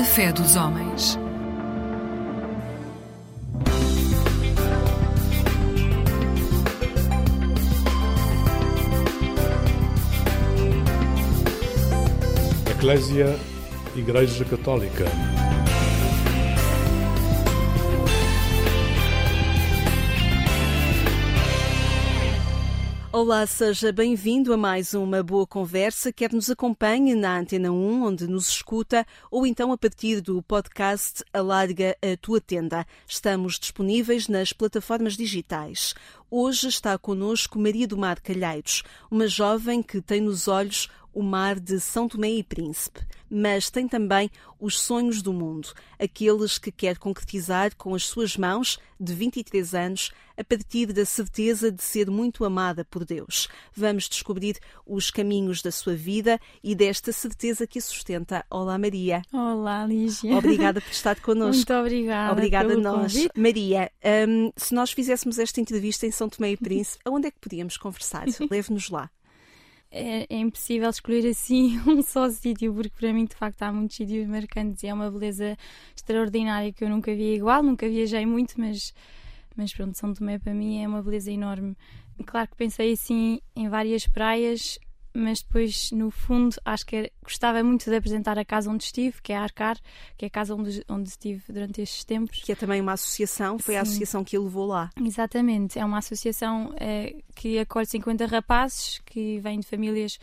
A 0.00 0.02
fé 0.02 0.32
dos 0.32 0.56
homens. 0.56 1.18
Eclésia 12.70 13.38
Igreja 13.94 14.46
Católica. 14.46 15.04
Olá, 23.22 23.46
seja 23.46 23.92
bem-vindo 23.92 24.50
a 24.50 24.56
mais 24.56 24.94
uma 24.94 25.22
boa 25.22 25.46
conversa. 25.46 26.10
Quer 26.10 26.32
nos 26.32 26.48
acompanhe 26.48 27.14
na 27.14 27.38
Antena 27.38 27.70
1, 27.70 28.02
onde 28.02 28.26
nos 28.26 28.48
escuta, 28.48 29.06
ou 29.30 29.46
então 29.46 29.70
a 29.72 29.76
partir 29.76 30.22
do 30.22 30.40
podcast 30.40 31.22
Alarga 31.30 31.94
a 32.00 32.16
Tua 32.16 32.40
Tenda. 32.40 32.86
Estamos 33.06 33.58
disponíveis 33.58 34.26
nas 34.26 34.54
plataformas 34.54 35.18
digitais. 35.18 35.94
Hoje 36.30 36.68
está 36.68 36.96
connosco 36.96 37.58
Maria 37.58 37.86
do 37.86 37.98
Mar 37.98 38.20
Calheiros, 38.20 38.84
uma 39.10 39.28
jovem 39.28 39.82
que 39.82 40.00
tem 40.00 40.22
nos 40.22 40.48
olhos 40.48 40.88
o 41.12 41.22
mar 41.22 41.58
de 41.58 41.80
São 41.80 42.08
Tomé 42.08 42.30
e 42.30 42.42
Príncipe, 42.42 43.00
mas 43.28 43.70
tem 43.70 43.86
também 43.88 44.30
os 44.58 44.78
sonhos 44.78 45.22
do 45.22 45.32
mundo, 45.32 45.72
aqueles 45.98 46.58
que 46.58 46.70
quer 46.70 46.98
concretizar 46.98 47.74
com 47.76 47.94
as 47.94 48.04
suas 48.04 48.36
mãos, 48.36 48.78
de 48.98 49.14
23 49.14 49.74
anos, 49.74 50.12
a 50.36 50.44
partir 50.44 50.92
da 50.92 51.04
certeza 51.04 51.72
de 51.72 51.82
ser 51.82 52.10
muito 52.10 52.44
amada 52.44 52.84
por 52.84 53.04
Deus. 53.04 53.48
Vamos 53.74 54.08
descobrir 54.08 54.58
os 54.86 55.10
caminhos 55.10 55.62
da 55.62 55.70
sua 55.70 55.94
vida 55.94 56.38
e 56.62 56.74
desta 56.74 57.12
certeza 57.12 57.66
que 57.66 57.78
a 57.78 57.82
sustenta. 57.82 58.44
Olá, 58.50 58.78
Maria. 58.78 59.22
Olá, 59.32 59.86
Lígia. 59.86 60.36
Obrigada 60.36 60.80
por 60.80 60.90
estar 60.90 61.18
connosco. 61.20 61.56
Muito 61.56 61.74
obrigada. 61.74 62.32
Obrigada 62.32 62.74
a 62.74 62.76
nós. 62.76 63.12
convite. 63.12 63.40
Maria, 63.40 63.90
hum, 64.28 64.52
se 64.56 64.74
nós 64.74 64.90
fizéssemos 64.92 65.38
esta 65.38 65.60
entrevista 65.60 66.06
em 66.06 66.10
São 66.10 66.28
Tomé 66.28 66.52
e 66.52 66.56
Príncipe, 66.56 67.02
aonde 67.04 67.28
é 67.28 67.30
que 67.30 67.40
podíamos 67.40 67.76
conversar? 67.76 68.24
Leve-nos 68.50 68.90
lá. 68.90 69.10
É, 69.92 70.26
é 70.32 70.38
impossível 70.38 70.88
escolher 70.88 71.28
assim 71.28 71.78
um 71.86 72.00
só 72.02 72.28
sítio, 72.30 72.72
porque 72.72 72.90
para 72.90 73.12
mim, 73.12 73.24
de 73.24 73.34
facto, 73.34 73.62
há 73.62 73.72
muitos 73.72 73.96
sítios 73.96 74.26
marcantes 74.28 74.82
e 74.82 74.86
é 74.86 74.94
uma 74.94 75.10
beleza 75.10 75.56
extraordinária 75.96 76.72
que 76.72 76.84
eu 76.84 76.88
nunca 76.88 77.14
vi 77.14 77.34
igual. 77.34 77.62
Nunca 77.62 77.88
viajei 77.88 78.24
muito, 78.24 78.54
mas, 78.60 78.94
mas 79.56 79.72
pronto, 79.74 79.98
São 79.98 80.14
Tomé 80.14 80.38
para 80.38 80.54
mim 80.54 80.82
é 80.82 80.86
uma 80.88 81.02
beleza 81.02 81.30
enorme. 81.30 81.76
Claro 82.24 82.48
que 82.48 82.56
pensei 82.56 82.92
assim 82.92 83.40
em 83.56 83.68
várias 83.68 84.06
praias, 84.06 84.78
mas 85.14 85.42
depois, 85.42 85.90
no 85.92 86.10
fundo, 86.10 86.56
acho 86.64 86.86
que 86.86 86.96
era- 86.96 87.10
gostava 87.22 87.62
muito 87.62 87.88
de 87.90 87.96
apresentar 87.96 88.38
a 88.38 88.44
casa 88.44 88.70
onde 88.70 88.84
estive, 88.84 89.20
que 89.22 89.32
é 89.32 89.36
a 89.36 89.42
Arcar, 89.42 89.78
que 90.16 90.24
é 90.24 90.28
a 90.28 90.30
casa 90.30 90.54
onde, 90.54 90.84
onde 90.88 91.08
estive 91.08 91.42
durante 91.52 91.82
estes 91.82 92.04
tempos. 92.04 92.42
Que 92.42 92.52
é 92.52 92.54
também 92.54 92.80
uma 92.80 92.92
associação, 92.92 93.58
foi 93.58 93.76
a 93.76 93.84
Sim. 93.84 93.90
associação 93.90 94.24
que 94.24 94.36
a 94.36 94.40
levou 94.40 94.66
lá. 94.66 94.90
Exatamente, 95.00 95.78
é 95.78 95.84
uma 95.84 95.98
associação 95.98 96.72
eh, 96.78 97.16
que 97.34 97.58
acolhe 97.58 97.86
50 97.86 98.26
rapazes 98.26 99.00
que 99.04 99.38
vêm 99.40 99.60
de 99.60 99.66
famílias 99.66 100.18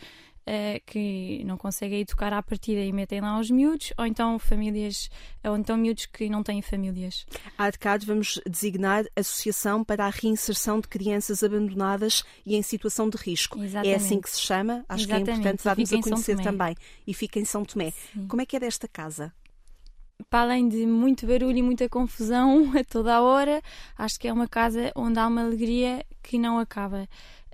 eh, 0.50 0.80
que 0.86 1.44
não 1.44 1.58
conseguem 1.58 2.00
educar 2.00 2.32
à 2.32 2.42
partida 2.42 2.80
e 2.80 2.90
metem 2.90 3.20
lá 3.20 3.38
os 3.38 3.50
miúdos, 3.50 3.92
ou 3.98 4.06
então 4.06 4.38
famílias, 4.38 5.10
ou 5.44 5.54
então 5.58 5.76
miúdos 5.76 6.06
que 6.06 6.30
não 6.30 6.42
têm 6.42 6.62
famílias. 6.62 7.26
A 7.58 7.64
ADCAD 7.64 8.06
vamos 8.06 8.40
designar 8.48 9.04
Associação 9.14 9.84
para 9.84 10.06
a 10.06 10.08
Reinserção 10.08 10.80
de 10.80 10.88
Crianças 10.88 11.42
Abandonadas 11.42 12.24
e 12.46 12.56
em 12.56 12.62
Situação 12.62 13.10
de 13.10 13.18
Risco. 13.18 13.60
É 13.60 13.64
Exatamente. 13.66 13.96
assim 13.96 14.20
que 14.22 14.30
se 14.30 14.40
chama, 14.40 14.86
acho 14.88 15.06
que 15.06 15.12
é 15.12 15.16
Exatamente, 15.16 15.38
importante 15.40 15.86
fica 15.86 15.98
a 15.98 16.02
conhecer 16.02 16.36
também. 16.40 16.74
E 17.06 17.12
fica 17.12 17.38
em 17.38 17.44
São 17.44 17.62
Tomé. 17.62 17.90
Sim. 17.90 18.26
Como 18.26 18.40
é 18.40 18.46
que 18.46 18.56
é 18.56 18.60
desta 18.60 18.88
casa? 18.88 19.30
Para 20.30 20.44
além 20.44 20.66
de 20.66 20.86
muito 20.86 21.26
barulho 21.26 21.58
e 21.58 21.62
muita 21.62 21.90
confusão 21.90 22.72
a 22.74 22.82
toda 22.82 23.16
a 23.16 23.20
hora, 23.20 23.60
acho 23.98 24.18
que 24.18 24.26
é 24.26 24.32
uma 24.32 24.48
casa 24.48 24.90
onde 24.96 25.18
há 25.18 25.26
uma 25.26 25.42
alegria 25.42 26.06
que 26.22 26.38
não 26.38 26.58
acaba. 26.58 27.06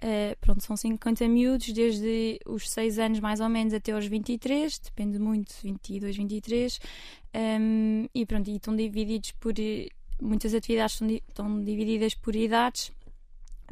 Eh, 0.07 0.37
pronto, 0.39 0.63
são 0.63 0.77
50 0.77 1.27
miúdos, 1.27 1.73
desde 1.73 2.39
os 2.45 2.69
6 2.69 2.99
anos 2.99 3.21
mais 3.21 3.41
ou 3.41 3.49
menos 3.49 3.73
até 3.73 3.93
aos 3.93 4.05
23, 4.07 4.79
depende 4.79 5.19
muito, 5.19 5.55
22, 5.63 6.15
23. 6.15 6.79
Um, 7.35 8.07
e 8.15 8.27
pronto, 8.27 8.51
e 8.51 8.57
estão 8.57 8.77
divididos 8.77 9.33
por. 9.33 9.55
eh, 9.59 9.89
Muitas 10.21 10.55
atividades 10.55 10.95
estão, 10.95 11.09
estão 11.09 11.65
divididas 11.65 12.15
por 12.15 12.37
idades, 12.37 12.93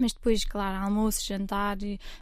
mas 0.01 0.13
depois, 0.13 0.43
claro, 0.45 0.83
almoço, 0.85 1.25
jantar, 1.25 1.77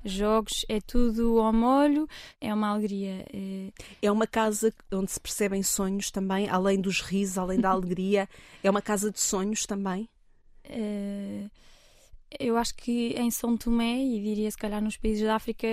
jogos, 0.04 0.66
é 0.68 0.78
tudo 0.80 1.40
ao 1.40 1.52
molho, 1.52 2.06
é 2.40 2.52
uma 2.52 2.68
alegria. 2.68 3.24
eh, 3.32 3.70
É 4.02 4.10
uma 4.10 4.26
casa 4.26 4.74
onde 4.92 5.10
se 5.12 5.20
percebem 5.20 5.62
sonhos 5.62 6.10
também, 6.10 6.48
além 6.48 6.80
dos 6.80 7.00
risos, 7.00 7.38
além 7.38 7.60
da 7.60 7.70
alegria. 7.72 8.28
É 8.62 8.68
uma 8.70 8.82
casa 8.82 9.10
de 9.10 9.20
sonhos 9.20 9.64
também. 9.66 10.08
Eh, 10.64 11.46
eu 12.38 12.56
acho 12.56 12.74
que 12.74 13.14
em 13.16 13.30
São 13.30 13.56
Tomé, 13.56 13.98
e 13.98 14.20
diria 14.20 14.50
se 14.50 14.56
calhar 14.58 14.82
nos 14.82 14.96
países 14.96 15.22
da 15.24 15.34
África, 15.34 15.66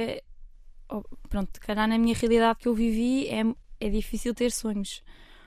pronto, 1.29 1.59
calhar 1.59 1.88
na 1.88 1.97
minha 1.97 2.16
realidade 2.16 2.59
que 2.59 2.68
eu 2.68 2.73
vivi, 2.73 3.28
é, 3.28 3.44
é 3.79 3.90
difícil 3.90 4.34
ter 4.34 4.51
sonhos. 4.51 5.03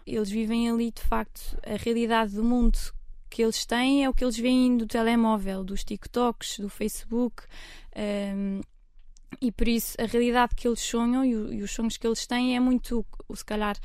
Eles 0.07 0.31
vivem 0.31 0.71
ali, 0.71 0.91
de 0.91 1.03
facto, 1.03 1.57
a 1.65 1.77
realidade 1.77 2.35
do 2.35 2.45
mundo 2.45 2.79
que 3.29 3.43
eles 3.43 3.65
têm 3.65 4.05
é 4.05 4.09
o 4.09 4.15
que 4.15 4.25
eles 4.25 4.37
veem 4.37 4.77
do 4.77 4.87
telemóvel, 4.87 5.63
dos 5.63 5.85
TikToks, 5.85 6.59
do 6.59 6.69
Facebook. 6.69 7.45
ehm, 7.95 8.61
e 9.41 9.53
por 9.53 9.69
isso 9.69 9.97
a 10.01 10.05
realidade 10.05 10.55
que 10.55 10.67
eles 10.67 10.81
sonham 10.81 11.25
e 11.25 11.63
os 11.63 11.71
sonhos 11.71 11.97
que 11.97 12.07
eles 12.07 12.27
têm 12.27 12.57
é 12.57 12.61
muito, 12.61 13.07
se 13.35 13.45
calhar, 13.45 13.79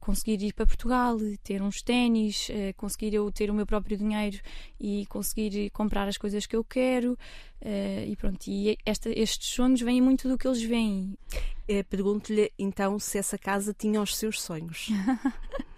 conseguir 0.00 0.42
ir 0.42 0.52
para 0.52 0.66
Portugal, 0.66 1.16
ter 1.42 1.62
uns 1.62 1.82
ténis, 1.82 2.48
eh, 2.50 2.72
conseguir 2.74 3.14
eu 3.14 3.30
ter 3.32 3.50
o 3.50 3.54
meu 3.54 3.66
próprio 3.66 3.96
dinheiro 3.96 4.38
e 4.80 5.06
conseguir 5.06 5.70
comprar 5.70 6.06
as 6.08 6.16
coisas 6.18 6.46
que 6.46 6.56
eu 6.56 6.64
quero. 6.64 7.18
eh, 7.60 8.06
e 8.08 8.14
pronto, 8.14 8.46
e 8.46 8.78
esta- 8.86 9.10
estes 9.10 9.48
sonhos 9.48 9.80
vêm 9.80 10.00
muito 10.00 10.28
do 10.28 10.38
que 10.38 10.46
eles 10.46 10.62
veem. 10.62 11.16
Eh, 11.66 11.82
Pergunto-lhe 11.82 12.52
então 12.58 12.98
se 13.00 13.18
essa 13.18 13.36
casa 13.36 13.74
tinha 13.74 14.00
os 14.00 14.16
seus 14.16 14.40
sonhos. 14.40 14.88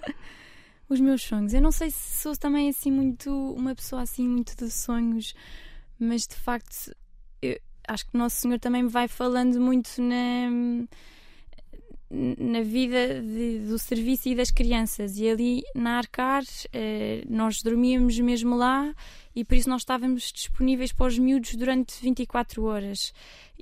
Os 0.89 1.01
meus 1.01 1.23
sonhos. 1.23 1.55
Eu 1.55 1.63
não 1.63 1.71
sei 1.71 1.91
se 1.91 2.21
sou 2.23 2.37
também 2.37 2.69
assim 2.69 2.91
muito 2.91 3.31
uma 3.55 3.75
pessoa 3.77 4.03
assim 4.03 4.27
muito 4.27 4.57
de 4.57 4.69
sonhos, 4.71 5.35
mas 5.99 6.27
de 6.27 6.35
facto 6.35 6.93
eu 7.41 7.59
acho 7.87 8.07
que 8.11 8.19
Nosso 8.19 8.37
Senhor 8.41 8.59
também 8.59 8.83
me 8.83 8.89
vai 8.89 9.07
falando 9.07 9.61
muito 9.61 9.89
na 10.03 10.87
na 12.11 12.61
vida 12.63 13.23
de- 13.23 13.61
do 13.61 13.79
serviço 13.79 14.29
e 14.29 14.35
das 14.35 14.51
crianças. 14.51 15.17
E 15.19 15.29
ali 15.29 15.63
na 15.75 15.99
Arcar 15.99 16.43
eh, 16.73 17.23
nós 17.29 17.63
dormíamos 17.63 18.19
mesmo 18.19 18.57
lá 18.57 18.93
e 19.35 19.45
por 19.45 19.55
isso 19.55 19.69
nós 19.69 19.83
estávamos 19.83 20.33
disponíveis 20.33 20.93
para 20.93 21.07
os 21.07 21.19
miúdos 21.19 21.55
durante 21.55 22.01
24 22.03 22.65
horas. 22.65 23.13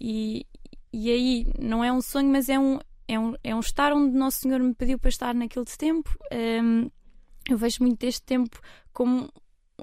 E, 0.00 0.47
e 0.92 1.10
aí 1.10 1.47
não 1.58 1.84
é 1.84 1.92
um 1.92 2.00
sonho 2.00 2.28
mas 2.31 2.48
é 2.48 2.58
um, 2.58 2.78
é 3.06 3.19
um, 3.19 3.34
é 3.44 3.54
um 3.54 3.60
estar 3.60 3.92
onde 3.92 4.16
Nosso 4.16 4.41
Senhor 4.41 4.60
me 4.60 4.75
pediu 4.75 4.98
para 4.98 5.10
estar 5.10 5.34
naquele 5.34 5.66
tempo. 5.66 6.16
Ehm, 6.31 6.88
eu 7.50 7.58
vejo 7.58 7.82
muito 7.82 7.98
deste 7.98 8.22
tempo 8.22 8.58
como 8.92 9.31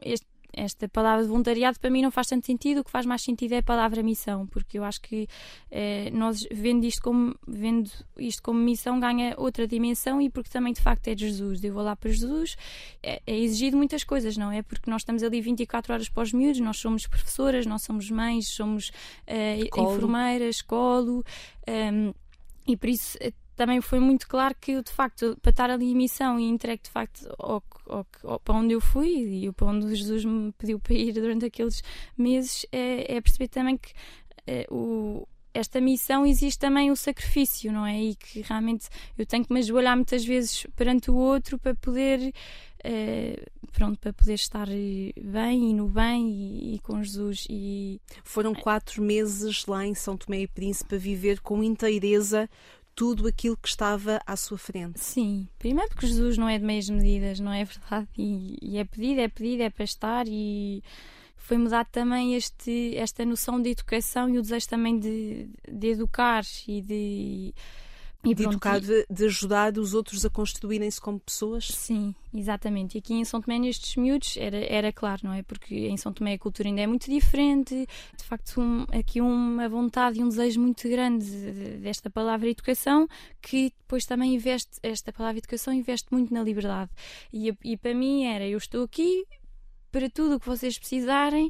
este- 0.02 0.26
esta 0.56 0.88
palavra 0.88 1.24
de 1.24 1.30
voluntariado 1.30 1.80
para 1.80 1.90
mim 1.90 2.02
não 2.02 2.12
faz 2.12 2.28
tanto 2.28 2.46
sentido, 2.46 2.80
o 2.80 2.84
que 2.84 2.92
faz 2.92 3.06
mais 3.06 3.22
sentido 3.22 3.54
é 3.54 3.58
a 3.58 3.64
palavra 3.64 4.02
missão, 4.02 4.48
porque 4.48 4.80
eu 4.80 4.84
acho 4.84 5.02
que 5.02 5.28
eh, 5.70 6.10
nós 6.12 6.48
vendo 6.52 6.86
isto 6.86 7.02
como 7.02 7.36
vendo 7.48 7.92
isto 8.18 8.42
como 8.42 8.60
missão 8.60 9.00
ganha 9.00 9.36
outra 9.38 9.68
dimensão 9.68 10.22
e 10.22 10.30
porque 10.30 10.50
também 10.50 10.74
de 10.74 10.82
facto 10.82 11.08
é 11.08 11.16
de 11.16 11.28
Jesus. 11.28 11.64
Eu 11.64 11.74
vou 11.74 11.84
lá 11.84 11.96
para 11.96 12.10
Jesus, 12.10 12.56
é, 13.04 13.22
é 13.28 13.38
exigido 13.38 13.78
muitas 13.78 14.04
coisas, 14.04 14.38
não 14.38 14.52
é? 14.52 14.62
Porque 14.62 14.90
nós 14.90 15.02
estamos 15.02 15.24
ali 15.24 15.42
24 15.42 15.94
horas 15.94 16.10
para 16.10 16.24
os 16.24 16.32
miúdos, 16.32 16.60
nós 16.62 16.78
somos 16.78 17.06
professoras, 17.08 17.66
nós 17.66 17.84
somos 17.84 18.10
mães, 18.10 18.48
somos 18.50 18.92
eh, 19.28 19.68
Colo. 19.70 19.92
enfermeiras, 19.92 20.62
colo, 20.62 21.24
ehm, 21.68 22.12
e 22.68 22.78
por 22.78 22.90
isso 22.90 23.18
eh, 23.20 23.32
também 23.56 23.82
foi 23.82 24.00
muito 24.00 24.28
claro 24.28 24.56
que 24.60 24.82
de 24.82 24.92
facto, 24.92 25.38
para 25.42 25.50
estar 25.52 25.70
ali 25.70 25.92
em 25.92 25.96
missão 25.96 26.40
e 26.40 26.44
entregue 26.44 26.84
de 26.84 26.90
facto 26.90 27.26
ao, 27.40 27.64
ao- 27.88 28.06
ao- 28.24 28.40
para 28.40 28.56
onde 28.56 28.74
eu 28.74 28.82
fui 28.82 29.46
e 29.46 29.52
para 29.52 29.68
onde 29.68 29.94
Jesus 29.96 30.26
me 30.26 30.52
pediu 30.54 30.80
para 30.80 30.94
ir 30.94 31.14
durante 31.14 31.46
aqueles 31.46 31.82
meses, 32.18 32.66
é, 32.72 33.16
é 33.16 33.22
perceber 33.22 33.48
também 33.48 33.78
que 33.78 33.92
eh, 34.48 34.68
o, 34.70 35.28
esta 35.54 35.80
missão 35.80 36.26
existe 36.26 36.60
também 36.60 36.92
o 36.92 36.96
sacrifício, 36.96 37.72
não 37.72 37.86
é? 37.86 38.00
E 38.02 38.16
que 38.16 38.42
realmente 38.42 38.88
eu 39.18 39.26
tenho 39.26 39.46
que 39.46 39.54
me 39.54 39.60
ajoelhar 39.60 39.96
muitas 39.96 40.24
vezes 40.26 40.68
perante 40.76 41.10
o 41.10 41.16
outro 41.16 41.58
para 41.58 41.74
poder. 41.76 42.34
eh, 42.84 43.42
pronto, 43.72 43.98
para 44.00 44.14
poder 44.14 44.36
estar 44.36 44.68
bem 44.68 45.72
e 45.72 45.74
no 45.74 45.88
bem 45.90 46.30
e, 46.30 46.76
e 46.76 46.80
com 46.80 47.02
Jesus 47.02 47.46
e 47.50 48.00
Foram 48.24 48.54
quatro 48.54 49.02
meses 49.02 49.66
lá 49.66 49.86
em 49.86 49.94
São 49.96 50.16
Tomé 50.16 50.42
e 50.42 50.48
Príncipe 50.48 50.96
a 50.96 50.98
viver 50.98 51.42
com 51.42 51.64
inteireza 51.64 52.50
tudo 52.96 53.28
aquilo 53.28 53.58
que 53.58 53.68
estava 53.68 54.22
à 54.26 54.36
sua 54.38 54.58
frente. 54.58 55.00
Sim, 55.00 55.48
primeiro 55.60 55.90
porque 55.90 56.08
Jesus 56.08 56.38
não 56.38 56.48
é 56.48 56.58
de 56.58 56.66
meias 56.66 56.90
medidas, 56.90 57.40
não 57.40 57.52
é 57.52 57.66
verdade? 57.66 58.08
E, 58.18 58.58
e 58.62 58.78
é 58.78 58.86
pedido, 58.86 59.20
é 59.20 59.28
pedido, 59.28 59.64
é 59.64 59.70
para 59.70 59.84
estar 59.84 60.26
e 60.28 60.82
foi-me 61.36 61.70
dado 61.70 61.88
também 61.92 62.36
este, 62.36 62.96
esta 62.96 63.24
noção 63.26 63.62
de 63.62 63.70
educação 63.70 64.30
e 64.30 64.40
o 64.40 64.42
desejo 64.42 64.68
também 64.68 64.98
de, 64.98 65.48
de 65.70 65.88
educar 65.90 66.44
e 66.68 66.82
de 66.82 67.54
E 68.26 68.36
de 68.36 68.44
educar, 68.44 68.80
de, 68.80 69.06
de, 69.10 69.26
ajudar 69.26 69.78
os 69.78 69.94
outros 69.94 70.26
a 70.26 70.30
constituírem-se 70.30 71.00
como 71.00 71.20
pessoas? 71.20 71.68
Sim, 71.68 72.14
exatamente. 72.34 72.96
E 72.96 73.00
aqui 73.00 73.14
em 73.14 73.24
São 73.24 73.42
Tomé, 73.42 73.60
nestes 73.60 73.96
miúdos, 73.96 74.36
era, 74.38 74.58
era 74.58 74.92
claro, 74.92 75.22
não 75.24 75.34
é? 75.34 75.44
Porque 75.44 75.76
em 75.76 75.98
São 75.98 76.12
Tomé 76.12 76.34
a 76.34 76.40
cultura 76.40 76.70
ainda 76.70 76.82
é 76.82 76.88
muito 76.88 77.10
diferente. 77.10 77.88
De 78.18 78.24
facto, 78.24 78.60
um, 78.60 78.86
aqui 78.92 79.22
uma 79.22 79.70
vontade 79.70 80.20
e 80.20 80.24
um 80.24 80.30
desejo 80.30 80.60
muito 80.60 80.88
grande 80.90 81.26
desta 81.82 82.10
palavra 82.10 82.50
educação, 82.50 83.08
que 83.42 83.72
depois 83.80 84.06
também 84.06 84.36
investe, 84.36 84.80
esta 84.82 85.14
palavra 85.14 85.38
educação 85.38 85.74
investe 85.74 86.08
muito 86.12 86.34
na 86.34 86.44
liberdade. 86.44 86.92
E, 87.32 87.54
e 87.64 87.78
para 87.78 87.94
mim 87.94 88.26
era, 88.26 88.48
eu 88.48 88.58
estou 88.58 88.84
aqui 88.84 89.26
para 89.92 90.10
tudo 90.10 90.36
o 90.36 90.40
que 90.40 90.46
vocês 90.46 90.78
precisarem 90.78 91.50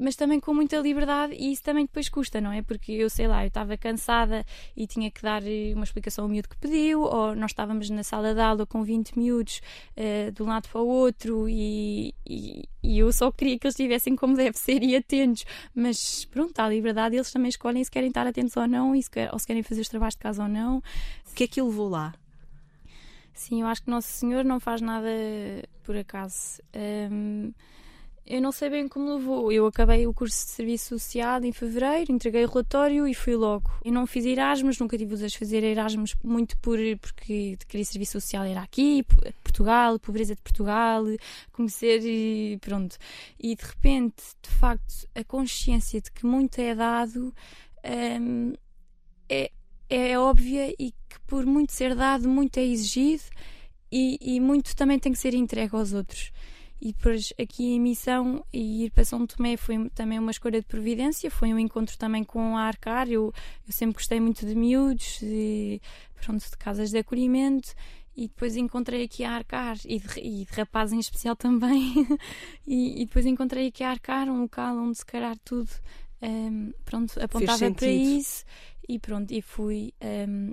mas 0.00 0.16
também 0.16 0.40
com 0.40 0.54
muita 0.54 0.76
liberdade 0.78 1.34
e 1.38 1.52
isso 1.52 1.62
também 1.62 1.84
depois 1.84 2.08
custa, 2.08 2.40
não 2.40 2.52
é? 2.52 2.62
Porque 2.62 2.92
eu 2.92 3.10
sei 3.10 3.26
lá, 3.26 3.44
eu 3.44 3.48
estava 3.48 3.76
cansada 3.76 4.44
e 4.76 4.86
tinha 4.86 5.10
que 5.10 5.22
dar 5.22 5.42
eh, 5.46 5.72
uma 5.74 5.84
explicação 5.84 6.24
ao 6.24 6.28
miúdo 6.28 6.48
que 6.48 6.56
pediu, 6.56 7.02
ou 7.02 7.34
nós 7.34 7.50
estávamos 7.50 7.90
na 7.90 8.02
sala 8.02 8.34
de 8.34 8.40
aula 8.40 8.66
com 8.66 8.82
20 8.82 9.18
miúdos 9.18 9.60
uh, 9.96 10.32
de 10.32 10.42
um 10.42 10.46
lado 10.46 10.68
para 10.68 10.80
o 10.80 10.86
outro 10.86 11.48
e, 11.48 12.14
e, 12.26 12.68
e, 12.82 12.98
eu 12.98 13.12
só 13.12 13.30
queria 13.30 13.58
que 13.58 13.66
eles 13.66 13.74
estivessem 13.74 14.16
como 14.16 14.34
deve 14.36 14.58
ser 14.58 14.82
e 14.82 14.96
atentos, 14.96 15.44
mas 15.74 16.24
pronto, 16.26 16.58
há 16.58 16.68
liberdade, 16.68 17.16
eles 17.16 17.30
também 17.30 17.48
escolhem 17.48 17.84
se 17.84 17.90
querem 17.90 18.08
estar 18.08 18.26
atentos 18.26 18.56
ou 18.56 18.66
não, 18.66 18.94
e 18.94 19.02
se, 19.02 19.10
ou 19.32 19.38
se 19.38 19.46
querem 19.46 19.62
fazer 19.62 19.80
os 19.80 19.88
trabalhos 19.88 20.14
de 20.14 20.20
casa 20.20 20.42
ou 20.42 20.48
não. 20.48 20.78
O 20.78 21.34
que 21.34 21.44
é 21.44 21.46
que 21.46 21.60
ele 21.60 21.68
levou 21.68 21.88
lá? 21.88 22.14
Sim, 23.34 23.62
eu 23.62 23.66
acho 23.66 23.82
que 23.82 23.90
Nosso 23.90 24.08
Senhor 24.08 24.44
não 24.44 24.60
faz 24.60 24.80
nada 24.80 25.08
por 25.82 25.96
acaso. 25.96 26.60
Um, 27.10 27.52
eu 28.24 28.40
não 28.40 28.52
sei 28.52 28.70
bem 28.70 28.88
como 28.88 29.16
levou. 29.16 29.50
Eu 29.50 29.66
acabei 29.66 30.06
o 30.06 30.14
curso 30.14 30.46
de 30.46 30.52
serviço 30.52 30.98
social 30.98 31.42
em 31.42 31.52
fevereiro, 31.52 32.12
entreguei 32.12 32.44
o 32.44 32.48
relatório 32.48 33.06
e 33.06 33.14
fui 33.14 33.34
logo. 33.34 33.70
Eu 33.84 33.92
não 33.92 34.06
fiz 34.06 34.24
Erasmus, 34.24 34.78
nunca 34.78 34.96
tive 34.96 35.14
os 35.14 35.22
a 35.22 35.28
fazer 35.28 35.64
Erasmus 35.64 36.14
muito 36.22 36.56
por, 36.58 36.78
porque 37.00 37.56
queria 37.68 37.84
serviço 37.84 38.12
social 38.12 38.44
era 38.44 38.62
aqui, 38.62 39.04
Portugal, 39.42 39.98
pobreza 39.98 40.34
de 40.34 40.42
Portugal, 40.42 41.04
conhecer 41.52 42.00
e 42.04 42.58
pronto. 42.58 42.96
E 43.38 43.56
de 43.56 43.64
repente, 43.64 44.22
de 44.40 44.50
facto, 44.50 45.08
a 45.14 45.24
consciência 45.24 46.00
de 46.00 46.10
que 46.10 46.24
muito 46.24 46.60
é 46.60 46.74
dado 46.74 47.34
hum, 48.20 48.52
é, 49.28 49.50
é 49.90 50.18
óbvia 50.18 50.72
e 50.78 50.92
que 50.92 51.20
por 51.26 51.44
muito 51.44 51.72
ser 51.72 51.94
dado, 51.94 52.28
muito 52.28 52.58
é 52.58 52.64
exigido 52.64 53.24
e, 53.90 54.18
e 54.20 54.40
muito 54.40 54.74
também 54.76 54.98
tem 54.98 55.12
que 55.12 55.18
ser 55.18 55.34
entregue 55.34 55.74
aos 55.74 55.92
outros. 55.92 56.32
E 56.84 56.92
depois 56.92 57.32
aqui 57.40 57.74
em 57.74 57.80
missão 57.80 58.44
e 58.52 58.86
ir 58.86 58.90
para 58.90 59.04
São 59.04 59.24
Tomé 59.24 59.56
foi 59.56 59.88
também 59.90 60.18
uma 60.18 60.32
escolha 60.32 60.60
de 60.60 60.66
providência, 60.66 61.30
foi 61.30 61.54
um 61.54 61.58
encontro 61.60 61.96
também 61.96 62.24
com 62.24 62.56
a 62.56 62.62
Arcar. 62.62 63.08
Eu, 63.08 63.32
eu 63.64 63.72
sempre 63.72 63.94
gostei 63.94 64.18
muito 64.18 64.44
de 64.44 64.52
miúdos, 64.56 65.20
de, 65.20 65.80
pronto, 66.20 66.42
de 66.42 66.56
casas 66.56 66.90
de 66.90 66.98
acolhimento. 66.98 67.72
E 68.16 68.26
depois 68.26 68.56
encontrei 68.56 69.04
aqui 69.04 69.22
a 69.22 69.30
Arcar 69.30 69.76
e 69.84 70.00
de, 70.00 70.20
e 70.20 70.44
de 70.44 70.52
rapazes 70.54 70.92
em 70.92 70.98
especial 70.98 71.36
também. 71.36 71.94
E, 72.66 73.02
e, 73.02 73.06
depois 73.06 73.26
encontrei 73.26 73.68
aqui 73.68 73.84
a 73.84 73.90
Arcar 73.90 74.28
um 74.28 74.42
local 74.42 74.76
onde 74.76 74.98
se 74.98 75.06
calhar 75.06 75.36
tudo 75.44 75.70
um, 76.20 76.72
pronto, 76.84 77.12
apontava 77.22 77.70
para 77.70 77.86
isso. 77.86 78.44
E 78.88 78.98
pronto, 78.98 79.32
e 79.32 79.40
fui 79.40 79.94
um, 80.28 80.52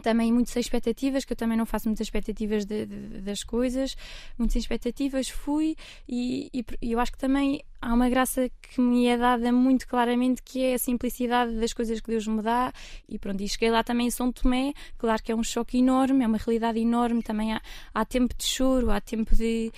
também 0.00 0.32
muitas 0.32 0.56
expectativas, 0.56 1.24
que 1.24 1.32
eu 1.32 1.36
também 1.36 1.56
não 1.56 1.66
faço 1.66 1.88
muitas 1.88 2.06
expectativas 2.06 2.64
de, 2.64 2.86
de, 2.86 3.20
das 3.20 3.44
coisas, 3.44 3.96
muitas 4.38 4.56
expectativas, 4.56 5.28
fui 5.28 5.76
e, 6.08 6.50
e, 6.52 6.92
eu 6.92 6.98
acho 6.98 7.12
que 7.12 7.18
também 7.18 7.62
há 7.80 7.92
uma 7.92 8.08
graça 8.08 8.50
que 8.62 8.80
me 8.80 9.06
é 9.06 9.16
dada 9.16 9.52
muito 9.52 9.86
claramente 9.86 10.42
que 10.42 10.62
é 10.62 10.74
a 10.74 10.78
simplicidade 10.78 11.54
das 11.56 11.72
coisas 11.72 12.00
que 12.00 12.10
Deus 12.10 12.26
me 12.26 12.42
dá 12.42 12.72
e 13.08 13.18
pronto, 13.18 13.42
e 13.42 13.48
cheguei 13.48 13.70
lá 13.70 13.82
também 13.84 14.06
em 14.06 14.10
São 14.10 14.32
Tomé, 14.32 14.72
claro 14.96 15.22
que 15.22 15.32
é 15.32 15.34
um 15.34 15.44
choque 15.44 15.78
enorme, 15.78 16.24
é 16.24 16.26
uma 16.26 16.38
realidade 16.38 16.78
enorme, 16.78 17.22
também 17.22 17.52
há, 17.52 17.60
há 17.92 18.04
tempo 18.04 18.34
de 18.36 18.44
choro, 18.44 18.90
há 18.90 19.00
tempo 19.00 19.34
de 19.34 19.70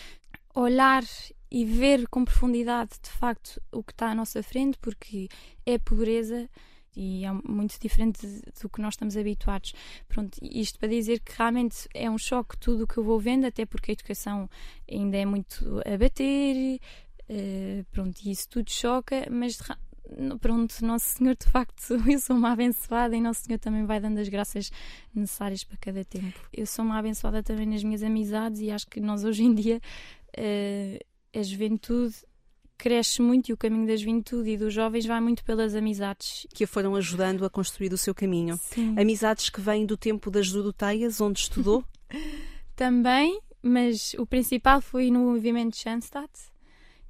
olhar 0.55 1.03
e 1.51 1.65
ver 1.65 2.09
com 2.09 2.25
profundidade 2.25 2.91
de 3.03 3.11
facto 3.11 3.61
o 3.73 3.83
que 3.83 3.93
está 3.93 4.11
à 4.11 4.15
nossa 4.15 4.43
frente, 4.43 4.79
porque 4.79 5.29
é 5.65 5.79
pobreza 5.79 6.49
e 6.97 7.25
é 7.25 7.33
muito 7.45 7.79
diferente 7.81 8.27
do 8.61 8.69
que 8.69 8.81
nós 8.81 8.95
estamos 8.95 9.17
habituados. 9.17 9.73
Pronto, 10.09 10.39
isto 10.43 10.79
para 10.79 10.89
dizer 10.89 11.21
que 11.21 11.33
realmente 11.37 11.89
é 11.95 12.11
um 12.11 12.19
choque 12.19 12.57
tudo 12.59 12.85
o 12.85 12.87
que 12.87 12.99
eu 12.99 13.05
vou 13.05 13.19
vendo, 13.19 13.47
até 13.47 13.67
porque 13.67 13.91
a 13.91 13.95
educação 13.95 14.49
ainda 14.91 15.17
é 15.17 15.25
muito 15.25 15.81
a 15.87 15.97
bater, 15.97 16.81
uh, 17.29 17.85
pronto, 17.91 18.21
e 18.25 18.31
isso 18.31 18.49
tudo 18.49 18.71
choca, 18.71 19.27
mas 19.31 19.59
pronto, 20.41 20.85
Nosso 20.85 21.17
Senhor 21.17 21.37
de 21.37 21.47
facto, 21.47 21.95
eu 22.11 22.19
sou 22.19 22.37
uma 22.37 22.53
abençoada 22.53 23.17
e 23.17 23.21
Nosso 23.21 23.45
Senhor 23.45 23.59
também 23.59 23.85
vai 23.85 24.01
dando 24.01 24.19
as 24.19 24.29
graças 24.29 24.71
necessárias 25.15 25.65
para 25.65 25.77
cada 25.79 26.05
tempo. 26.05 26.39
Eu 26.53 26.67
sou 26.67 26.85
uma 26.85 26.99
abençoada 26.99 27.43
também 27.43 27.67
nas 27.67 27.83
minhas 27.83 28.03
amizades 28.03 28.61
e 28.61 28.71
acho 28.71 28.87
que 28.87 29.01
nós 29.01 29.25
hoje 29.25 29.45
em 29.45 29.55
dia, 29.55 29.81
uh, 30.39 31.39
a 31.39 31.43
juventude 31.43 32.15
cresce 32.77 33.23
muito 33.23 33.49
e 33.49 33.53
o 33.53 33.57
caminho 33.57 33.87
da 33.87 33.97
juventude 33.97 34.51
e 34.51 34.57
dos 34.57 34.73
jovens 34.73 35.07
vai 35.07 35.21
muito 35.21 35.45
pelas 35.45 35.75
amizades. 35.75 36.47
Que 36.53 36.65
a 36.65 36.67
foram 36.67 36.95
ajudando 36.97 37.45
a 37.45 37.51
construir 37.51 37.93
o 37.93 37.99
seu 37.99 38.15
caminho. 38.15 38.59
Sim. 38.59 38.95
Amizades 38.99 39.51
que 39.51 39.61
vêm 39.61 39.87
do 39.87 39.97
tempo 39.97 40.31
das 40.31 40.47
Judoteias, 40.47 41.21
onde 41.21 41.41
estudou? 41.41 41.85
Também, 42.77 43.41
mas 43.63 44.15
o 44.19 44.27
principal 44.27 44.81
foi 44.81 45.11
no 45.11 45.21
movimento 45.21 45.77
Schanstatt 45.77 46.31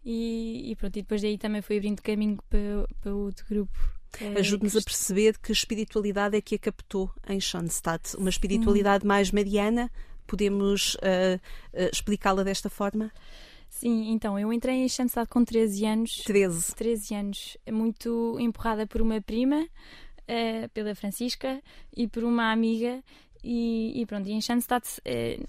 e, 0.04 0.70
e 0.70 0.76
pronto, 0.76 0.96
e 0.98 1.02
depois 1.02 1.22
daí 1.22 1.38
também 1.38 1.62
foi 1.62 1.78
abrindo 1.78 2.02
caminho 2.02 2.38
para, 2.50 2.86
para 3.00 3.14
outro 3.14 3.46
grupo. 3.48 3.94
É, 4.20 4.38
Ajude-nos 4.38 4.76
a 4.76 4.82
perceber 4.82 5.38
que 5.38 5.50
espiritualidade 5.50 6.36
é 6.36 6.40
que 6.40 6.54
a 6.54 6.58
captou 6.58 7.10
em 7.28 7.40
Schanstatt. 7.40 8.16
Uma 8.16 8.28
espiritualidade 8.28 9.02
Sim. 9.02 9.08
mais 9.08 9.30
mariana? 9.30 9.90
Podemos 10.26 10.94
uh, 10.96 11.40
uh, 11.72 11.90
explicá-la 11.92 12.44
desta 12.44 12.70
forma? 12.70 13.10
Sim, 13.74 14.12
então 14.12 14.38
eu 14.38 14.52
entrei 14.52 14.76
em 14.76 14.88
Schanstatt 14.88 15.28
com 15.28 15.44
13 15.44 15.84
anos. 15.84 16.22
13. 16.24 16.76
13 16.76 17.14
anos, 17.16 17.56
muito 17.70 18.36
empurrada 18.38 18.86
por 18.86 19.02
uma 19.02 19.20
prima, 19.20 19.62
uh, 19.62 20.68
pela 20.72 20.94
Francisca, 20.94 21.60
e 21.94 22.06
por 22.06 22.22
uma 22.22 22.52
amiga. 22.52 23.02
E, 23.42 24.00
e 24.00 24.06
pronto, 24.06 24.28
e 24.28 24.32
em 24.32 24.40
Schanstatt, 24.40 25.00
uh, 25.00 25.48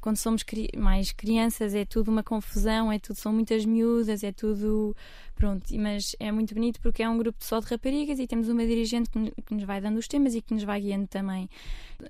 quando 0.00 0.16
somos 0.16 0.44
cri 0.44 0.70
mais 0.76 1.10
crianças, 1.10 1.74
é 1.74 1.84
tudo 1.84 2.08
uma 2.08 2.22
confusão, 2.22 2.90
é 2.92 3.00
tudo, 3.00 3.16
são 3.16 3.32
muitas 3.32 3.64
miúdas, 3.64 4.22
é 4.22 4.30
tudo. 4.30 4.96
Pronto, 5.34 5.64
mas 5.76 6.14
é 6.20 6.30
muito 6.30 6.54
bonito 6.54 6.80
porque 6.80 7.02
é 7.02 7.08
um 7.08 7.18
grupo 7.18 7.44
só 7.44 7.58
de 7.58 7.66
raparigas 7.66 8.20
e 8.20 8.28
temos 8.28 8.48
uma 8.48 8.64
dirigente 8.64 9.10
que, 9.10 9.42
que 9.42 9.54
nos 9.54 9.64
vai 9.64 9.80
dando 9.80 9.98
os 9.98 10.06
temas 10.06 10.36
e 10.36 10.40
que 10.40 10.54
nos 10.54 10.62
vai 10.62 10.80
guiando 10.80 11.08
também. 11.08 11.50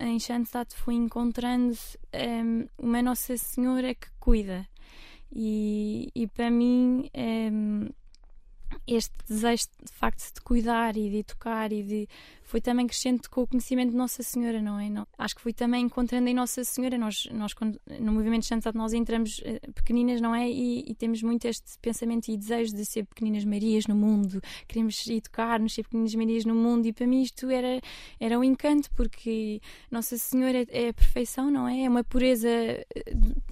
Em 0.01 0.21
Schanstatt 0.21 0.77
fui 0.77 0.95
encontrando 0.95 1.73
um, 1.73 1.77
ehm, 2.13 2.67
uma 2.79 3.01
Nossa 3.03 3.39
Senhora 3.39 3.95
que 3.95 4.09
cuida 4.21 4.69
e, 5.33 6.11
e 6.15 6.27
para 6.27 6.51
mim 6.51 7.11
um, 7.53 7.89
este 8.87 9.15
desejo 9.29 9.67
de 9.85 9.93
facto 9.93 10.35
de 10.35 10.41
cuidar 10.41 10.97
e 10.97 11.11
de 11.11 11.23
tocar 11.23 11.73
e 11.73 11.83
de 11.83 12.09
foi 12.49 12.63
também 12.63 12.87
crescente 12.87 13.29
com 13.29 13.43
o 13.43 13.47
conhecimento 13.47 13.91
de 13.91 13.97
Nossa 13.97 14.23
Senhora, 14.23 14.63
não 14.63 14.81
é? 14.81 14.89
Não, 14.89 15.07
acho 15.19 15.37
que 15.37 15.43
fui 15.43 15.53
também 15.53 15.85
encontrando 15.85 16.31
em 16.31 16.35
Nossa 16.35 16.65
Senhora. 16.65 16.97
Nós, 16.97 17.29
nós 17.31 17.55
no 18.01 18.11
movimento 18.11 18.47
Santo 18.47 18.73
nós 18.75 18.95
entramos 18.95 19.41
uh, 19.41 19.73
pequeninas, 19.75 20.19
não 20.19 20.35
é? 20.35 20.49
E, 20.49 20.83
e, 20.89 20.95
temos 20.95 21.23
muito 21.23 21.47
este 21.47 21.79
pensamento 21.79 22.29
e 22.29 22.39
desejo 22.39 22.75
de 22.75 22.87
ser 22.87 23.05
pequeninas 23.05 23.45
Marias 23.45 23.87
no 23.87 23.95
mundo. 23.95 24.41
Queremos 24.67 25.07
educar-nos, 25.07 25.75
ser 25.75 25.83
pequeninas 25.83 26.15
Marias 26.15 26.47
no 26.47 26.55
mundo. 26.55 26.87
E 26.87 26.93
para 26.93 27.07
mim 27.07 27.21
isto 27.21 27.51
era, 27.51 27.83
era 28.19 28.39
um 28.39 28.43
encanto, 28.43 28.91
porque 28.93 29.61
Nossa 29.91 30.17
Senhora 30.17 30.65
é, 30.71 30.89
a 30.89 30.95
perfeição, 30.95 31.51
não 31.51 31.69
é? 31.69 31.83
É 31.83 31.89
uma 31.89 32.03
pureza 32.03 32.49
eh, 32.49 32.87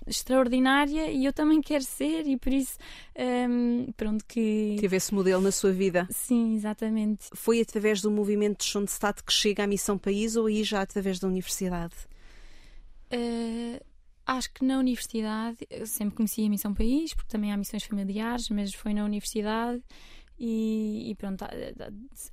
extraordinária 0.07 1.11
e 1.11 1.27
eu 1.27 1.35
também 1.35 1.61
quero 1.61 1.85
ser, 1.85 2.27
e 2.27 2.39
por 2.39 2.51
isso, 2.51 2.79
um, 3.19 3.93
pronto, 3.95 4.25
que. 4.27 4.79
Teve 4.81 4.97
esse 4.97 5.13
modelo 5.13 5.43
na 5.43 5.53
sua 5.53 5.71
vida? 5.71 6.09
Sim, 6.11 6.55
exatamente. 6.55 7.27
Foi 7.35 7.61
através 7.61 8.01
do 8.01 8.11
movimento 8.11 8.61
de 8.61 8.65
Estado 8.91 9.23
que 9.23 9.33
chega 9.33 9.65
à 9.65 9.67
Missão 9.67 9.99
País 9.99 10.37
ou 10.37 10.47
aí 10.47 10.65
já 10.65 10.83
através 10.83 11.19
da 11.19 11.29
universidade? 11.29 11.95
Uh, 13.13 13.81
acho 14.27 14.53
que 14.53 14.65
na 14.65 14.79
universidade, 14.79 15.59
eu 15.71 15.87
sempre 15.87 16.17
conheci 16.17 16.45
a 16.45 16.51
Missão 16.51 16.75
País, 16.75 17.15
porque 17.15 17.31
também 17.31 17.53
há 17.53 17.57
missões 17.57 17.85
familiares, 17.85 18.49
mas 18.49 18.75
foi 18.75 18.93
na 18.93 19.05
universidade 19.05 19.83
e, 20.39 21.11
e, 21.11 21.15
pronto, 21.15 21.45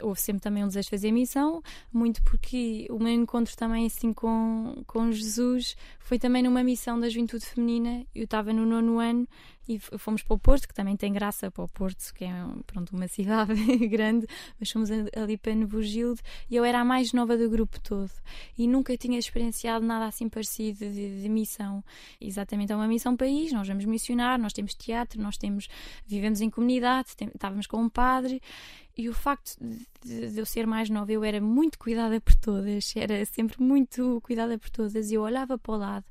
houve 0.01 0.19
sempre 0.19 0.41
também 0.41 0.63
um 0.63 0.67
desejo 0.67 0.86
de 0.86 0.89
fazer 0.89 1.12
missão, 1.12 1.62
muito 1.91 2.22
porque 2.24 2.86
o 2.89 3.00
meu 3.00 3.13
encontro 3.13 3.55
também 3.55 3.86
assim 3.86 4.12
com, 4.12 4.83
com 4.86 5.12
Jesus 5.12 5.77
foi 6.00 6.19
também 6.19 6.43
numa 6.43 6.63
missão 6.63 7.00
da 7.00 7.07
juventude 7.07 7.45
feminina. 7.45 8.05
Eu 8.13 8.25
estava 8.25 8.51
no 8.51 8.65
nono 8.65 9.00
ano 9.00 9.27
e 9.67 9.79
fomos 9.79 10.22
para 10.22 10.36
o 10.36 10.39
Porto, 10.39 10.67
que 10.67 10.74
também 10.74 10.96
tem 10.98 11.13
graça 11.13 11.50
para 11.50 11.63
o 11.63 11.67
Porto, 11.67 12.13
que 12.13 12.25
é 12.25 12.34
pronto, 12.65 12.96
uma 12.96 13.08
cidade 13.10 13.53
grande, 13.88 14.27
mas 14.60 14.72
fomos 14.72 14.89
ali 14.91 15.38
para 15.38 15.55
Nevogilde 15.55 16.22
e 16.50 16.55
eu 16.55 16.65
era 16.65 16.79
a 16.79 16.86
mais 16.86 17.13
nova 17.13 17.38
do 17.38 17.50
grupo 17.50 17.79
todo 17.79 18.12
e 18.58 18.67
nunca 18.67 18.96
tinha 18.98 19.17
experienciado 19.17 19.86
nada 19.86 20.05
assim 20.05 20.27
parecido 20.27 20.79
de, 20.79 21.22
de 21.22 21.29
missão. 21.29 21.84
Exatamente, 22.20 22.72
é 22.72 22.75
uma 22.75 22.88
missão 22.88 23.15
país, 23.15 23.51
nós 23.51 23.67
vamos 23.67 23.86
missionar, 23.86 24.39
nós 24.39 24.53
temos 24.53 24.74
teatro, 24.74 25.22
nós 25.22 25.38
temos, 25.38 25.67
vivemos 26.05 26.41
em 26.41 26.50
comunidade, 26.50 27.15
tem, 27.15 27.29
estávamos 27.34 27.67
com 27.67 27.77
um 27.77 27.89
padre 27.89 28.41
E 28.95 29.09
o 29.09 29.13
facto 29.13 29.57
de, 29.59 30.29
de, 30.29 30.39
eu 30.39 30.45
ser 30.45 30.67
mais 30.67 30.89
nova, 30.89 31.12
eu 31.12 31.23
era 31.23 31.41
muito 31.41 31.79
cuidada 31.79 32.21
por 32.21 32.35
todas, 32.35 32.93
era 32.95 33.25
sempre 33.25 33.62
muito 33.62 34.21
cuidada 34.23 34.57
por 34.57 34.69
todas. 34.69 35.09
E 35.09 35.15
eu 35.15 35.21
olhava 35.21 35.57
para 35.57 35.73
o 35.73 35.77
lado 35.77 36.05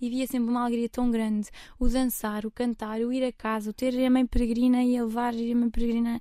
e 0.00 0.08
via 0.08 0.26
sempre 0.26 0.48
uma 0.50 0.62
alegria 0.62 0.88
tão 0.88 1.10
grande: 1.10 1.48
o 1.78 1.88
dançar, 1.88 2.46
o 2.46 2.50
cantar, 2.50 3.00
o 3.00 3.12
ir 3.12 3.24
a 3.24 3.32
casa, 3.32 3.70
o 3.70 3.72
ter 3.72 3.94
a 4.04 4.10
mãe 4.10 4.24
peregrina 4.24 4.84
e 4.84 4.96
a 4.96 5.04
levar 5.04 5.34
a 5.34 5.54
mãe 5.54 5.70
peregrina 5.70 6.20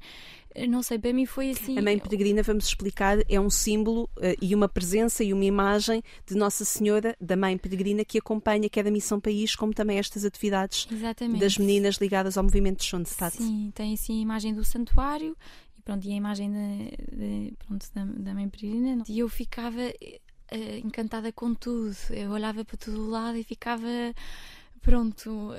não 0.66 0.82
sei, 0.82 0.98
para 0.98 1.14
mim 1.14 1.26
foi 1.26 1.52
assim. 1.52 1.78
A 1.78 1.82
Mãe 1.82 2.00
Peregrina, 2.00 2.42
vamos 2.42 2.66
explicar, 2.66 3.20
é 3.30 3.40
um 3.40 3.50
símbolo 3.50 4.10
uh, 4.18 4.36
e 4.42 4.56
uma 4.56 4.68
presença 4.68 5.24
e 5.24 5.32
uma 5.32 5.46
imagem 5.46 6.02
de 6.26 6.36
Nossa 6.36 6.66
Senhora, 6.66 7.16
da 7.22 7.36
Mãe 7.36 7.58
Peregrina, 7.58 8.04
que 8.04 8.18
acompanha 8.18 8.70
quer 8.70 8.88
a 8.88 8.92
Missão 8.92 9.20
País, 9.20 9.56
como 9.56 9.74
também 9.74 10.00
estas 10.00 10.26
atividades 10.26 10.88
Exatamente. 10.92 11.40
das 11.40 11.58
meninas 11.58 11.98
ligadas 11.98 12.38
ao 12.38 12.44
movimento 12.44 12.80
de 12.80 12.86
Schoenstatt. 12.86 13.38
Sim, 13.38 13.72
tem 13.76 13.94
assim 13.94 14.18
a 14.18 14.22
imagem 14.22 14.54
do 14.54 14.64
santuário 14.64 15.38
pronto, 15.88 16.06
e 16.06 16.12
a 16.12 16.16
imagem 16.16 16.52
de, 16.52 17.16
de, 17.16 17.54
pronto, 17.60 17.88
da, 17.96 18.04
da 18.04 18.34
Mãe 18.34 18.50
Peregrina. 18.50 19.06
E 19.08 19.20
eu 19.20 19.30
ficava 19.30 19.80
uh, 19.80 20.78
encantada 20.86 21.32
com 21.32 21.54
tudo. 21.54 21.96
Eu 22.10 22.32
olhava 22.32 22.66
para 22.66 22.76
todo 22.76 23.10
lado 23.10 23.38
e 23.38 23.44
ficava 23.44 23.88
pronto, 24.82 25.52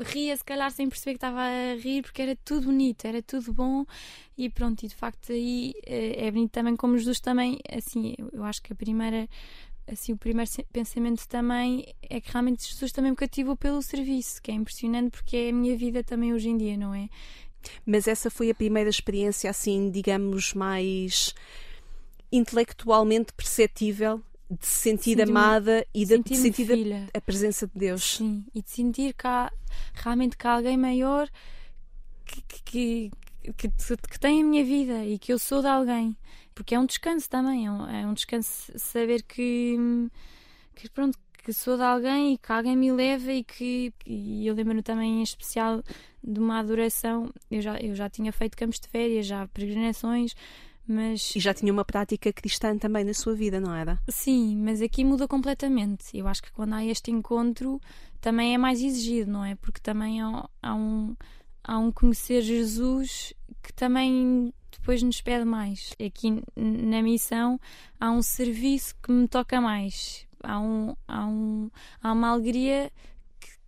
ria 0.00 0.36
se 0.36 0.44
calhar 0.44 0.70
sem 0.70 0.88
perceber 0.90 1.12
que 1.12 1.16
estava 1.16 1.40
a 1.40 1.74
rir, 1.74 2.02
porque 2.02 2.20
era 2.20 2.36
tudo 2.36 2.66
bonito, 2.66 3.06
era 3.06 3.22
tudo 3.22 3.52
bom 3.52 3.84
e 4.36 4.48
pronto, 4.48 4.82
e 4.82 4.88
de 4.88 4.94
facto 4.94 5.32
aí 5.32 5.74
eh, 5.84 6.26
é 6.26 6.30
bonito 6.30 6.52
também 6.52 6.74
como 6.76 6.96
Jesus 6.96 7.20
também, 7.20 7.58
assim, 7.70 8.14
eu 8.32 8.44
acho 8.44 8.62
que 8.62 8.72
a 8.72 8.76
primeira 8.76 9.28
assim, 9.86 10.12
o 10.12 10.16
primeiro 10.16 10.50
pensamento 10.72 11.26
também 11.28 11.94
é 12.08 12.20
que 12.20 12.30
realmente 12.30 12.66
Jesus 12.66 12.92
também 12.92 13.10
me 13.10 13.16
cativou 13.16 13.56
pelo 13.56 13.82
serviço, 13.82 14.40
que 14.40 14.50
é 14.50 14.54
impressionante 14.54 15.10
porque 15.10 15.36
é 15.36 15.48
a 15.50 15.52
minha 15.52 15.76
vida 15.76 16.02
também 16.02 16.32
hoje 16.32 16.48
em 16.48 16.56
dia, 16.56 16.76
não 16.76 16.94
é? 16.94 17.10
Mas 17.84 18.06
essa 18.06 18.30
foi 18.30 18.50
a 18.50 18.54
primeira 18.54 18.90
experiência, 18.90 19.50
assim, 19.50 19.90
digamos, 19.90 20.54
mais 20.54 21.34
intelectualmente 22.30 23.32
perceptível 23.34 24.22
de 24.50 24.66
se 24.66 24.74
sentir 24.74 25.20
amada 25.22 25.86
e 25.94 26.04
de, 26.04 26.18
de 26.18 26.36
sentir 26.36 26.92
a, 26.92 27.18
a, 27.18 27.20
presença 27.20 27.66
de 27.66 27.72
Deus. 27.74 28.16
Sim, 28.16 28.44
e 28.54 28.62
de 28.62 28.70
sentir 28.70 29.14
que 29.14 29.26
há, 29.26 29.50
realmente 29.94 30.36
que 30.36 30.46
há 30.46 30.52
alguém 30.52 30.76
maior 30.76 31.28
que, 32.24 32.42
que, 32.42 33.10
que, 33.56 33.68
que, 33.68 34.20
tem 34.20 34.42
a 34.42 34.44
minha 34.44 34.64
vida 34.64 35.04
e 35.04 35.18
que 35.18 35.32
eu 35.32 35.38
sou 35.38 35.60
de 35.60 35.68
alguém. 35.68 36.16
Porque 36.54 36.74
é 36.74 36.78
um 36.78 36.86
descanso 36.86 37.28
também, 37.30 37.66
é 37.66 37.70
um, 37.70 37.88
é 37.88 38.06
um 38.06 38.12
descanso 38.12 38.72
saber 38.76 39.22
que, 39.22 39.76
que 40.74 40.90
pronto, 40.90 41.18
que 41.42 41.52
sou 41.52 41.76
de 41.76 41.82
alguém 41.82 42.34
e 42.34 42.38
que 42.38 42.52
alguém 42.52 42.76
me 42.76 42.92
leva 42.92 43.32
e 43.32 43.42
que 43.42 43.92
e 44.06 44.46
eu 44.46 44.54
lembro-me 44.54 44.82
também 44.82 45.20
em 45.20 45.22
especial 45.22 45.82
de 46.22 46.38
uma 46.38 46.60
adoração, 46.60 47.32
eu 47.50 47.60
já, 47.60 47.76
eu 47.78 47.94
já 47.94 48.08
tinha 48.08 48.32
feito 48.32 48.56
campos 48.56 48.78
de 48.78 48.88
férias, 48.88 49.26
já 49.26 49.46
peregrinações, 49.48 50.34
mas... 50.86 51.34
E 51.34 51.40
já 51.40 51.52
tinha 51.52 51.72
uma 51.72 51.84
prática 51.84 52.32
cristã 52.32 52.76
também 52.78 53.04
na 53.04 53.14
sua 53.14 53.34
vida, 53.34 53.60
não 53.60 53.74
era? 53.74 54.00
Sim, 54.08 54.56
mas 54.58 54.80
aqui 54.80 55.04
muda 55.04 55.26
completamente. 55.26 56.16
Eu 56.16 56.28
acho 56.28 56.42
que 56.42 56.52
quando 56.52 56.74
há 56.74 56.84
este 56.84 57.10
encontro 57.10 57.80
também 58.20 58.54
é 58.54 58.58
mais 58.58 58.80
exigido, 58.80 59.30
não 59.30 59.44
é? 59.44 59.54
Porque 59.56 59.80
também 59.80 60.20
há, 60.22 60.48
há 60.62 60.74
um, 60.74 61.16
há 61.64 61.78
um 61.78 61.90
conhecer 61.90 62.42
Jesus 62.42 63.34
que 63.62 63.72
também 63.72 64.52
depois 64.70 65.02
nos 65.02 65.20
pede 65.20 65.44
mais. 65.44 65.94
Aqui 66.04 66.42
na 66.56 67.02
missão 67.02 67.60
há 68.00 68.10
um 68.10 68.22
serviço 68.22 68.94
que 69.02 69.12
me 69.12 69.28
toca 69.28 69.60
mais. 69.60 70.26
Há, 70.42 70.60
um, 70.60 70.96
há, 71.06 71.26
um, 71.26 71.70
há 72.02 72.12
uma 72.12 72.28
alegria 72.28 72.90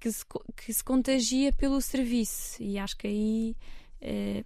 que, 0.01 0.11
se, 0.11 0.25
que 0.57 0.73
se 0.73 0.85
contagia 0.85 1.53
pelo 1.53 1.81
serviço. 1.81 2.63
E 2.63 2.79
acho 2.79 2.97
que 2.97 3.07
aí 3.07 3.57
Uh, 4.05 4.45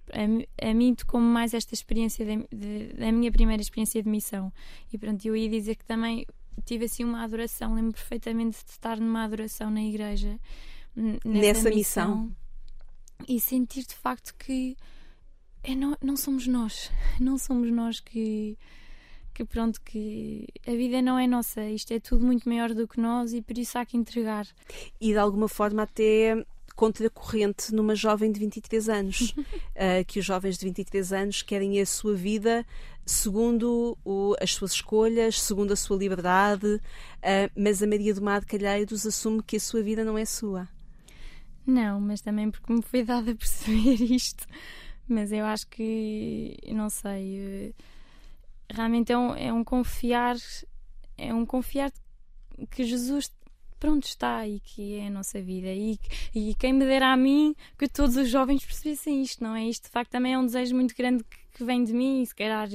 a, 0.63 0.71
a, 0.71 0.73
mim 0.73 0.95
tocou 0.95 1.21
mais 1.21 1.53
esta 1.53 1.75
experiência 1.75 2.25
da 2.25 3.11
minha 3.11 3.33
primeira 3.33 3.61
experiência 3.61 4.01
de 4.01 4.09
missão. 4.09 4.53
E 4.93 4.97
pronto, 4.97 5.27
eu 5.27 5.35
ia 5.35 5.49
dizer 5.49 5.75
que 5.75 5.85
também 5.85 6.25
tive 6.65 6.85
assim 6.85 7.03
uma 7.03 7.25
adoração, 7.25 7.75
lembro 7.75 7.93
perfeitamente 7.93 8.65
de 8.65 8.71
estar 8.71 9.01
numa 9.01 9.25
adoração 9.25 9.69
na 9.69 9.83
igreja 9.83 10.39
nessa 11.25 11.71
missão, 11.71 12.27
missão. 12.27 12.37
E 13.27 13.41
sentir 13.41 13.85
de 13.85 13.95
facto 13.95 14.33
que 14.39 14.77
é, 15.63 15.75
não, 15.75 15.97
não 16.01 16.17
somos 16.17 16.47
nós, 16.47 16.91
não 17.19 17.37
somos 17.37 17.71
nós 17.71 18.01
que 18.01 18.57
que 19.39 19.45
pronto, 19.45 19.81
que 19.83 20.49
a 20.67 20.73
vida 20.73 21.01
não 21.01 21.17
é 21.17 21.25
nossa, 21.25 21.65
isto 21.65 21.93
é 21.93 22.01
tudo 22.01 22.27
muito 22.27 22.49
maior 22.49 22.75
do 22.75 22.89
que 22.89 23.01
nós 23.01 23.33
e 23.33 23.41
por 23.41 23.57
isso 23.57 23.79
há 23.79 23.87
que 23.87 23.97
entregar. 23.97 24.49
E 25.01 25.13
de 25.13 25.19
alguma 25.19 25.47
forma 25.47 25.85
até 25.85 26.45
contracorrente 26.75 27.73
numa 27.73 27.95
jovem 27.95 28.33
de 28.33 28.41
23 28.41 28.89
anos, 28.89 29.31
uh, 29.31 30.03
que 30.09 30.19
os 30.19 30.25
jovens 30.25 30.59
de 30.59 30.67
23 30.67 31.13
anos 31.13 31.43
querem 31.43 31.81
a 31.81 31.87
sua 31.87 32.15
vida 32.15 32.67
segundo 33.07 33.97
o, 34.05 34.35
as 34.41 34.55
suas 34.55 34.73
escolhas, 34.73 35.41
segundo 35.41 35.73
a 35.73 35.77
sua 35.77 35.97
liberdade, 35.97 36.67
uh, 36.67 36.81
mas 37.57 37.81
a 37.81 37.87
Maria 37.87 38.13
do 38.13 38.21
Mar 38.21 38.41
de 38.41 38.47
Calheiros 38.47 39.07
assume 39.07 39.41
que 39.41 39.57
a 39.57 39.61
sua 39.61 39.83
vida 39.83 40.05
não 40.05 40.19
é 40.19 40.25
sua. 40.25 40.69
Não, 41.65 42.01
mas 42.01 42.21
também 42.21 42.51
porque 42.51 42.73
me 42.73 42.83
foi 42.83 43.05
dado 43.05 43.31
a 43.31 43.35
perceber 43.37 44.03
isto. 44.13 44.45
Mas 45.07 45.31
eu 45.31 45.45
acho 45.45 45.67
que, 45.69 46.57
não 46.73 46.91
sei, 46.91 47.39
eh, 47.39 47.73
realmente 48.71 49.13
é 49.13 49.19
um, 49.19 49.35
é 49.35 49.53
um 49.53 49.65
confiar, 49.65 50.37
é 51.17 51.33
um 51.33 51.45
confiar 51.45 51.93
que 52.71 52.85
Jesus 52.85 53.33
pronto 53.79 54.05
está 54.05 54.47
e 54.47 54.61
que 54.61 54.99
é 54.99 55.07
a 55.07 55.11
nossa 55.11 55.41
vida. 55.41 55.69
E, 55.69 55.99
e 56.35 56.55
quem 56.55 56.73
me 56.73 56.85
dera 56.85 57.13
a 57.13 57.17
mim 57.17 57.55
que 57.79 57.89
todos 57.89 58.17
os 58.17 58.29
jovens 58.29 58.65
percebessem 58.65 59.23
isto, 59.23 59.43
não 59.43 59.55
é? 59.55 59.65
Isto 59.65 59.85
de 59.85 59.91
facto 59.91 60.11
também 60.11 60.35
é 60.35 60.39
um 60.39 60.47
desejo 60.47 60.75
muito 60.75 60.95
grande 60.97 61.25
que, 61.59 61.65
vem 61.65 61.85
de 61.85 61.93
mim 61.93 62.23
e 62.23 62.27
se 62.27 62.35
calhar, 62.35 62.69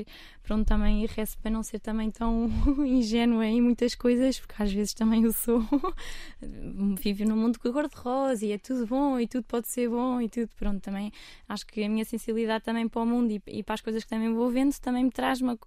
pronto, 0.43 0.67
também 0.67 1.05
rezo 1.05 1.37
para 1.39 1.49
não 1.49 1.63
ser 1.63 1.79
também 1.79 2.11
tão 2.11 2.49
ingênua 2.85 3.45
em 3.45 3.61
muitas 3.61 3.95
coisas, 3.95 4.39
porque 4.39 4.61
às 4.61 4.71
vezes 4.71 4.93
também 4.93 5.23
eu 5.23 5.33
sou. 5.33 5.61
Vivo 6.99 7.25
num 7.25 7.37
mundo 7.37 7.59
cor-de-rosa 7.59 8.45
e 8.45 8.51
é 8.51 8.57
tudo 8.57 8.85
bom 8.85 9.19
e 9.19 9.27
tudo 9.27 9.43
pode 9.45 9.67
ser 9.67 9.89
bom 9.89 10.21
e 10.21 10.29
tudo, 10.29 10.49
pronto, 10.57 10.81
também 10.81 11.11
acho 11.47 11.65
que 11.65 11.83
a 11.83 11.89
minha 11.89 12.05
sensibilidade 12.05 12.63
também 12.63 12.87
para 12.87 13.01
o 13.01 13.05
mundo 13.05 13.31
e, 13.31 13.41
e 13.47 13.63
para 13.63 13.75
as 13.75 13.81
coisas 13.81 14.03
que 14.03 14.09
também 14.09 14.33
vou 14.33 14.49
vendo 14.49 14.73
também 14.79 15.03
me 15.03 15.11
traz 15.11 15.41
uma. 15.41 15.57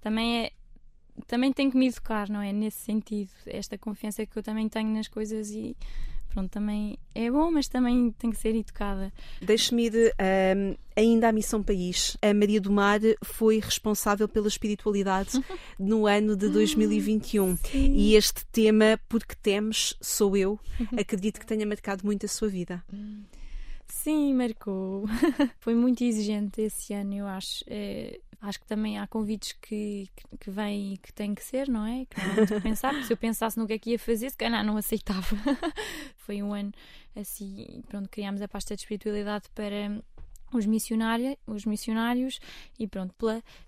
também 0.00 0.44
é 0.44 0.52
também 1.26 1.52
tenho 1.52 1.70
que 1.70 1.76
me 1.76 1.88
educar, 1.88 2.28
não 2.28 2.40
é? 2.40 2.52
Nesse 2.52 2.78
sentido, 2.78 3.30
esta 3.46 3.76
confiança 3.76 4.24
que 4.24 4.36
eu 4.36 4.42
também 4.42 4.68
tenho 4.68 4.88
nas 4.88 5.08
coisas 5.08 5.50
e 5.50 5.76
pronto, 6.32 6.50
também 6.50 6.98
é 7.14 7.30
bom, 7.30 7.50
mas 7.50 7.68
também 7.68 8.10
tem 8.12 8.30
que 8.30 8.36
ser 8.36 8.54
educada. 8.54 9.12
Deixe-me 9.40 9.86
ir 9.86 10.14
um, 10.56 10.74
ainda 10.96 11.28
à 11.28 11.32
Missão 11.32 11.62
País. 11.62 12.16
A 12.22 12.32
Maria 12.32 12.60
do 12.60 12.72
Mar 12.72 13.00
foi 13.22 13.58
responsável 13.60 14.26
pela 14.26 14.48
espiritualidade 14.48 15.32
no 15.78 16.06
ano 16.06 16.36
de 16.36 16.48
2021 16.48 17.56
Sim. 17.56 17.92
e 17.94 18.14
este 18.14 18.46
tema, 18.46 18.98
Porque 19.08 19.34
Temes, 19.34 19.94
Sou 20.00 20.36
Eu, 20.36 20.58
acredito 20.98 21.38
que 21.38 21.46
tenha 21.46 21.66
marcado 21.66 22.04
muito 22.04 22.24
a 22.24 22.28
sua 22.28 22.48
vida. 22.48 22.82
Sim, 23.86 24.34
marcou. 24.34 25.04
foi 25.60 25.74
muito 25.74 26.02
exigente 26.02 26.62
esse 26.62 26.94
ano, 26.94 27.14
eu 27.14 27.26
acho. 27.26 27.62
É 27.66 28.18
acho 28.42 28.60
que 28.60 28.66
também 28.66 28.98
há 28.98 29.06
convites 29.06 29.52
que, 29.52 30.10
que, 30.16 30.36
que 30.36 30.50
vêm 30.50 30.94
e 30.94 30.98
que 30.98 31.12
têm 31.12 31.32
que 31.34 31.44
ser, 31.44 31.68
não 31.68 31.86
é? 31.86 32.04
Que 32.06 32.20
não 32.20 32.42
há 32.42 32.46
que 32.46 32.60
pensar, 32.60 32.90
porque 32.90 33.06
se 33.06 33.12
eu 33.12 33.16
pensasse 33.16 33.58
no 33.58 33.66
que 33.66 33.72
é 33.72 33.78
que 33.78 33.90
ia 33.90 33.98
fazer, 33.98 34.30
se 34.30 34.36
calhar 34.36 34.64
não 34.64 34.76
aceitava. 34.76 35.36
Foi 36.18 36.42
um 36.42 36.52
ano 36.52 36.72
assim, 37.14 37.82
pronto, 37.88 38.08
criámos 38.08 38.42
a 38.42 38.48
pasta 38.48 38.74
de 38.74 38.82
espiritualidade 38.82 39.44
para 39.54 40.02
os, 40.52 40.66
missionários, 40.66 41.36
os 41.46 41.64
missionários 41.64 42.40
e 42.78 42.88
pronto, 42.88 43.14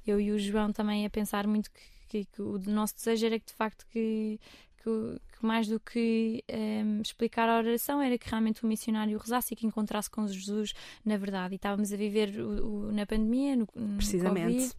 eu 0.05 0.21
e 0.21 0.33
o 0.33 0.39
João 0.39 0.73
também 0.73 1.07
a 1.07 1.11
pensar 1.11 1.47
muito 1.47 1.71
que, 1.71 1.81
que, 2.09 2.25
que 2.25 2.43
o 2.43 2.59
nosso 2.59 2.97
desejo 2.97 3.27
era 3.27 3.39
que 3.39 3.47
de 3.47 3.55
facto 3.55 3.87
que, 3.93 4.41
que, 4.85 5.21
que 5.39 5.47
mais 5.47 5.67
do 5.67 5.81
que 5.81 6.45
um, 6.51 6.55
ehm, 6.55 7.01
explicar 7.01 7.49
a 7.49 7.57
oração 7.57 8.03
era 8.03 8.19
que 8.19 8.29
realmente 8.29 8.63
o 8.63 8.67
missionário 8.67 9.17
rezasse 9.19 9.55
e 9.55 9.57
que 9.57 9.67
encontrasse 9.67 10.11
com 10.11 10.27
Jesus 10.29 10.75
na 11.05 11.17
verdade. 11.17 11.55
E 11.55 11.57
estávamos 11.57 11.93
a 11.93 11.97
viver 11.97 12.39
o, 12.39 12.89
o, 12.89 12.93
na 12.93 13.07
pandemia, 13.07 13.57
no, 13.57 13.67
no 13.75 13.97
Precisamente. 13.97 14.53
Covid. 14.53 14.75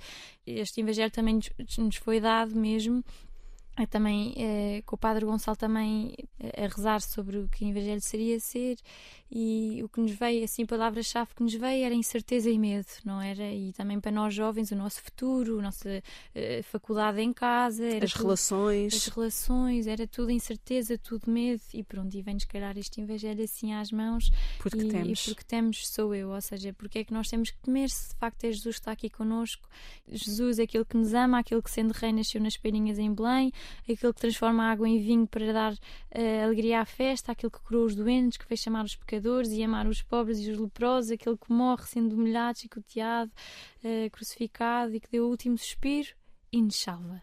Este 0.45 0.81
evangelho 0.81 1.12
também 1.12 1.35
nos, 1.35 1.50
nos 1.77 1.95
foi 1.95 2.19
dado 2.19 2.55
mesmo 2.55 3.03
também 3.89 4.34
eh, 4.38 4.84
com 4.86 4.96
o 4.96 4.98
Padre 4.98 5.25
Gonçalo 5.25 5.58
também 5.58 6.15
eh, 6.39 6.63
a 6.63 6.67
rezar 6.67 7.01
sobre 7.01 7.38
o 7.39 7.50
que 7.50 7.65
o 7.65 7.67
Evangelho 7.67 8.00
seria 8.00 8.39
ser 8.39 8.77
e 9.29 9.82
o 9.84 9.89
que 9.89 10.00
nos 10.00 10.12
veio, 10.12 10.44
assim, 10.44 10.65
palavra-chave 10.65 11.34
que 11.36 11.41
nos 11.41 11.53
veio 11.55 11.84
era 11.84 11.96
incerteza 11.96 12.50
e 12.50 12.60
medo, 12.60 12.88
não 13.03 13.22
era? 13.22 13.51
E 13.51 13.74
também 13.74 14.00
para 14.00 14.12
nós 14.12 14.34
jovens, 14.34 14.72
o 14.72 14.75
nosso 14.75 15.01
futuro, 15.01 15.60
a 15.60 15.62
nossa 15.63 15.89
uh, 15.89 16.63
faculdade 16.63 17.20
em 17.20 17.34
casa, 17.34 17.86
as 18.01 18.12
tudo, 18.12 18.22
relações. 18.22 18.94
As 18.94 19.08
relações, 19.08 19.88
era 19.88 20.08
tudo 20.08 20.32
incerteza, 20.32 20.98
tudo 20.98 21.29
medo 21.29 21.62
e 21.74 21.84
pronto, 21.84 22.15
e 22.15 22.22
vem-nos 22.22 22.46
calhar 22.46 22.77
este 22.77 23.01
Evangelho 23.01 23.44
assim 23.44 23.74
às 23.74 23.91
mãos. 23.91 24.29
Porque 24.60 24.84
e, 24.84 24.89
temos. 24.89 25.20
E 25.20 25.25
porque 25.25 25.44
temos, 25.44 25.88
sou 25.88 26.13
eu, 26.13 26.29
ou 26.29 26.41
seja, 26.41 26.72
porque 26.74 27.00
é 27.00 27.03
que 27.03 27.13
nós 27.13 27.27
temos 27.27 27.50
que 27.50 27.58
temer 27.58 27.89
se 27.89 28.10
de 28.10 28.15
facto 28.15 28.44
é 28.44 28.51
Jesus 28.51 28.75
que 28.75 28.82
está 28.82 28.91
aqui 28.91 29.10
connosco. 29.10 29.67
Jesus 30.08 30.60
é 30.60 30.63
aquele 30.63 30.86
que 30.86 30.96
nos 30.96 31.13
ama, 31.13 31.39
aquele 31.39 31.62
que 31.62 31.72
sendo 31.72 31.91
rei 31.91 32.13
nasceu 32.13 32.39
nas 32.39 32.55
peirinhas 32.55 33.00
em 33.00 33.13
Belém, 33.13 33.51
aquele 33.84 34.13
que 34.13 34.19
transforma 34.19 34.63
a 34.63 34.72
água 34.72 34.88
em 34.88 35.00
vinho 35.00 35.27
para 35.27 35.51
dar 35.51 35.74
uh, 35.74 36.43
alegria 36.43 36.81
à 36.81 36.86
festa, 36.86 37.31
aquele 37.31 37.51
que 37.51 37.60
curou 37.60 37.86
os 37.86 37.95
doentes, 37.95 38.38
que 38.38 38.45
fez 38.45 38.60
chamar 38.60 38.86
os 38.86 38.95
pecadores 38.95 39.51
e 39.51 39.63
amar 39.63 39.88
os 39.88 40.01
pobres 40.01 40.39
e 40.39 40.51
os 40.51 40.60
leprosos, 40.60 41.12
aquele 41.12 41.38
que 41.38 41.51
morre 41.51 41.86
sendo 41.86 42.15
humilhado, 42.15 42.60
chicoteado, 42.60 43.31
uh, 43.84 44.10
crucificado 44.12 44.95
e 44.95 45.00
que 45.00 45.10
deu 45.12 45.25
o 45.25 45.29
último 45.29 45.57
suspiro 45.57 46.10
e 46.51 46.62
nos 46.62 46.75
salva. 46.75 47.22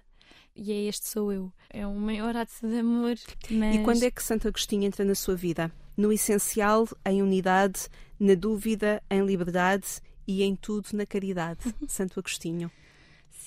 E 0.55 0.71
é 0.71 0.83
este 0.85 1.09
sou 1.09 1.33
eu. 1.33 1.53
É 1.71 1.87
o 1.87 1.95
maior 1.95 2.37
ato 2.37 2.53
de 2.67 2.79
amor. 2.79 3.17
Mas... 3.51 3.77
E 3.77 3.79
quando 3.83 4.03
é 4.03 4.11
que 4.11 4.23
Santo 4.23 4.49
Agostinho 4.49 4.85
entra 4.85 5.05
na 5.05 5.15
sua 5.15 5.35
vida? 5.35 5.73
No 5.97 6.13
essencial, 6.13 6.87
em 7.07 7.23
unidade, 7.23 7.89
na 8.21 8.35
dúvida, 8.35 9.03
em 9.11 9.25
liberdade 9.25 10.01
e 10.27 10.43
em 10.43 10.55
tudo 10.55 10.89
na 10.93 11.07
caridade. 11.07 11.61
Santo 11.89 12.21
Agostinho. 12.21 12.71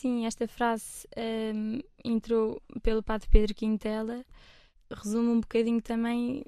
Sim, 0.05 0.27
esta 0.27 0.47
frase 0.47 1.07
um, 1.55 1.79
entrou 2.03 2.61
pelo 2.83 3.01
Padre 3.01 3.27
Pedro 3.27 3.55
Quintela, 3.55 4.23
resume 4.91 5.29
um 5.29 5.39
bocadinho 5.39 5.81
também 5.81 6.45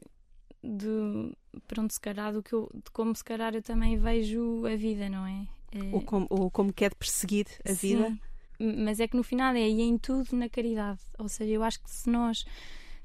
de 0.64 1.36
pronto, 1.68 1.92
se 1.92 2.00
calhar, 2.00 2.32
do 2.32 2.44
que 2.44 2.54
eu, 2.54 2.70
de 2.72 2.92
como 2.92 3.16
se 3.16 3.24
calhar 3.24 3.56
eu 3.56 3.64
também 3.64 3.98
vejo 3.98 4.64
a 4.68 4.76
vida, 4.76 5.10
não 5.10 5.26
é? 5.26 5.48
Ou 5.92 6.04
como, 6.04 6.28
ou 6.30 6.52
como 6.52 6.72
quer 6.72 6.94
perseguir 6.94 7.48
a 7.68 7.74
sim, 7.74 7.96
vida. 7.96 8.20
Mas 8.60 9.00
é 9.00 9.08
que 9.08 9.18
no 9.18 9.24
final 9.24 9.56
é 9.56 9.68
e 9.68 9.82
em 9.82 9.98
tudo 9.98 10.36
na 10.36 10.48
caridade. 10.48 11.00
Ou 11.18 11.28
seja, 11.28 11.52
eu 11.52 11.64
acho 11.64 11.82
que 11.82 11.90
se 11.90 12.08
nós 12.12 12.46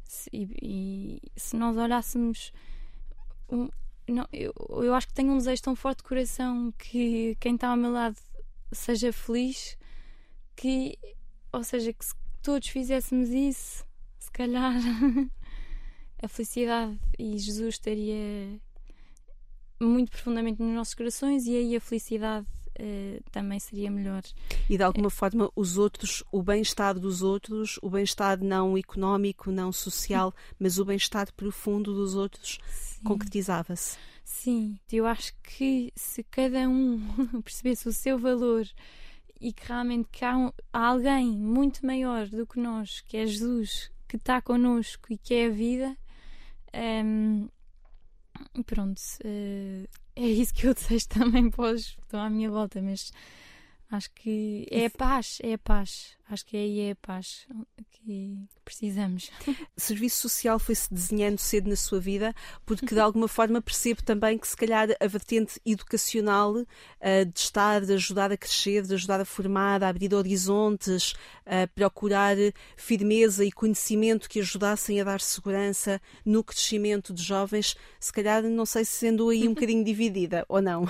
se, 0.04 0.28
e, 0.34 0.46
e, 0.62 1.22
se 1.34 1.56
nós 1.56 1.78
olhássemos 1.78 2.52
um, 3.48 3.70
não, 4.06 4.28
eu, 4.30 4.52
eu 4.82 4.92
acho 4.92 5.08
que 5.08 5.14
tenho 5.14 5.32
um 5.32 5.38
desejo 5.38 5.62
tão 5.62 5.74
forte 5.74 6.02
de 6.02 6.04
coração 6.04 6.74
que 6.76 7.38
quem 7.40 7.54
está 7.54 7.68
ao 7.68 7.76
meu 7.78 7.90
lado 7.90 8.18
seja 8.70 9.14
feliz 9.14 9.80
que, 10.56 10.98
ou 11.52 11.62
seja, 11.64 11.92
que 11.92 12.04
se 12.04 12.14
todos 12.42 12.68
fizéssemos 12.68 13.30
isso, 13.30 13.84
se 14.18 14.30
calhar 14.30 14.74
a 16.22 16.28
felicidade 16.28 16.98
e 17.18 17.38
Jesus 17.38 17.74
estaria 17.74 18.60
muito 19.80 20.10
profundamente 20.10 20.62
nos 20.62 20.74
nossos 20.74 20.94
corações 20.94 21.46
e 21.46 21.56
aí 21.56 21.76
a 21.76 21.80
felicidade 21.80 22.46
uh, 22.78 23.22
também 23.30 23.58
seria 23.58 23.90
melhor. 23.90 24.22
E 24.68 24.76
de 24.76 24.82
alguma 24.82 25.10
forma 25.10 25.50
os 25.54 25.76
outros, 25.76 26.22
o 26.30 26.42
bem-estar 26.42 26.98
dos 26.98 27.22
outros, 27.22 27.78
o 27.82 27.90
bem-estar 27.90 28.42
não 28.42 28.76
económico, 28.76 29.50
não 29.50 29.72
social, 29.72 30.34
mas 30.58 30.78
o 30.78 30.84
bem-estar 30.84 31.32
profundo 31.32 31.94
dos 31.94 32.14
outros 32.14 32.58
concretizava-se. 33.04 33.96
Sim, 34.24 34.78
eu 34.90 35.06
acho 35.06 35.32
que 35.42 35.92
se 35.96 36.22
cada 36.22 36.68
um 36.68 37.00
percebesse 37.42 37.88
o 37.88 37.92
seu 37.92 38.18
valor 38.18 38.66
e 39.42 39.52
que 39.52 39.66
realmente 39.66 40.08
que 40.10 40.24
há, 40.24 40.36
um, 40.36 40.52
há 40.72 40.86
alguém 40.86 41.36
muito 41.36 41.84
maior 41.84 42.28
do 42.28 42.46
que 42.46 42.60
nós, 42.60 43.00
que 43.00 43.16
é 43.16 43.26
Jesus, 43.26 43.90
que 44.08 44.16
está 44.16 44.40
connosco 44.40 45.12
e 45.12 45.18
que 45.18 45.34
é 45.34 45.46
a 45.46 45.50
vida, 45.50 45.96
um, 47.04 47.48
pronto, 48.64 49.00
uh, 49.24 49.88
é 50.14 50.26
isso 50.26 50.54
que 50.54 50.66
eu 50.68 50.74
desejo 50.74 51.08
também 51.08 51.50
para 51.50 51.74
os 51.74 51.90
que 51.90 52.02
estão 52.02 52.20
à 52.20 52.30
minha 52.30 52.50
volta, 52.50 52.80
mas 52.80 53.12
acho 53.90 54.10
que 54.12 54.64
é 54.70 54.86
a 54.86 54.90
paz, 54.90 55.38
é 55.42 55.54
a 55.54 55.58
paz. 55.58 56.16
Acho 56.32 56.46
que 56.46 56.56
aí 56.56 56.80
é 56.80 56.92
a 56.92 56.96
paz 56.96 57.46
que 57.90 58.38
precisamos. 58.64 59.30
Serviço 59.76 60.22
social 60.22 60.58
foi-se 60.58 60.92
desenhando 60.92 61.36
cedo 61.36 61.68
na 61.68 61.76
sua 61.76 62.00
vida, 62.00 62.34
porque 62.64 62.86
de 62.86 62.98
alguma 63.00 63.28
forma 63.28 63.60
percebo 63.60 64.02
também 64.02 64.38
que 64.38 64.48
se 64.48 64.56
calhar 64.56 64.88
a 64.98 65.06
vertente 65.06 65.60
educacional 65.66 66.54
uh, 66.54 66.66
de 67.30 67.38
estar, 67.38 67.82
de 67.82 67.92
ajudar 67.92 68.32
a 68.32 68.36
crescer, 68.38 68.82
de 68.82 68.94
ajudar 68.94 69.20
a 69.20 69.26
formar, 69.26 69.84
a 69.84 69.88
abrir 69.88 70.14
horizontes, 70.14 71.12
a 71.44 71.66
procurar 71.66 72.34
firmeza 72.78 73.44
e 73.44 73.52
conhecimento 73.52 74.26
que 74.26 74.40
ajudassem 74.40 75.02
a 75.02 75.04
dar 75.04 75.20
segurança 75.20 76.00
no 76.24 76.42
crescimento 76.42 77.12
de 77.12 77.22
jovens, 77.22 77.76
se 78.00 78.10
calhar 78.10 78.42
não 78.44 78.64
sei 78.64 78.86
se 78.86 78.92
sendo 78.92 79.28
aí 79.28 79.46
um 79.46 79.52
bocadinho 79.54 79.84
dividida 79.84 80.46
ou 80.48 80.62
não. 80.62 80.84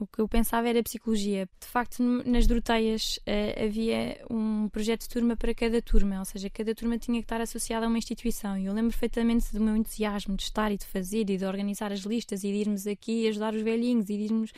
O 0.00 0.06
que 0.06 0.18
eu 0.18 0.26
pensava 0.26 0.66
era 0.66 0.80
a 0.80 0.82
psicologia. 0.82 1.46
De 1.60 1.66
facto, 1.66 2.02
nas 2.02 2.46
Doroteias 2.46 3.18
uh, 3.18 3.64
havia 3.66 4.24
um 4.30 4.61
projeto 4.68 5.02
de 5.02 5.08
turma 5.08 5.36
para 5.36 5.54
cada 5.54 5.80
turma, 5.80 6.18
ou 6.18 6.24
seja, 6.24 6.50
cada 6.50 6.74
turma 6.74 6.98
tinha 6.98 7.18
que 7.18 7.24
estar 7.24 7.40
associada 7.40 7.86
a 7.86 7.88
uma 7.88 7.98
instituição. 7.98 8.58
E 8.58 8.66
eu 8.66 8.72
lembro 8.72 8.90
perfeitamente 8.90 9.52
do 9.52 9.60
meu 9.60 9.76
entusiasmo 9.76 10.36
de 10.36 10.42
estar 10.44 10.70
e 10.72 10.76
de 10.76 10.86
fazer 10.86 11.28
e 11.30 11.36
de 11.36 11.44
organizar 11.44 11.92
as 11.92 12.00
listas 12.00 12.44
e 12.44 12.52
de 12.52 12.58
irmos 12.58 12.86
aqui 12.86 13.28
ajudar 13.28 13.54
os 13.54 13.62
velhinhos 13.62 14.08
e 14.10 14.16
de 14.16 14.24
irmos. 14.24 14.52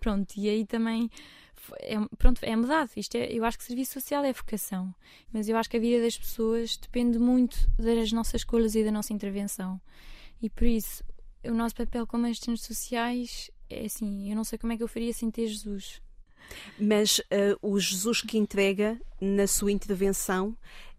Pronto, 0.00 0.34
e 0.36 0.48
aí 0.48 0.64
também. 0.64 1.10
É, 1.80 1.96
pronto, 2.16 2.42
é 2.42 2.56
mudado. 2.56 2.90
Isto 2.96 3.16
é, 3.16 3.32
eu 3.32 3.44
acho 3.44 3.58
que 3.58 3.64
serviço 3.64 3.94
social 3.94 4.24
é 4.24 4.32
vocação, 4.32 4.94
mas 5.32 5.48
eu 5.48 5.56
acho 5.56 5.68
que 5.68 5.76
a 5.76 5.80
vida 5.80 6.02
das 6.02 6.16
pessoas 6.16 6.76
depende 6.76 7.18
muito 7.18 7.68
das 7.78 8.12
nossas 8.12 8.40
escolhas 8.40 8.74
e 8.74 8.84
da 8.84 8.90
nossa 8.90 9.12
intervenção. 9.12 9.80
E 10.40 10.48
por 10.48 10.66
isso, 10.66 11.02
o 11.44 11.52
nosso 11.52 11.74
papel 11.74 12.06
como 12.06 12.26
assistentes 12.26 12.64
sociais 12.64 13.50
é 13.68 13.84
assim: 13.84 14.30
eu 14.30 14.36
não 14.36 14.44
sei 14.44 14.58
como 14.58 14.72
é 14.72 14.76
que 14.76 14.82
eu 14.82 14.88
faria 14.88 15.12
sem 15.12 15.30
ter 15.30 15.46
Jesus. 15.46 16.00
Mas 16.78 17.18
uh, 17.18 17.58
o 17.60 17.78
Jesus 17.78 18.22
que 18.22 18.38
entrega 18.38 19.00
na 19.20 19.46
sua 19.46 19.72
intervenção 19.72 20.56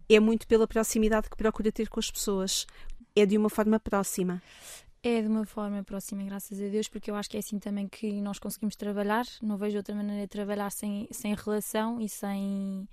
é 0.08 0.18
muito 0.18 0.46
pela 0.46 0.66
proximidade 0.66 1.30
que 1.30 1.36
procura 1.36 1.70
ter 1.70 1.88
com 1.88 2.00
as 2.00 2.10
pessoas. 2.10 2.66
É 3.14 3.24
de 3.24 3.36
uma 3.36 3.48
forma 3.48 3.78
próxima. 3.78 4.42
É 5.02 5.22
de 5.22 5.28
uma 5.28 5.46
forma 5.46 5.82
próxima, 5.82 6.22
graças 6.24 6.60
a 6.60 6.68
Deus, 6.68 6.86
porque 6.86 7.10
eu 7.10 7.14
acho 7.14 7.30
que 7.30 7.36
é 7.36 7.40
assim 7.40 7.58
também 7.58 7.88
que 7.88 8.20
nós 8.20 8.38
conseguimos 8.38 8.76
trabalhar. 8.76 9.24
Não 9.40 9.56
vejo 9.56 9.78
outra 9.78 9.94
maneira 9.94 10.22
de 10.22 10.28
trabalhar 10.28 10.70
sem, 10.70 11.08
sem 11.10 11.34
relação 11.34 11.98
e 12.00 12.08
sem, 12.08 12.86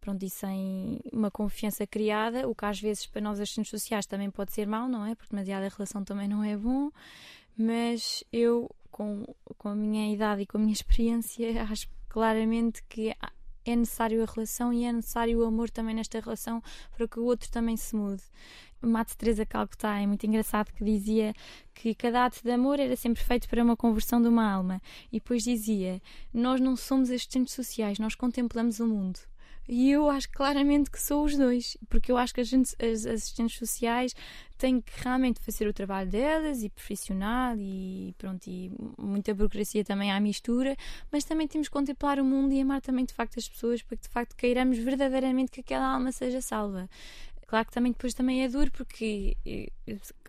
pronto, 0.00 0.24
e 0.24 0.30
sem 0.30 1.00
uma 1.12 1.32
confiança 1.32 1.84
criada, 1.84 2.48
o 2.48 2.54
que 2.54 2.64
às 2.64 2.80
vezes 2.80 3.06
para 3.06 3.20
nós 3.20 3.40
assistentes 3.40 3.70
sociais 3.70 4.06
também 4.06 4.30
pode 4.30 4.52
ser 4.52 4.68
mau, 4.68 4.88
não 4.88 5.04
é? 5.04 5.16
Porque 5.16 5.30
demasiada 5.30 5.68
relação 5.68 6.04
também 6.04 6.28
não 6.28 6.44
é 6.44 6.56
bom, 6.56 6.92
mas 7.56 8.22
eu, 8.32 8.70
com, 8.88 9.24
com 9.56 9.68
a 9.70 9.74
minha 9.74 10.12
idade 10.12 10.42
e 10.42 10.46
com 10.46 10.58
a 10.58 10.60
minha 10.60 10.72
experiência, 10.72 11.64
acho 11.64 11.88
claramente 12.08 12.82
que 12.88 13.14
é 13.64 13.76
necessário 13.76 14.22
a 14.22 14.26
relação 14.26 14.72
e 14.72 14.84
é 14.84 14.92
necessário 14.92 15.40
o 15.40 15.44
amor 15.44 15.70
também 15.70 15.94
nesta 15.94 16.20
relação 16.20 16.62
para 16.96 17.06
que 17.06 17.20
o 17.20 17.24
outro 17.24 17.50
também 17.50 17.76
se 17.76 17.94
mude. 17.94 18.22
Mate 18.80 19.16
Teresa 19.16 19.44
Calcutá 19.44 19.98
é 19.98 20.06
muito 20.06 20.24
engraçado 20.24 20.72
que 20.72 20.84
dizia 20.84 21.34
que 21.74 21.94
cada 21.94 22.24
ato 22.24 22.40
de 22.42 22.50
amor 22.50 22.78
era 22.78 22.94
sempre 22.96 23.22
feito 23.22 23.48
para 23.48 23.62
uma 23.62 23.76
conversão 23.76 24.22
de 24.22 24.28
uma 24.28 24.50
alma 24.50 24.80
e 25.12 25.18
depois 25.18 25.42
dizia 25.42 26.00
nós 26.32 26.60
não 26.60 26.76
somos 26.76 27.10
assistentes 27.10 27.54
sociais, 27.54 27.98
nós 27.98 28.14
contemplamos 28.14 28.78
o 28.80 28.86
mundo. 28.86 29.18
E 29.68 29.90
eu 29.90 30.08
acho 30.08 30.30
claramente 30.30 30.90
que 30.90 30.98
sou 31.00 31.24
os 31.24 31.36
dois, 31.36 31.76
porque 31.90 32.10
eu 32.10 32.16
acho 32.16 32.34
que 32.34 32.40
as, 32.40 32.50
as 32.54 33.04
assistentes 33.04 33.58
sociais 33.58 34.14
têm 34.56 34.80
que 34.80 34.90
realmente 34.96 35.40
fazer 35.40 35.68
o 35.68 35.74
trabalho 35.74 36.10
delas 36.10 36.62
e 36.62 36.70
profissional 36.70 37.54
e 37.58 38.14
pronto, 38.16 38.46
e 38.48 38.72
muita 38.98 39.34
burocracia 39.34 39.84
também 39.84 40.10
à 40.10 40.18
mistura, 40.18 40.74
mas 41.12 41.24
também 41.24 41.46
temos 41.46 41.68
que 41.68 41.72
contemplar 41.74 42.18
o 42.18 42.24
mundo 42.24 42.54
e 42.54 42.60
amar 42.62 42.80
também 42.80 43.04
de 43.04 43.12
facto 43.12 43.38
as 43.38 43.46
pessoas 43.46 43.82
para 43.82 43.98
que 43.98 44.04
de 44.04 44.08
facto 44.08 44.34
queiramos 44.34 44.78
verdadeiramente 44.78 45.52
que 45.52 45.60
aquela 45.60 45.92
alma 45.92 46.12
seja 46.12 46.40
salva. 46.40 46.88
Claro 47.46 47.66
que 47.66 47.72
também 47.72 47.92
depois 47.92 48.14
também 48.14 48.44
é 48.44 48.48
duro 48.48 48.70
porque 48.72 49.36
eh, 49.44 49.70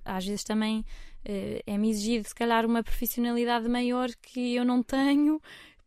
às 0.03 0.25
vezes 0.25 0.43
também 0.43 0.85
eh, 1.23 1.63
é-me 1.65 1.89
exigido 1.89 2.27
se 2.27 2.35
calhar 2.35 2.65
uma 2.65 2.83
profissionalidade 2.83 3.67
maior 3.69 4.09
que 4.21 4.55
eu 4.55 4.65
não 4.65 4.83
tenho 4.83 5.41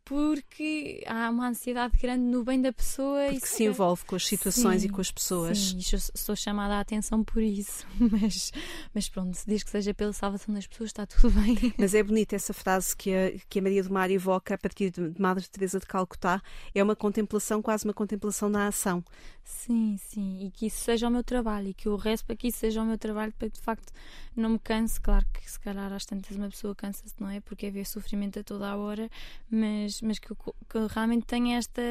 porque 0.05 1.03
há 1.07 1.29
uma 1.29 1.47
ansiedade 1.47 1.97
grande 1.97 2.23
no 2.23 2.43
bem 2.43 2.61
da 2.61 2.73
pessoa 2.73 3.23
porque 3.23 3.37
e 3.37 3.41
que 3.41 3.47
se 3.47 3.63
envolve 3.63 4.03
com 4.05 4.15
as 4.15 4.27
situações 4.27 4.81
sim, 4.81 4.87
e 4.87 4.91
com 4.91 5.01
as 5.01 5.11
pessoas. 5.11 5.57
Sim, 5.57 5.79
sou 6.13 6.35
chamada 6.35 6.75
a 6.75 6.79
atenção 6.79 7.23
por 7.23 7.41
isso, 7.41 7.85
mas, 7.99 8.51
mas 8.93 9.09
pronto, 9.09 9.33
se 9.35 9.45
diz 9.47 9.63
que 9.63 9.69
seja 9.69 9.93
pela 9.93 10.13
salvação 10.13 10.53
das 10.53 10.67
pessoas, 10.67 10.89
está 10.89 11.05
tudo 11.05 11.31
bem. 11.31 11.73
Mas 11.77 11.93
é 11.93 12.03
bonita 12.03 12.35
essa 12.35 12.53
frase 12.53 12.95
que 12.95 13.13
a, 13.13 13.31
que 13.49 13.59
a 13.59 13.61
Maria 13.61 13.83
do 13.83 13.91
Mar 13.91 14.09
evoca 14.09 14.55
a 14.55 14.57
partir 14.57 14.91
de 14.91 15.13
Madre 15.19 15.47
Teresa 15.47 15.79
de 15.79 15.85
Calcutá, 15.85 16.41
é 16.73 16.83
uma 16.83 16.95
contemplação, 16.95 17.61
quase 17.61 17.85
uma 17.85 17.93
contemplação 17.93 18.49
na 18.49 18.67
ação. 18.67 19.03
Sim, 19.43 19.97
sim, 19.97 20.45
e 20.45 20.51
que 20.51 20.67
isso 20.67 20.83
seja 20.83 21.07
o 21.07 21.11
meu 21.11 21.23
trabalho 21.23 21.69
e 21.69 21.73
que 21.73 21.87
eu 21.87 21.95
rezo 21.97 22.25
para 22.25 22.35
que 22.35 22.47
isso 22.47 22.59
seja 22.59 22.81
o 22.81 22.85
meu 22.85 22.97
trabalho 22.97 23.33
para 23.33 23.49
que 23.49 23.57
de 23.57 23.61
facto 23.61 23.91
não 24.35 24.51
me 24.51 24.59
canse. 24.59 24.99
Claro 24.99 25.25
que 25.33 25.49
se 25.49 25.59
calhar 25.59 25.91
às 25.91 26.05
tantas 26.05 26.35
uma 26.35 26.49
pessoa 26.49 26.73
cansa-se, 26.73 27.13
não 27.19 27.29
é? 27.29 27.41
Porque 27.41 27.65
é 27.65 27.71
ver 27.71 27.85
sofrimento 27.85 28.39
a 28.39 28.43
toda 28.43 28.69
a 28.69 28.77
hora, 28.77 29.09
mas, 29.49 29.92
mas 30.01 30.19
que, 30.19 30.31
eu, 30.31 30.35
que 30.35 30.77
eu 30.77 30.87
realmente 30.87 31.25
tenho 31.25 31.57
esta, 31.57 31.81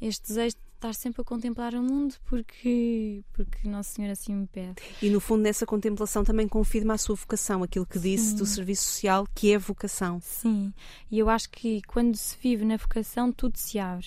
este 0.00 0.28
desejo 0.28 0.56
de 0.56 0.62
estar 0.74 0.94
sempre 0.94 1.20
a 1.20 1.24
contemplar 1.24 1.74
o 1.74 1.82
mundo 1.82 2.14
porque, 2.24 3.22
porque 3.32 3.68
Nosso 3.68 3.90
Senhor 3.90 4.10
assim 4.10 4.34
me 4.34 4.46
pede. 4.46 4.76
E 5.02 5.10
no 5.10 5.20
fundo, 5.20 5.42
nessa 5.42 5.66
contemplação 5.66 6.24
também 6.24 6.48
confirma 6.48 6.94
a 6.94 6.98
sua 6.98 7.14
vocação, 7.14 7.62
aquilo 7.62 7.86
que 7.86 7.98
disse 7.98 8.30
Sim. 8.30 8.36
do 8.36 8.46
serviço 8.46 8.84
social, 8.84 9.26
que 9.34 9.52
é 9.52 9.58
vocação. 9.58 10.20
Sim, 10.22 10.72
e 11.10 11.18
eu 11.18 11.28
acho 11.28 11.50
que 11.50 11.82
quando 11.82 12.16
se 12.16 12.36
vive 12.40 12.64
na 12.64 12.76
vocação, 12.76 13.30
tudo 13.30 13.56
se 13.56 13.78
abre. 13.78 14.06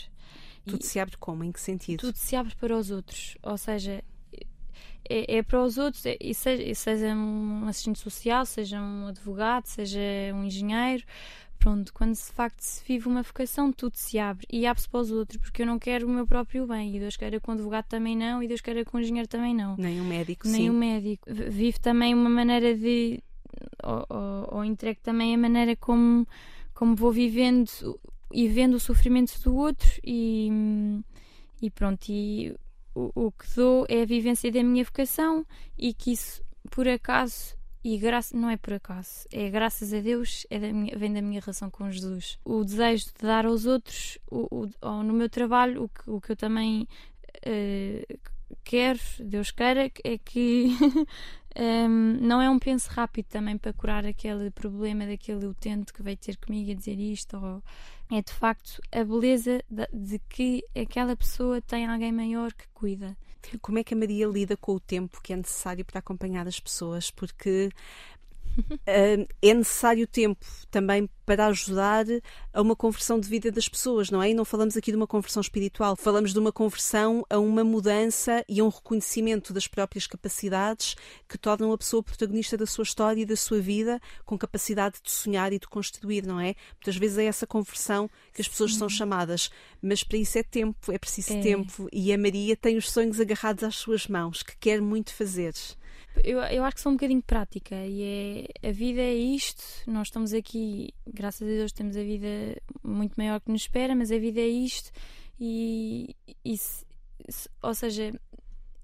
Tudo 0.66 0.82
e 0.82 0.86
se 0.86 1.00
abre 1.00 1.18
como? 1.18 1.44
Em 1.44 1.52
que 1.52 1.60
sentido? 1.60 2.00
Tudo 2.00 2.18
se 2.18 2.36
abre 2.36 2.56
para 2.56 2.78
os 2.78 2.90
outros. 2.90 3.38
Ou 3.44 3.58
seja, 3.58 4.02
é, 5.10 5.38
é, 5.38 5.44
para 5.44 5.62
os 5.62 5.78
outros, 5.78 6.06
é, 6.06 6.18
seja, 6.34 6.76
seja, 6.76 7.14
um 7.14 7.68
assistente 7.68 8.00
social, 8.00 8.46
seja 8.46 8.82
um 8.82 9.08
advogado, 9.08 9.66
seja 9.66 10.00
um 10.34 10.46
engenheiro, 10.46 11.04
pronto, 11.64 11.94
quando 11.94 12.14
de 12.14 12.22
facto 12.22 12.60
se 12.60 12.84
vive 12.86 13.08
uma 13.08 13.24
vocação, 13.24 13.72
tudo 13.72 13.96
se 13.96 14.20
abre 14.20 14.46
e 14.52 14.66
abre-se 14.66 14.90
para 14.90 15.00
os 15.00 15.12
outros, 15.12 15.40
porque 15.40 15.62
eu 15.62 15.66
não 15.66 15.80
quero 15.80 16.06
o 16.06 16.10
meu 16.10 16.28
próprio 16.28 16.68
bem, 16.68 16.94
e 16.94 17.00
Deus 17.00 17.16
queira 17.16 17.40
com 17.40 17.52
o 17.52 17.54
advogado 17.54 17.86
também 17.86 18.18
não, 18.18 18.44
e 18.44 18.50
Deus 18.50 18.60
queira 18.60 18.84
com 18.84 18.98
o 18.98 19.00
engenheiro 19.00 19.30
também 19.30 19.56
não. 19.56 19.78
Nem 19.78 20.02
um 20.02 20.04
médico, 20.04 20.46
Nem 20.46 20.64
sim. 20.64 20.70
o 20.70 20.74
médico. 20.74 21.24
Vive 21.34 21.80
também 21.80 22.14
uma 22.14 22.30
maneira 22.30 22.76
de. 22.76 23.24
Ou, 23.82 24.06
ou, 24.10 24.58
ou 24.58 24.66
entregue 24.66 25.00
também 25.00 25.34
a 25.34 25.38
maneira 25.38 25.74
como, 25.78 26.28
como 26.74 26.98
vou 26.98 27.14
vivendo 27.14 27.70
e 28.30 28.46
vendo 28.50 28.74
o 28.74 28.80
sofrimento 28.80 29.42
do 29.42 29.56
outro, 29.56 29.90
e, 30.04 30.50
e 31.62 31.70
pronto. 31.70 32.10
E 32.10 32.54
o, 32.94 33.10
o 33.16 33.32
que 33.32 33.46
dou 33.56 33.86
é 33.88 34.02
a 34.02 34.06
vivência 34.06 34.52
da 34.52 34.62
minha 34.62 34.84
vocação, 34.84 35.46
e 35.78 35.94
que 35.94 36.12
isso, 36.12 36.44
por 36.70 36.90
acaso, 36.90 37.56
e 37.84 37.98
graça, 37.98 38.36
não 38.38 38.50
é 38.50 38.56
por 38.58 38.74
acaso, 38.74 39.28
é 39.32 39.50
graças 39.50 39.94
a 39.94 40.00
Deus, 40.00 40.48
é 40.50 40.58
da 40.60 40.72
minha- 40.72 40.98
vem 40.98 41.12
da 41.14 41.22
minha 41.22 41.42
relação 41.42 41.70
com 41.70 41.92
Jesus. 41.92 42.40
O 42.46 42.64
desejo 42.64 43.06
de 43.08 43.14
dar 43.28 43.46
aos 43.46 43.66
outros, 43.66 44.18
o, 44.32 44.66
o- 44.82 45.04
no 45.04 45.14
meu 45.14 45.30
trabalho, 45.30 45.84
o 45.84 45.90
que, 45.90 46.10
o 46.10 46.22
que 46.22 46.32
eu 46.32 46.36
também 46.36 46.88
eh, 47.46 48.06
quero, 48.64 49.00
Deus 49.20 49.52
queira, 49.52 49.92
é 50.04 50.18
que 50.18 50.68
ehm, 51.56 52.18
não 52.22 52.42
é 52.42 52.50
um 52.50 52.60
penso 52.60 52.90
rápido 52.90 53.26
também 53.26 53.58
para 53.58 53.74
curar 53.74 54.06
aquele 54.06 54.50
problema 54.52 55.06
daquele 55.06 55.46
utente 55.46 55.92
que 55.94 56.02
veio 56.04 56.18
ter 56.18 56.38
comigo 56.38 56.72
a 56.72 56.76
dizer 56.76 57.00
isto, 57.00 57.38
ou 57.38 57.64
é 58.12 58.22
de 58.22 58.32
facto 58.32 58.82
a 58.92 59.04
beleza 59.04 59.62
da- 59.70 59.90
de 59.92 60.20
que 60.30 60.64
aquela 60.76 61.16
pessoa 61.16 61.62
tem 61.62 61.86
alguém 61.86 62.12
maior 62.12 62.54
que 62.54 62.66
cuida. 62.74 63.18
Como 63.62 63.78
é 63.80 63.84
que 63.84 63.94
a 63.94 63.98
Maria 63.98 64.28
lida 64.28 64.58
com 64.58 64.74
o 64.74 64.80
tempo 64.80 65.22
que 65.22 65.34
é 65.34 65.36
necessário 65.36 65.86
para 65.86 66.00
acompanhar 66.00 66.48
as 66.48 66.60
pessoas? 66.60 67.12
Porque 67.12 67.70
é 68.86 69.54
necessário 69.54 70.08
tempo 70.08 70.46
também 70.70 71.10
para 71.26 71.48
ajudar 71.48 72.06
a 72.52 72.62
uma 72.62 72.76
conversão 72.76 73.20
de 73.20 73.30
vida 73.30 73.50
das 73.52 73.70
pessoas, 73.70 74.10
não 74.10 74.22
é? 74.22 74.32
E 74.32 74.34
não 74.34 74.44
falamos 74.44 74.76
aqui 74.76 74.92
de 74.92 74.98
uma 74.98 75.08
conversão 75.08 75.40
espiritual, 75.42 75.96
falamos 75.96 76.34
de 76.34 76.40
uma 76.40 76.52
conversão 76.52 77.26
a 77.30 77.40
uma 77.40 77.64
mudança 77.64 78.44
e 78.50 78.60
a 78.60 78.64
um 78.64 78.70
reconhecimento 78.70 79.54
das 79.54 79.68
próprias 79.68 80.06
capacidades 80.06 80.96
que 81.28 81.38
tornam 81.38 81.72
a 81.72 81.78
pessoa 81.78 82.04
protagonista 82.04 82.58
da 82.58 82.66
sua 82.66 82.84
história 82.84 83.22
e 83.22 83.26
da 83.26 83.36
sua 83.38 83.62
vida, 83.62 84.02
com 84.26 84.38
capacidade 84.38 84.98
de 85.02 85.12
sonhar 85.12 85.54
e 85.54 85.60
de 85.60 85.68
construir, 85.68 86.26
não 86.26 86.40
é? 86.40 86.56
Muitas 86.76 86.98
vezes 86.98 87.18
é 87.18 87.26
essa 87.26 87.48
conversão 87.48 88.10
que 88.34 88.42
as 88.42 88.48
pessoas 88.48 88.76
são 88.76 88.90
chamadas, 88.90 89.50
mas 89.82 90.04
para 90.04 90.18
isso 90.18 90.38
é 90.38 90.44
tempo, 90.44 90.92
é 90.92 90.98
preciso 90.98 91.34
É. 91.34 91.42
tempo. 91.42 91.88
E 91.92 92.12
a 92.12 92.18
Maria 92.18 92.58
tem 92.58 92.76
os 92.78 92.92
sonhos 92.92 93.20
agarrados 93.20 93.64
às 93.64 93.76
suas 93.76 94.08
mãos, 94.08 94.44
que 94.44 94.58
quer 94.58 94.82
muito 94.82 95.14
fazer. 95.14 95.54
Eu, 96.24 96.40
eu 96.40 96.64
acho 96.64 96.76
que 96.76 96.82
sou 96.82 96.92
um 96.92 96.96
bocadinho 96.96 97.22
prática 97.24 97.76
e 97.86 98.48
é 98.62 98.70
a 98.70 98.72
vida 98.72 99.02
é 99.02 99.14
isto. 99.14 99.64
Nós 99.88 100.08
estamos 100.08 100.34
aqui, 100.34 100.90
graças 101.08 101.42
a 101.42 101.46
Deus, 101.52 101.72
temos 101.72 101.96
a 101.98 102.04
vida 102.04 102.28
muito 102.84 103.16
maior 103.16 103.40
que 103.42 103.52
nos 103.52 103.62
espera, 103.62 103.96
mas 103.96 104.12
a 104.12 104.18
vida 104.18 104.40
é 104.40 104.48
isto. 104.48 104.92
E, 105.40 106.16
e 106.46 106.58
se- 106.58 106.86
se- 107.30 107.50
ou 107.62 107.74
seja, 107.74 108.14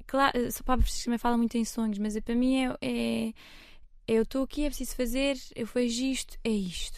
claro, 0.08 0.52
só 0.52 0.64
para 0.64 0.82
também 1.04 1.20
fala 1.20 1.38
muito 1.38 1.56
em 1.58 1.64
sonhos, 1.66 1.98
mas 2.00 2.16
é, 2.16 2.22
para 2.22 2.36
mim 2.36 2.64
é, 2.66 2.78
é, 2.82 3.28
é 3.28 3.34
eu 4.08 4.24
estou 4.24 4.44
aqui, 4.44 4.64
é 4.66 4.70
preciso 4.70 4.96
fazer, 4.96 5.38
eu 5.56 5.66
vejo 5.68 6.04
isto, 6.06 6.38
é 6.44 6.50
isto. 6.50 6.98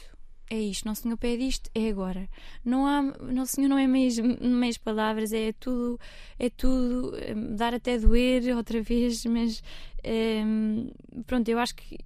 É 0.53 0.59
isto, 0.59 0.85
Nosso 0.85 1.03
Senhor 1.03 1.15
pede 1.15 1.47
isto, 1.47 1.69
é 1.73 1.87
agora. 1.87 2.27
Não 2.65 2.85
há, 2.85 3.01
Nosso 3.01 3.53
Senhor 3.53 3.69
não 3.69 3.77
é 3.77 3.87
meias, 3.87 4.19
meias 4.19 4.77
palavras, 4.77 5.31
é 5.31 5.53
tudo, 5.53 5.97
é 6.37 6.49
tudo, 6.49 7.15
é 7.15 7.33
dar 7.33 7.73
até 7.73 7.97
doer 7.97 8.53
outra 8.57 8.81
vez, 8.81 9.25
mas 9.25 9.63
Hum, 10.03 10.91
pronto, 11.27 11.47
eu 11.49 11.59
acho 11.59 11.75
que 11.75 11.99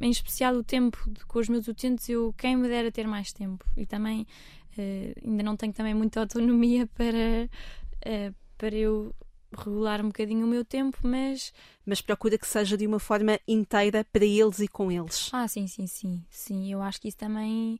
em 0.00 0.10
especial 0.10 0.54
o 0.56 0.64
tempo 0.64 0.98
com 1.26 1.38
os 1.38 1.48
meus 1.48 1.68
utentes, 1.68 2.08
eu 2.08 2.34
quem 2.36 2.56
me 2.56 2.68
dera 2.68 2.90
ter 2.90 3.06
mais 3.06 3.32
tempo 3.32 3.64
e 3.76 3.86
também 3.86 4.26
eh, 4.76 5.14
ainda 5.24 5.42
não 5.42 5.56
tenho 5.56 5.72
também 5.72 5.94
muita 5.94 6.20
autonomia 6.20 6.86
para, 6.96 7.48
eh, 8.02 8.32
para 8.56 8.74
eu 8.74 9.14
regular 9.56 10.00
um 10.00 10.08
bocadinho 10.08 10.46
o 10.46 10.48
meu 10.48 10.64
tempo, 10.64 10.98
mas 11.02 11.52
Mas 11.84 12.00
procura 12.00 12.36
que 12.38 12.46
seja 12.46 12.76
de 12.76 12.86
uma 12.86 12.98
forma 12.98 13.38
inteira 13.48 14.04
para 14.12 14.24
eles 14.24 14.58
e 14.60 14.68
com 14.68 14.90
eles. 14.92 15.32
ah, 15.32 15.46
sim, 15.48 15.66
sim, 15.66 15.86
sim, 15.86 16.24
sim, 16.30 16.72
eu 16.72 16.82
acho 16.82 17.00
que 17.00 17.08
isso 17.08 17.16
também, 17.16 17.78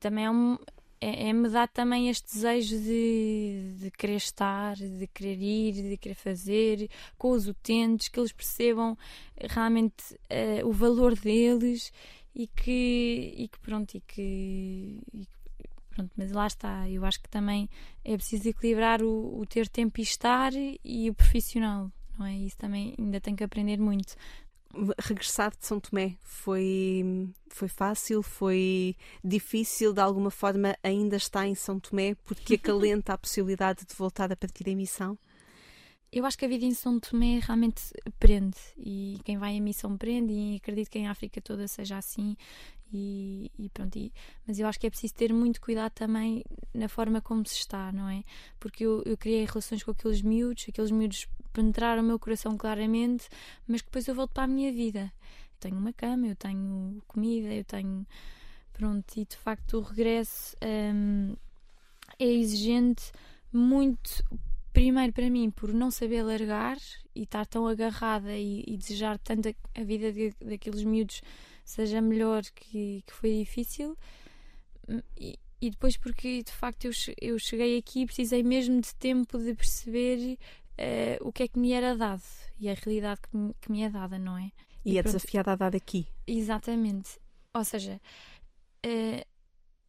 também 0.00 0.24
é 0.26 0.30
um 0.30 0.58
é, 1.00 1.28
é 1.28 1.32
me 1.32 1.48
dá 1.50 1.66
também 1.66 2.08
este 2.08 2.32
desejo 2.34 2.78
de, 2.78 3.74
de 3.80 3.90
querer 3.90 4.16
estar, 4.16 4.74
de 4.76 5.06
querer 5.08 5.38
ir, 5.38 5.72
de 5.90 5.96
querer 5.98 6.14
fazer 6.14 6.88
com 7.18 7.30
os 7.32 7.46
utentes, 7.46 8.08
que 8.08 8.18
eles 8.18 8.32
percebam 8.32 8.96
realmente 9.38 10.18
eh, 10.30 10.64
o 10.64 10.72
valor 10.72 11.14
deles 11.14 11.92
e 12.34 12.46
que, 12.46 13.34
e 13.36 13.48
que 13.48 13.58
pronto, 13.60 13.94
e 13.96 14.00
que, 14.00 15.00
e 15.12 15.26
que- 15.26 15.35
pronto, 15.96 16.12
mas 16.16 16.30
lá 16.30 16.46
está, 16.46 16.88
eu 16.90 17.04
acho 17.04 17.20
que 17.22 17.28
também 17.28 17.70
é 18.04 18.14
preciso 18.16 18.48
equilibrar 18.48 19.02
o, 19.02 19.40
o 19.40 19.46
ter 19.46 19.66
tempo 19.66 19.98
e 19.98 20.02
estar 20.02 20.52
e 20.54 21.08
o 21.08 21.14
profissional, 21.14 21.90
não 22.18 22.26
é? 22.26 22.36
Isso 22.36 22.58
também 22.58 22.94
ainda 22.98 23.20
tenho 23.20 23.36
que 23.36 23.44
aprender 23.44 23.78
muito. 23.78 24.14
Regressar 24.98 25.56
de 25.56 25.64
São 25.64 25.80
Tomé 25.80 26.16
foi, 26.22 27.30
foi 27.48 27.68
fácil, 27.68 28.22
foi 28.22 28.94
difícil, 29.24 29.94
de 29.94 30.00
alguma 30.00 30.30
forma 30.30 30.76
ainda 30.82 31.16
está 31.16 31.46
em 31.46 31.54
São 31.54 31.80
Tomé, 31.80 32.14
porque 32.26 32.54
acalenta 32.60 33.14
a 33.14 33.18
possibilidade 33.18 33.86
de 33.86 33.94
voltar 33.94 34.30
a 34.30 34.36
partir 34.36 34.64
da 34.64 34.70
emissão. 34.70 35.18
Eu 36.12 36.24
acho 36.24 36.38
que 36.38 36.44
a 36.44 36.48
vida 36.48 36.64
em 36.64 36.74
São 36.74 37.00
Tomé 37.00 37.40
realmente 37.42 37.82
prende 38.18 38.58
e 38.76 39.18
quem 39.24 39.38
vai 39.38 39.52
em 39.52 39.60
missão 39.60 39.96
prende 39.96 40.32
e 40.32 40.56
acredito 40.56 40.90
que 40.90 40.98
em 40.98 41.08
África 41.08 41.40
toda 41.40 41.66
seja 41.66 41.98
assim 41.98 42.36
e, 42.92 43.50
e 43.58 43.68
pronto, 43.70 43.96
e- 43.98 44.12
mas 44.46 44.58
eu 44.58 44.66
acho 44.66 44.78
que 44.78 44.86
é 44.86 44.90
preciso 44.90 45.14
ter 45.14 45.32
muito 45.32 45.60
cuidado 45.60 45.92
também 45.92 46.44
na 46.74 46.88
forma 46.88 47.20
como 47.20 47.44
se 47.46 47.56
está, 47.56 47.90
não 47.92 48.08
é? 48.08 48.22
Porque 48.60 48.84
eu, 48.84 49.02
eu 49.04 49.16
criei 49.16 49.44
relações 49.44 49.82
com 49.82 49.90
aqueles 49.90 50.22
miúdos, 50.22 50.66
aqueles 50.68 50.90
miúdos 50.90 51.26
penetraram 51.52 52.02
o 52.02 52.06
meu 52.06 52.18
coração 52.18 52.56
claramente, 52.56 53.28
mas 53.66 53.80
que 53.80 53.88
depois 53.88 54.06
eu 54.08 54.14
volto 54.14 54.32
para 54.32 54.44
a 54.44 54.48
minha 54.48 54.72
vida. 54.72 55.12
Eu 55.54 55.60
tenho 55.60 55.76
uma 55.78 55.92
cama, 55.92 56.26
eu 56.28 56.36
tenho 56.36 57.02
comida, 57.08 57.52
eu 57.52 57.64
tenho 57.64 58.06
pronto, 58.72 59.16
e 59.16 59.24
de 59.24 59.36
facto 59.36 59.78
o 59.78 59.82
regresso 59.82 60.56
hum, 60.94 61.34
é 62.18 62.26
exigente 62.26 63.12
muito 63.52 64.24
primeiro 64.72 65.12
para 65.12 65.30
mim 65.30 65.50
por 65.50 65.72
não 65.72 65.90
saber 65.90 66.22
largar 66.22 66.76
e 67.14 67.22
estar 67.22 67.46
tão 67.46 67.66
agarrada 67.66 68.36
e, 68.36 68.62
e 68.66 68.76
desejar 68.76 69.18
tanto 69.18 69.48
a, 69.48 69.80
a 69.80 69.84
vida 69.84 70.12
de- 70.12 70.34
daqueles 70.44 70.84
miúdos 70.84 71.22
seja 71.66 72.00
melhor 72.00 72.42
que, 72.54 73.02
que 73.06 73.12
foi 73.12 73.38
difícil 73.40 73.96
Hum, 74.88 75.00
e, 75.16 75.38
e 75.60 75.70
depois 75.70 75.96
porque 75.96 76.42
de 76.42 76.52
facto 76.52 76.84
eu, 76.84 76.92
eu 77.20 77.38
cheguei 77.38 77.76
aqui 77.78 78.02
e 78.02 78.06
precisei 78.06 78.42
mesmo 78.42 78.80
de 78.80 78.94
tempo 78.94 79.36
de 79.38 79.54
perceber 79.54 80.38
eh, 80.78 81.18
o 81.20 81.32
que 81.32 81.42
é 81.44 81.48
que 81.48 81.58
me 81.58 81.72
era 81.72 81.96
dado 81.96 82.22
e 82.60 82.68
a 82.68 82.74
realidade 82.74 83.20
que 83.22 83.36
me, 83.36 83.54
que 83.60 83.72
me 83.72 83.82
é 83.82 83.90
dada, 83.90 84.18
não 84.18 84.38
é? 84.38 84.52
E, 84.84 84.92
E 84.92 84.98
é 84.98 85.02
pronto. 85.02 85.16
desafiada 85.18 85.52
a 85.52 85.56
dar 85.56 85.74
aqui. 85.74 86.06
Exatamente. 86.26 87.18
Ou 87.54 87.64
seja, 87.64 88.00
eh, 88.82 89.26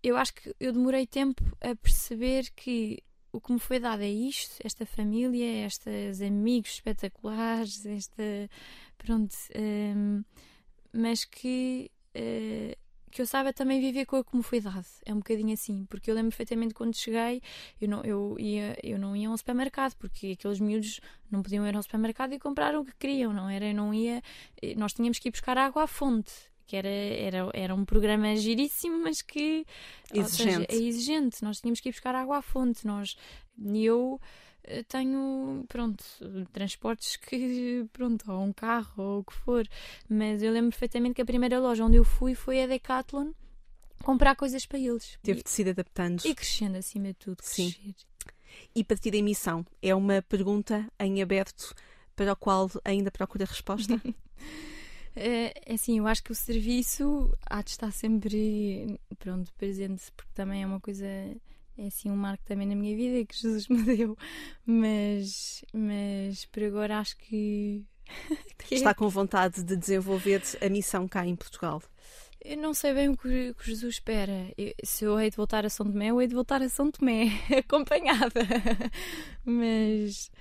eu 0.03 0.17
acho 0.17 0.33
que 0.33 0.55
eu 0.59 0.71
demorei 0.73 1.05
tempo 1.05 1.43
a 1.61 1.75
perceber 1.75 2.49
que 2.55 3.03
o 3.31 3.41
que 3.41 3.51
me 3.53 3.59
foi 3.59 3.79
dado 3.79 4.01
é 4.03 4.09
isto, 4.09 4.55
esta 4.63 4.85
família, 4.85 5.65
estes 5.67 6.21
amigos 6.21 6.71
espetaculares, 6.71 7.85
esta. 7.85 8.23
Pronto. 8.97 9.35
ehm, 9.53 10.23
mas 10.97 11.23
que. 11.25 11.91
eh, 12.13 12.77
que 13.09 13.21
eu 13.21 13.25
saiba 13.25 13.53
também 13.53 13.79
viver 13.79 14.05
com 14.05 14.19
o 14.19 14.23
que 14.23 14.35
me 14.35 14.43
foi 14.43 14.59
dado. 14.59 14.85
É 15.05 15.13
um 15.13 15.17
bocadinho 15.17 15.53
assim, 15.53 15.85
porque 15.85 16.11
eu 16.11 16.15
lembro 16.15 16.29
perfeitamente 16.29 16.73
quando 16.73 16.93
cheguei, 16.95 17.41
eu 17.79 17.87
não, 17.87 18.03
eu 18.03 18.35
ia, 18.37 18.77
eu 18.83 18.99
não 18.99 19.15
ia 19.15 19.29
a 19.29 19.31
um 19.31 19.37
supermercado, 19.37 19.95
porque 19.95 20.35
aqueles 20.37 20.59
miúdos 20.59 20.99
não 21.31 21.41
podiam 21.41 21.65
ir 21.65 21.75
ao 21.75 21.81
supermercado 21.81 22.33
e 22.33 22.39
comprar 22.39 22.75
o 22.75 22.83
que 22.83 22.93
queriam, 22.99 23.33
não 23.33 23.49
era? 23.49 23.65
Eu 23.69 23.73
não 23.73 23.93
ia, 23.93 24.21
eh, 24.61 24.75
nós 24.75 24.93
tínhamos 24.93 25.19
que 25.19 25.29
ir 25.29 25.31
buscar 25.31 25.57
água 25.57 25.83
à 25.83 25.87
fonte, 25.87 26.31
que 26.65 26.75
era, 26.75 26.89
era, 26.89 27.49
era 27.53 27.73
um 27.73 27.85
programa 27.85 28.35
giríssimo, 28.35 29.01
mas 29.01 29.21
que 29.21 29.65
ou 30.13 30.23
seja, 30.25 30.49
Exigente. 30.49 30.75
é 30.75 30.75
exigente. 30.75 31.43
Nós 31.43 31.61
tínhamos 31.61 31.79
que 31.79 31.89
ir 31.89 31.93
buscar 31.93 32.13
água 32.13 32.37
à 32.37 32.41
fonte. 32.41 32.85
Nós, 32.85 33.15
e 33.57 33.85
eu 33.85 34.19
tenho, 34.87 35.65
pronto, 35.67 36.03
transportes 36.51 37.15
que, 37.15 37.85
pronto, 37.93 38.31
ou 38.31 38.43
um 38.43 38.53
carro 38.53 39.03
ou 39.03 39.19
o 39.19 39.23
que 39.23 39.33
for. 39.33 39.67
Mas 40.09 40.41
eu 40.41 40.51
lembro 40.51 40.71
perfeitamente 40.71 41.15
que 41.15 41.21
a 41.21 41.25
primeira 41.25 41.59
loja 41.59 41.83
onde 41.83 41.97
eu 41.97 42.03
fui 42.03 42.35
foi 42.35 42.63
a 42.63 42.67
Decathlon 42.67 43.31
comprar 44.03 44.35
coisas 44.35 44.65
para 44.65 44.79
eles. 44.79 45.17
Teve 45.21 45.43
de 45.43 45.49
se 45.49 45.61
ir 45.61 45.69
adaptando. 45.69 46.21
E, 46.25 46.33
crescendo 46.33 46.77
acima 46.77 47.07
de 47.07 47.15
tudo. 47.15 47.39
Sim. 47.41 47.71
Crescer. 47.71 48.07
E 48.75 48.83
partir 48.83 49.11
da 49.11 49.17
emissão 49.17 49.65
é 49.81 49.93
uma 49.93 50.21
pergunta 50.21 50.87
em 50.99 51.21
aberto 51.21 51.75
para 52.15 52.31
a 52.31 52.35
qual 52.35 52.69
ainda 52.83 53.11
procura 53.11 53.45
resposta? 53.45 54.01
É, 55.19 55.73
assim, 55.73 55.97
eu 55.97 56.05
acho 56.05 56.23
que 56.23 56.31
o 56.31 56.35
serviço 56.35 57.35
há 57.49 57.63
de 57.63 57.71
estar 57.71 57.91
sempre 57.91 58.99
pronto, 59.17 59.51
presente, 59.55 60.11
porque 60.15 60.31
também 60.35 60.61
é 60.61 60.65
uma 60.67 60.79
coisa, 60.79 61.07
é 61.77 61.87
assim 61.87 62.09
um 62.09 62.15
marco 62.15 62.43
também 62.45 62.67
na 62.67 62.75
minha 62.75 62.95
vida 62.95 63.25
que 63.25 63.35
Jesus 63.37 63.67
me 63.69 63.83
deu, 63.83 64.17
mas, 64.65 65.63
mas 65.73 66.45
por 66.45 66.63
agora 66.63 66.99
acho 66.99 67.15
que, 67.19 67.85
é- 68.71 68.75
Está 68.75 68.93
com 68.93 69.07
vontade 69.09 69.63
de 69.63 69.75
desenvolver 69.75 70.41
a 70.61 70.69
missão 70.69 71.07
cá 71.07 71.25
em 71.25 71.35
Portugal? 71.35 71.81
Eu 72.43 72.55
não 72.57 72.73
sei 72.73 72.93
bem 72.93 73.09
o 73.09 73.17
que, 73.17 73.53
que 73.55 73.65
Jesus 73.65 73.95
espera. 73.95 74.53
Eu, 74.57 74.73
se 74.83 75.03
eu 75.03 75.19
hei 75.19 75.29
de 75.29 75.35
voltar 75.35 75.65
a 75.65 75.69
São 75.69 75.85
Tomé, 75.91 76.07
eu 76.11 76.21
hei 76.21 76.27
de 76.27 76.35
voltar 76.35 76.61
a 76.61 76.69
São 76.69 76.89
Tomé, 76.89 77.25
acompanhada. 77.57 78.41
mas, 79.43 80.31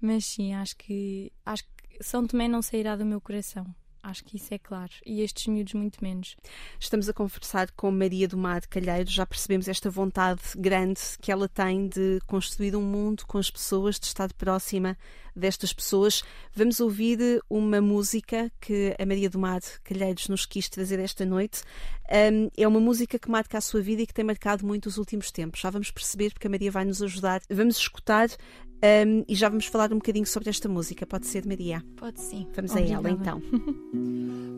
mas 0.00 0.24
sim, 0.24 0.54
acho 0.54 0.76
que, 0.76 1.30
acho 1.44 1.62
que 1.64 2.02
São 2.02 2.26
Tomé 2.26 2.48
não 2.48 2.62
sairá 2.62 2.96
do 2.96 3.04
meu 3.04 3.20
coração. 3.20 3.66
Acho 4.02 4.24
que 4.24 4.36
isso 4.36 4.52
é 4.52 4.58
claro. 4.58 4.90
E 5.06 5.20
estes 5.20 5.46
miúdos, 5.46 5.74
muito 5.74 6.02
menos. 6.02 6.36
Estamos 6.80 7.08
a 7.08 7.12
conversar 7.12 7.70
com 7.70 7.90
Maria 7.92 8.26
do 8.26 8.36
Mar 8.36 8.60
de 8.60 8.66
Calheiro. 8.66 9.08
Já 9.08 9.24
percebemos 9.24 9.68
esta 9.68 9.88
vontade 9.88 10.42
grande 10.56 11.00
que 11.20 11.30
ela 11.30 11.48
tem 11.48 11.88
de 11.88 12.18
construir 12.26 12.74
um 12.74 12.82
mundo 12.82 13.24
com 13.26 13.38
as 13.38 13.48
pessoas, 13.48 14.00
de 14.00 14.06
estar 14.06 14.32
próxima 14.32 14.98
destas 15.34 15.72
pessoas. 15.72 16.22
Vamos 16.54 16.80
ouvir 16.80 17.40
uma 17.48 17.80
música 17.80 18.50
que 18.60 18.94
a 18.98 19.06
Maria 19.06 19.30
do 19.30 19.38
Mar 19.38 19.60
Calheiros 19.84 20.28
nos 20.28 20.46
quis 20.46 20.68
trazer 20.68 20.98
esta 20.98 21.24
noite. 21.24 21.62
Um, 22.10 22.48
é 22.56 22.66
uma 22.68 22.80
música 22.80 23.18
que 23.18 23.30
marca 23.30 23.58
a 23.58 23.60
sua 23.60 23.80
vida 23.80 24.02
e 24.02 24.06
que 24.06 24.14
tem 24.14 24.24
marcado 24.24 24.66
muito 24.66 24.86
os 24.86 24.98
últimos 24.98 25.30
tempos. 25.30 25.60
Já 25.60 25.70
vamos 25.70 25.90
perceber, 25.90 26.32
porque 26.32 26.46
a 26.46 26.50
Maria 26.50 26.70
vai 26.70 26.84
nos 26.84 27.02
ajudar. 27.02 27.40
Vamos 27.50 27.76
escutar 27.76 28.28
um, 28.28 29.24
e 29.28 29.34
já 29.34 29.48
vamos 29.48 29.66
falar 29.66 29.92
um 29.92 29.96
bocadinho 29.96 30.26
sobre 30.26 30.50
esta 30.50 30.68
música. 30.68 31.06
Pode 31.06 31.26
ser, 31.26 31.46
Maria? 31.46 31.82
Pode 31.96 32.20
sim. 32.20 32.48
Vamos 32.54 32.72
Obrigada. 32.72 33.08
a 33.08 33.10
ela 33.10 33.20
então. 33.20 33.42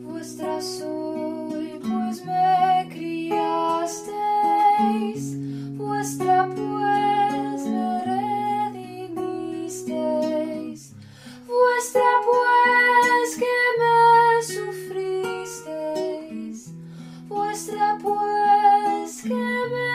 Pues 2.15 2.25
me 2.25 2.87
criasteis, 2.91 4.15
vuestra 5.77 6.47
pues 6.47 7.67
me 7.67 8.01
redimisteis, 8.71 9.85
vuestra 11.65 12.11
pues 12.25 13.37
que 13.37 13.57
me 13.81 13.99
sufristeis, 14.43 16.59
vuestra 17.29 17.99
pues 18.03 19.23
que 19.23 19.45
me 19.73 19.95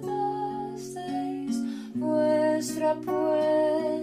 guardasteis, 0.00 1.56
vuestra 1.94 2.94
pues 3.04 3.93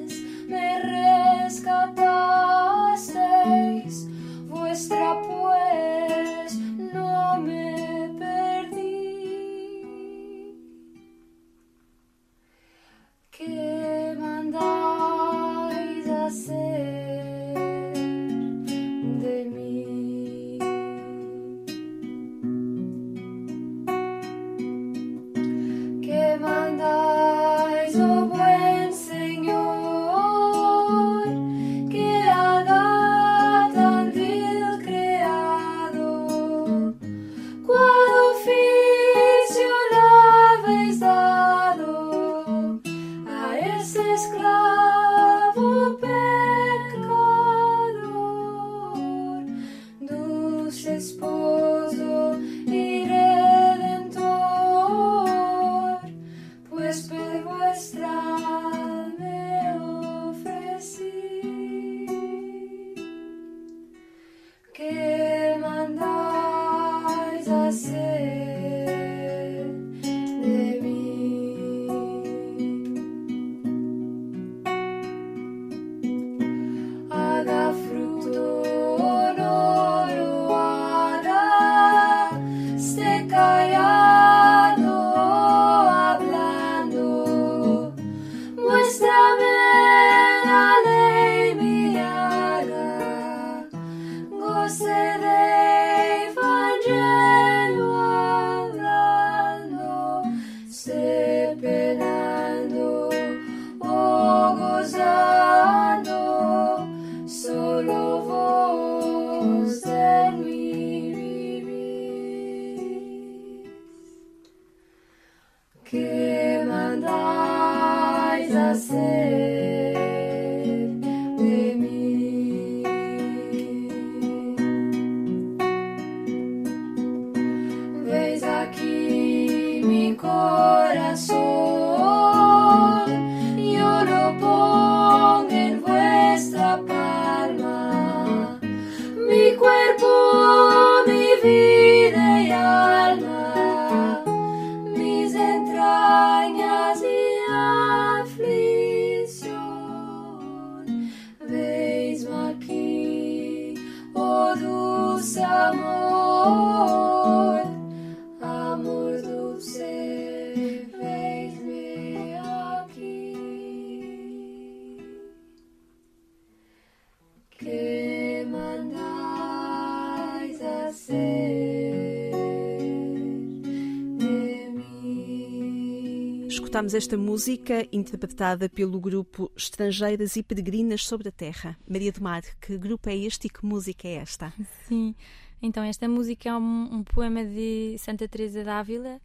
Escutámos 176.72 176.94
esta 176.94 177.18
música 177.18 177.86
interpretada 177.92 178.70
pelo 178.70 178.98
grupo 178.98 179.52
Estrangeiras 179.58 180.38
e 180.38 180.42
Peregrinas 180.42 181.06
sobre 181.06 181.28
a 181.28 181.32
Terra. 181.32 181.78
Maria 181.86 182.14
do 182.14 182.24
Mar, 182.24 182.44
que 182.62 182.78
grupo 182.78 183.10
é 183.10 183.18
este 183.18 183.48
e 183.48 183.50
que 183.50 183.66
música 183.66 184.08
é 184.08 184.14
esta? 184.14 184.54
Sim, 184.88 185.14
então 185.62 185.84
esta 185.84 186.08
música 186.08 186.48
é 186.48 186.56
um, 186.56 186.96
um 186.96 187.04
poema 187.04 187.44
de 187.44 187.98
Santa 187.98 188.26
Teresa 188.26 188.64
d'Ávila 188.64 189.20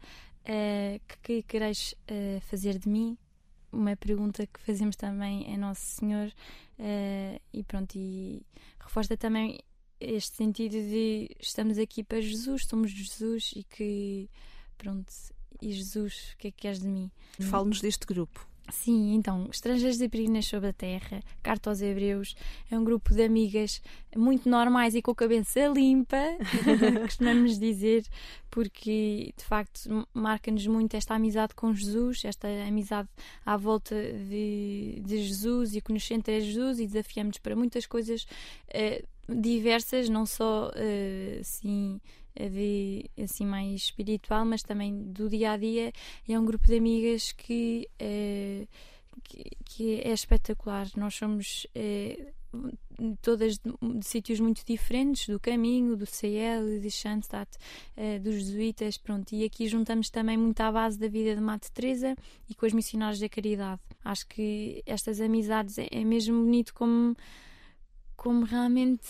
eh, 0.45 1.01
que, 1.07 1.19
que 1.23 1.43
quereis 1.45 1.95
eh, 2.09 2.41
fazer 2.51 2.81
de 2.81 2.89
mim 2.89 3.17
uma 3.71 3.95
pergunta 3.95 4.45
que 4.45 4.59
fazemos 4.59 4.97
também 4.97 5.55
a 5.55 5.57
Nosso 5.57 5.87
Senhor 5.87 6.33
eh, 6.81 7.41
e 7.53 7.63
pronto 7.63 7.95
e 7.95 8.45
reforça 8.81 9.17
também 9.17 9.61
este 10.01 10.37
sentido 10.37 10.73
de 10.73 11.31
estamos 11.39 11.79
aqui 11.79 12.03
para 12.03 12.21
Jesus, 12.21 12.67
somos 12.67 12.91
Jesus 12.91 13.53
e 13.55 13.63
que 13.63 14.29
pronto 14.77 15.13
e 15.61 15.73
Jesus, 15.73 16.33
o 16.35 16.39
que 16.39 16.49
é 16.49 16.51
que 16.51 16.59
queres 16.59 16.81
de 16.81 16.89
mim? 16.89 17.11
Fale-nos 17.41 17.81
deste 17.81 18.07
grupo. 18.07 18.47
Sim, 18.69 19.15
então, 19.15 19.49
Estrangeiros 19.51 20.01
e 20.01 20.09
Peregrinas 20.09 20.47
sobre 20.47 20.71
a 20.71 20.73
Terra, 20.73 21.23
Carta 21.41 21.71
aos 21.71 21.81
Hebreus, 21.81 22.35
é 22.69 22.77
um 22.77 22.83
grupo 22.83 23.15
de 23.15 23.23
amigas 23.23 23.81
muito 24.17 24.49
normais 24.49 24.95
e 24.97 25.03
com 25.03 25.13
a 25.13 25.15
cabeça 25.15 25.67
limpa, 25.71 26.17
costumamos 27.03 27.59
dizer, 27.61 28.05
porque 28.51 29.33
de 29.37 29.45
facto 29.45 30.09
marca-nos 30.13 30.67
muito 30.67 30.97
esta 30.97 31.15
amizade 31.15 31.55
com 31.55 31.73
Jesus, 31.73 32.25
esta 32.25 32.49
amizade 32.67 33.09
à 33.45 33.57
volta 33.57 33.95
de, 33.95 35.01
de 35.05 35.23
Jesus 35.23 35.77
e 35.77 35.81
que 35.81 35.93
nos 35.93 36.05
centra 36.05 36.41
Jesus 36.41 36.81
e 36.81 36.87
desafiamos 36.87 37.39
para 37.39 37.55
muitas 37.55 37.87
coisas 37.87 38.27
eh, 38.69 39.05
diversas, 39.29 40.09
não 40.09 40.27
só 40.27 40.73
eh, 40.75 41.39
assim 41.41 42.01
de 42.39 43.11
assim 43.23 43.47
mais 43.47 43.83
espiritual, 43.83 44.45
mas 44.45 44.63
também 44.63 45.03
do 45.13 45.29
dia 45.29 45.53
a 45.53 45.57
dia. 45.57 45.93
É 46.29 46.39
um 46.39 46.45
grupo 46.45 46.67
de 46.67 46.77
amigas 46.77 47.33
que, 47.33 47.89
uh, 48.01 48.69
que, 49.25 49.51
que, 49.65 50.01
é 50.01 50.13
espetacular. 50.13 50.89
Nós 50.97 51.15
somos 51.15 51.67
uh, 51.75 53.17
todas 53.23 53.59
de, 53.59 53.73
de, 53.99 54.07
sítios 54.07 54.41
muito 54.41 54.65
diferentes, 54.65 55.29
do 55.29 55.41
caminho, 55.41 55.97
do 55.97 56.07
CL, 56.07 56.81
de 56.81 56.91
Schanstatt, 56.91 57.57
uh, 57.97 58.21
dos 58.21 58.35
jesuítas, 58.35 58.99
pronto. 58.99 59.33
E 59.33 59.45
aqui 59.45 59.67
juntamos 59.67 60.11
também 60.11 60.37
muito 60.37 60.61
à 60.61 60.71
base 60.71 60.99
da 60.99 61.09
vida 61.09 61.35
de 61.35 61.41
Mate 61.41 61.73
Teresa 61.73 62.15
e 62.49 62.55
com 62.55 62.67
os 62.67 62.73
missionários 62.73 63.21
da 63.21 63.29
caridade. 63.29 63.81
Acho 64.05 64.27
que 64.27 64.83
estas 64.87 65.21
amizades 65.21 65.79
é, 65.79 65.89
é 65.91 66.05
mesmo 66.05 66.45
bonito 66.45 66.75
como, 66.75 67.17
como 68.17 68.45
realmente 68.45 69.07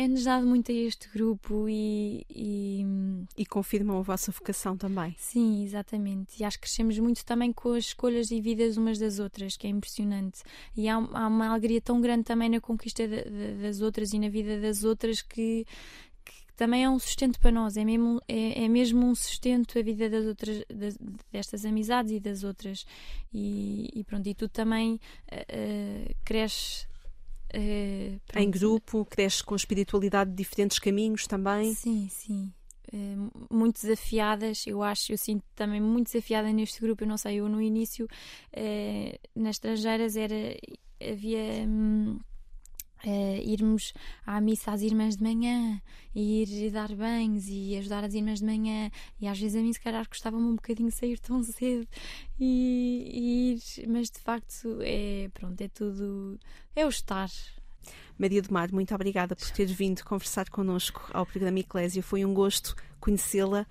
é-nos 0.00 0.24
dado 0.24 0.46
muito 0.46 0.72
a 0.72 0.74
este 0.74 1.08
grupo 1.10 1.68
e, 1.68 2.24
e, 2.30 2.84
e. 3.36 3.44
confirmam 3.44 3.98
a 3.98 4.02
vossa 4.02 4.32
vocação 4.32 4.76
também. 4.76 5.14
Sim, 5.18 5.62
exatamente. 5.62 6.40
E 6.40 6.44
acho 6.44 6.58
que 6.58 6.62
crescemos 6.62 6.98
muito 6.98 7.22
também 7.24 7.52
com 7.52 7.72
as 7.72 7.86
escolhas 7.86 8.30
e 8.30 8.40
vidas 8.40 8.78
umas 8.78 8.98
das 8.98 9.18
outras, 9.18 9.58
que 9.58 9.66
é 9.66 9.70
impressionante. 9.70 10.42
E 10.74 10.88
há, 10.88 10.94
há 10.94 11.26
uma 11.26 11.48
alegria 11.48 11.82
tão 11.82 12.00
grande 12.00 12.24
também 12.24 12.48
na 12.48 12.60
conquista 12.60 13.06
de, 13.06 13.24
de, 13.24 13.62
das 13.62 13.82
outras 13.82 14.14
e 14.14 14.18
na 14.18 14.30
vida 14.30 14.58
das 14.58 14.84
outras 14.84 15.20
que, 15.20 15.66
que 16.24 16.52
também 16.56 16.84
é 16.84 16.88
um 16.88 16.98
sustento 16.98 17.38
para 17.38 17.52
nós, 17.52 17.76
é 17.76 17.84
mesmo, 17.84 18.22
é, 18.26 18.64
é 18.64 18.68
mesmo 18.68 19.04
um 19.04 19.14
sustento 19.14 19.78
a 19.78 19.82
vida 19.82 20.08
das 20.08 20.24
outras, 20.24 20.64
das, 20.74 20.98
destas 21.30 21.64
amizades 21.66 22.12
e 22.12 22.20
das 22.20 22.42
outras. 22.42 22.86
E, 23.34 23.90
e 23.94 24.02
pronto, 24.04 24.26
e 24.26 24.34
tu 24.34 24.48
também 24.48 24.94
uh, 25.30 26.14
cresce 26.24 26.89
Uh, 27.54 28.20
em 28.36 28.50
grupo, 28.50 29.04
cresce 29.04 29.42
com 29.42 29.56
espiritualidade 29.56 30.30
de 30.30 30.36
diferentes 30.36 30.78
caminhos 30.78 31.26
também. 31.26 31.74
Sim, 31.74 32.08
sim. 32.08 32.52
Uh, 32.92 33.30
muito 33.50 33.80
desafiadas, 33.80 34.66
eu 34.66 34.82
acho, 34.82 35.12
eu 35.12 35.18
sinto 35.18 35.44
também 35.54 35.80
muito 35.80 36.06
desafiada 36.06 36.52
neste 36.52 36.80
grupo. 36.80 37.04
Eu 37.04 37.08
não 37.08 37.16
sei, 37.16 37.36
eu 37.36 37.48
no 37.48 37.60
início, 37.60 38.06
uh, 38.06 39.18
nas 39.34 39.56
estrangeiras, 39.56 40.16
era, 40.16 40.56
havia. 41.00 41.66
Um, 41.66 42.18
Uh, 43.04 43.40
irmos 43.42 43.94
à 44.26 44.40
missa 44.40 44.72
às 44.72 44.82
irmãs 44.82 45.16
de 45.16 45.22
manhã 45.22 45.80
e 46.14 46.42
ir 46.42 46.70
dar 46.70 46.94
banhos 46.94 47.46
e 47.48 47.76
ajudar 47.78 48.04
as 48.04 48.12
irmãs 48.12 48.40
de 48.40 48.44
manhã. 48.44 48.90
E 49.20 49.26
às 49.26 49.38
vezes 49.38 49.56
a 49.56 49.62
mim 49.62 49.72
se 49.72 49.80
calhar 49.80 50.06
gostava-me 50.06 50.44
um 50.44 50.56
bocadinho 50.56 50.90
sair 50.92 51.18
tão 51.18 51.42
cedo 51.42 51.88
e, 52.38 53.10
e, 53.10 53.52
ir, 53.54 53.88
mas 53.88 54.10
de 54.10 54.18
facto 54.18 54.78
é 54.82 55.30
pronto, 55.32 55.60
é 55.60 55.68
tudo 55.68 56.38
é 56.76 56.84
o 56.84 56.88
estar. 56.88 57.30
Maria 58.18 58.42
do 58.42 58.52
Mar, 58.52 58.70
muito 58.70 58.94
obrigada 58.94 59.34
por 59.34 59.50
ter 59.50 59.64
vindo 59.64 60.04
conversar 60.04 60.50
connosco 60.50 61.08
ao 61.12 61.24
programa 61.24 61.58
Eclésia. 61.58 62.02
Foi 62.02 62.22
um 62.22 62.34
gosto 62.34 62.76
conhecê-la 63.00 63.66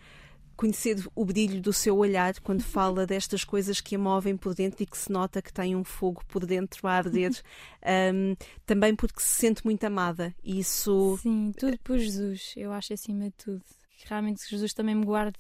conhecer 0.60 0.98
o 1.16 1.24
brilho 1.24 1.62
do 1.62 1.72
seu 1.72 1.98
olhar 1.98 2.38
quando 2.42 2.62
fala 2.62 3.08
destas 3.08 3.46
coisas 3.46 3.80
que 3.80 3.96
a 3.96 4.00
movem 4.00 4.36
por 4.36 4.54
dentro 4.54 4.84
e 4.84 4.86
que 4.86 4.98
se 4.98 5.10
nota 5.10 5.42
que 5.42 5.54
tem 5.54 5.74
um 5.74 5.86
fogo 5.86 6.22
por 6.28 6.46
dentro 6.46 6.86
a 6.86 6.92
arder, 6.92 7.32
um, 8.14 8.36
também 8.66 8.94
porque 8.94 9.22
se 9.22 9.40
sente 9.40 9.64
muito 9.64 9.86
amada. 9.86 10.36
Isso. 10.44 11.18
Sim, 11.22 11.54
tudo 11.58 11.80
por 11.80 11.98
Jesus, 11.98 12.54
eu 12.58 12.74
acho 12.74 12.94
acima 12.94 13.24
de 13.24 13.32
tudo. 13.32 13.62
Que 13.98 14.10
realmente 14.10 14.50
Jesus 14.50 14.74
também 14.74 14.96
me 14.96 15.06
guarde 15.06 15.40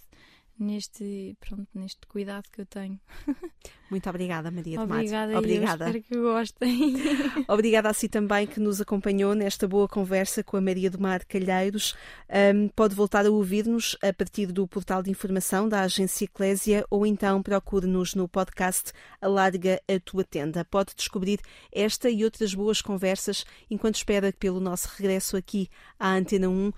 neste, 0.59 1.35
pronto, 1.39 1.67
neste 1.73 2.05
cuidado 2.07 2.43
que 2.51 2.61
eu 2.61 2.65
tenho. 2.65 2.99
Muito 3.89 4.07
obrigada, 4.07 4.51
Maria 4.51 4.79
obrigada, 4.81 5.31
de 5.31 5.37
Obrigada. 5.37 5.85
espero 5.85 6.03
que 6.03 6.15
gostem. 6.15 6.93
obrigada 7.47 7.89
a 7.89 7.93
si 7.93 8.07
também 8.07 8.45
que 8.45 8.59
nos 8.59 8.79
acompanhou 8.79 9.33
nesta 9.33 9.67
boa 9.67 9.87
conversa 9.87 10.43
com 10.43 10.57
a 10.57 10.61
Maria 10.61 10.91
do 10.91 10.99
Mar 10.99 11.25
Calheiros. 11.25 11.95
Um, 12.29 12.67
pode 12.69 12.93
voltar 12.93 13.25
a 13.25 13.31
ouvir-nos 13.31 13.97
a 14.01 14.13
partir 14.13 14.51
do 14.51 14.67
portal 14.67 15.01
de 15.01 15.09
informação 15.09 15.67
da 15.67 15.81
Agência 15.81 16.25
Eclésia 16.25 16.85
ou 16.89 17.05
então 17.05 17.41
procure-nos 17.41 18.13
no 18.13 18.27
podcast 18.27 18.91
Alarga 19.19 19.81
a 19.87 19.99
Tua 19.99 20.23
Tenda. 20.23 20.63
Pode 20.65 20.93
descobrir 20.95 21.39
esta 21.71 22.09
e 22.09 22.23
outras 22.23 22.53
boas 22.53 22.81
conversas 22.81 23.45
enquanto 23.71 23.95
espera 23.95 24.31
pelo 24.31 24.59
nosso 24.59 24.87
regresso 24.95 25.35
aqui 25.35 25.67
à 25.99 26.13
Antena 26.13 26.47
1 26.47 26.71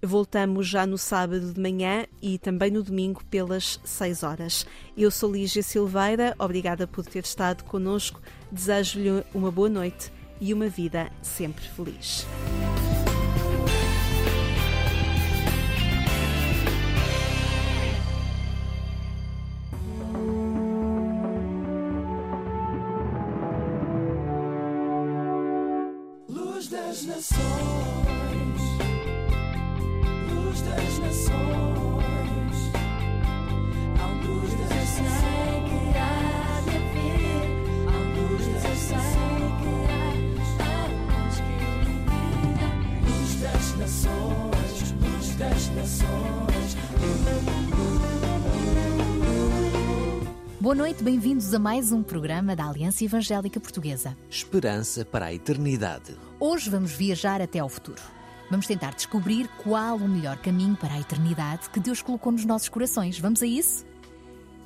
Voltamos 0.00 0.68
já 0.68 0.86
no 0.86 0.96
sábado 0.96 1.52
de 1.52 1.60
manhã 1.60 2.06
e 2.22 2.38
também 2.38 2.70
no 2.70 2.84
domingo 2.84 3.22
pelas 3.24 3.80
6 3.84 4.22
horas. 4.22 4.66
Eu 4.96 5.10
sou 5.10 5.32
Lígia 5.32 5.62
Silveira, 5.62 6.36
obrigada 6.38 6.86
por 6.86 7.04
ter 7.04 7.24
estado 7.24 7.64
conosco. 7.64 8.20
Desejo-lhe 8.50 9.24
uma 9.34 9.50
boa 9.50 9.68
noite 9.68 10.12
e 10.40 10.54
uma 10.54 10.68
vida 10.68 11.10
sempre 11.20 11.64
feliz. 11.68 12.26
Luz 26.28 26.68
das 26.68 27.04
nações. 27.04 27.87
Noite, 50.78 51.02
bem-vindos 51.02 51.52
a 51.52 51.58
mais 51.58 51.90
um 51.90 52.04
programa 52.04 52.54
da 52.54 52.64
Aliança 52.68 53.04
Evangélica 53.04 53.58
Portuguesa. 53.58 54.16
Esperança 54.30 55.04
para 55.04 55.26
a 55.26 55.34
eternidade. 55.34 56.16
Hoje 56.38 56.70
vamos 56.70 56.92
viajar 56.92 57.42
até 57.42 57.58
ao 57.58 57.68
futuro. 57.68 58.00
Vamos 58.48 58.68
tentar 58.68 58.94
descobrir 58.94 59.48
qual 59.64 59.96
o 59.96 60.08
melhor 60.08 60.36
caminho 60.38 60.76
para 60.76 60.94
a 60.94 61.00
eternidade 61.00 61.68
que 61.70 61.80
Deus 61.80 62.00
colocou 62.00 62.30
nos 62.30 62.44
nossos 62.44 62.68
corações. 62.68 63.18
Vamos 63.18 63.42
a 63.42 63.46
isso? 63.46 63.84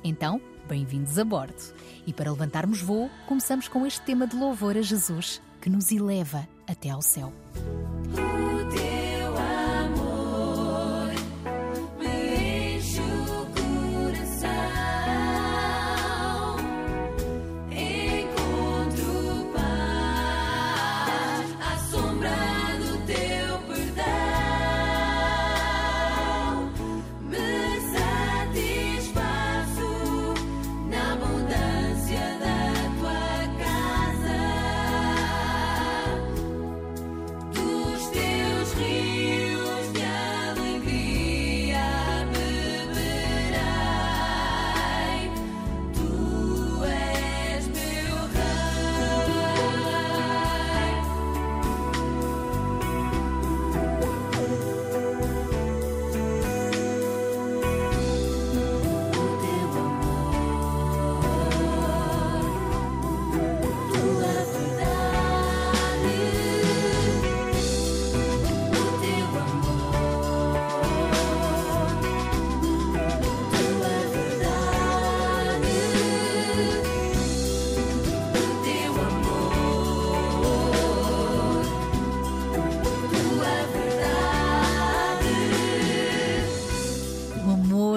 Então, 0.03 0.39
bem-vindos 0.69 1.17
a 1.17 1.25
bordo. 1.25 1.73
E 2.05 2.13
para 2.13 2.29
levantarmos 2.29 2.79
voo, 2.79 3.09
começamos 3.27 3.67
com 3.67 3.83
este 3.83 4.01
tema 4.01 4.27
de 4.27 4.35
louvor 4.35 4.77
a 4.77 4.83
Jesus 4.83 5.41
que 5.59 5.67
nos 5.67 5.91
eleva 5.91 6.47
até 6.67 6.91
ao 6.91 7.01
céu. 7.01 7.33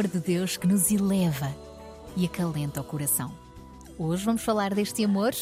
Deus 0.05 0.57
que 0.57 0.67
nos 0.67 0.91
eleva 0.91 1.55
e 2.17 2.27
acalenta 2.27 2.81
o 2.81 2.85
coração. 2.85 3.33
Hoje 3.99 4.25
vamos 4.25 4.43
falar 4.43 4.75
deste 4.75 5.03
amor 5.03 5.33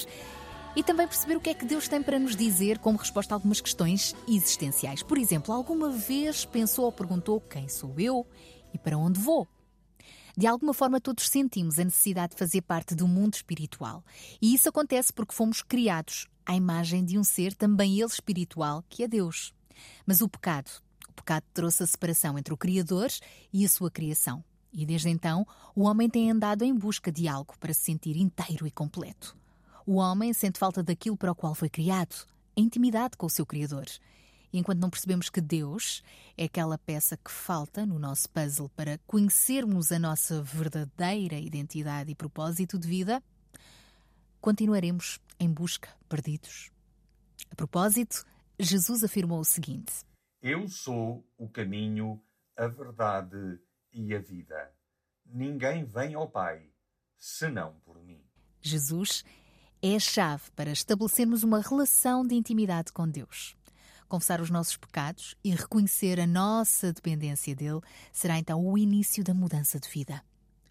E 0.76 0.82
também 0.82 1.06
perceber 1.06 1.36
o 1.36 1.40
que 1.40 1.50
é 1.50 1.54
que 1.54 1.64
Deus 1.64 1.88
tem 1.88 2.02
para 2.02 2.18
nos 2.18 2.36
dizer 2.36 2.78
como 2.78 2.98
resposta 2.98 3.34
a 3.34 3.36
algumas 3.36 3.60
questões 3.60 4.14
existenciais. 4.28 5.02
Por 5.02 5.18
exemplo, 5.18 5.54
alguma 5.54 5.90
vez 5.90 6.44
pensou 6.44 6.84
ou 6.84 6.92
perguntou 6.92 7.40
quem 7.40 7.68
sou 7.68 7.94
eu 7.98 8.26
e 8.72 8.78
para 8.78 8.98
onde 8.98 9.20
vou? 9.20 9.46
De 10.36 10.48
alguma 10.48 10.74
forma, 10.74 11.00
todos 11.00 11.28
sentimos 11.28 11.78
a 11.78 11.84
necessidade 11.84 12.32
de 12.32 12.38
fazer 12.38 12.62
parte 12.62 12.94
do 12.94 13.06
mundo 13.06 13.34
espiritual. 13.34 14.04
E 14.42 14.52
isso 14.52 14.68
acontece 14.68 15.12
porque 15.12 15.34
fomos 15.34 15.62
criados 15.62 16.26
à 16.44 16.56
imagem 16.56 17.04
de 17.04 17.16
um 17.16 17.22
ser, 17.22 17.54
também 17.54 18.00
ele 18.00 18.06
espiritual, 18.06 18.84
que 18.88 19.04
é 19.04 19.08
Deus. 19.08 19.52
Mas 20.04 20.20
o 20.20 20.28
pecado, 20.28 20.70
pecado 21.14 21.44
trouxe 21.54 21.82
a 21.82 21.86
separação 21.86 22.38
entre 22.38 22.52
o 22.52 22.56
Criador 22.56 23.08
e 23.52 23.64
a 23.64 23.68
sua 23.68 23.90
criação. 23.90 24.44
E 24.72 24.84
desde 24.84 25.08
então, 25.08 25.46
o 25.74 25.84
homem 25.84 26.10
tem 26.10 26.30
andado 26.30 26.62
em 26.62 26.74
busca 26.74 27.12
de 27.12 27.28
algo 27.28 27.54
para 27.58 27.72
se 27.72 27.80
sentir 27.80 28.16
inteiro 28.16 28.66
e 28.66 28.70
completo. 28.70 29.36
O 29.86 29.96
homem 29.96 30.32
sente 30.32 30.58
falta 30.58 30.82
daquilo 30.82 31.16
para 31.16 31.30
o 31.30 31.34
qual 31.34 31.54
foi 31.54 31.68
criado, 31.68 32.26
a 32.56 32.60
intimidade 32.60 33.16
com 33.16 33.26
o 33.26 33.30
seu 33.30 33.46
Criador. 33.46 33.86
E 34.52 34.58
enquanto 34.58 34.80
não 34.80 34.90
percebemos 34.90 35.28
que 35.28 35.40
Deus 35.40 36.02
é 36.36 36.44
aquela 36.44 36.78
peça 36.78 37.16
que 37.16 37.30
falta 37.30 37.84
no 37.84 37.98
nosso 37.98 38.28
puzzle 38.30 38.68
para 38.70 38.98
conhecermos 39.06 39.92
a 39.92 39.98
nossa 39.98 40.42
verdadeira 40.42 41.38
identidade 41.38 42.10
e 42.10 42.14
propósito 42.14 42.78
de 42.78 42.88
vida, 42.88 43.22
continuaremos 44.40 45.20
em 45.38 45.50
busca, 45.50 45.88
perdidos. 46.08 46.70
A 47.50 47.54
propósito, 47.54 48.24
Jesus 48.58 49.04
afirmou 49.04 49.40
o 49.40 49.44
seguinte: 49.44 49.92
Eu 50.46 50.68
sou 50.68 51.26
o 51.38 51.48
caminho, 51.48 52.22
a 52.54 52.66
verdade 52.66 53.58
e 53.90 54.14
a 54.14 54.18
vida. 54.18 54.70
Ninguém 55.24 55.86
vem 55.86 56.12
ao 56.12 56.28
Pai 56.28 56.68
senão 57.16 57.80
por 57.82 57.98
mim. 58.02 58.22
Jesus 58.60 59.24
é 59.80 59.96
a 59.96 59.98
chave 59.98 60.50
para 60.54 60.70
estabelecermos 60.70 61.44
uma 61.44 61.62
relação 61.62 62.26
de 62.26 62.34
intimidade 62.34 62.92
com 62.92 63.08
Deus. 63.08 63.56
Confessar 64.06 64.42
os 64.42 64.50
nossos 64.50 64.76
pecados 64.76 65.34
e 65.42 65.48
reconhecer 65.48 66.20
a 66.20 66.26
nossa 66.26 66.92
dependência 66.92 67.56
dele 67.56 67.80
será 68.12 68.38
então 68.38 68.66
o 68.66 68.76
início 68.76 69.24
da 69.24 69.32
mudança 69.32 69.80
de 69.80 69.88
vida. 69.88 70.22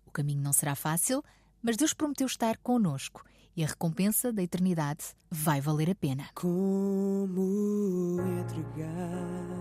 O 0.05 0.11
caminho 0.11 0.43
não 0.43 0.53
será 0.53 0.76
fácil, 0.76 1.24
mas 1.63 1.78
Deus 1.78 1.95
prometeu 1.95 2.28
estar 2.28 2.57
conosco 2.57 3.26
e 3.57 3.63
a 3.63 3.67
recompensa 3.67 4.32
da 4.32 4.43
eternidade 4.43 5.15
vai 5.32 5.59
valer 5.59 5.89
a 5.89 5.95
pena. 5.95 6.30
Como 6.36 8.17
entregar 8.39 9.53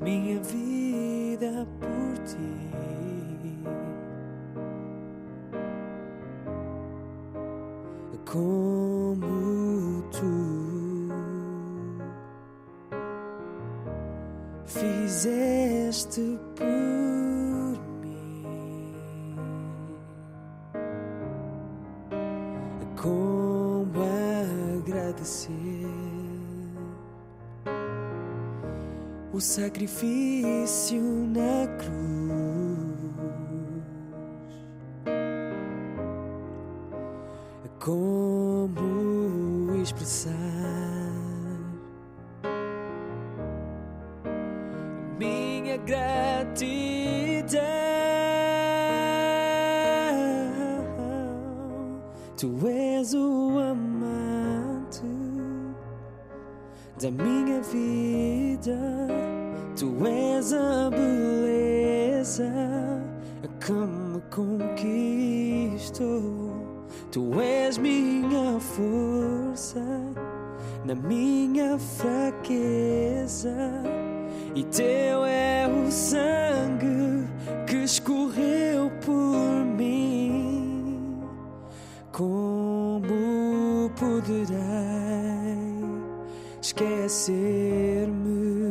minha 0.00 0.40
vida 0.40 1.66
por 1.80 2.18
ti? 2.24 2.64
Como 8.26 10.02
tu 10.10 10.34
fizeste 14.66 16.38
por 16.56 17.78
mim. 18.02 19.36
Como 22.96 24.02
agradecer 24.82 25.63
o 29.34 29.40
sacrifício 29.40 31.02
na 31.02 31.66
cruz? 31.76 31.94
Como 37.80 39.74
expressar 39.82 40.30
minha 45.18 45.78
gratidão? 45.78 47.60
Tu 52.36 52.68
és 52.68 53.12
o 53.14 53.58
amante 53.58 55.02
da 57.00 57.10
minha 57.10 57.60
vida. 57.62 59.23
Tu 59.76 59.92
és 60.06 60.52
a 60.52 60.88
beleza 60.88 62.48
que 63.58 63.72
me 63.72 64.20
conquistou. 64.30 66.04
Tu 67.10 67.40
és 67.40 67.76
minha 67.78 68.60
força 68.60 69.82
na 70.84 70.94
minha 70.94 71.76
fraqueza. 71.78 73.50
E 74.54 74.62
teu 74.62 75.24
é 75.24 75.66
o 75.66 75.90
sangue 75.90 77.26
que 77.66 77.78
escorreu 77.78 78.92
por 79.04 79.64
mim. 79.76 81.20
Como 82.12 83.90
poderei 83.98 84.54
esquecer-me 86.62 88.63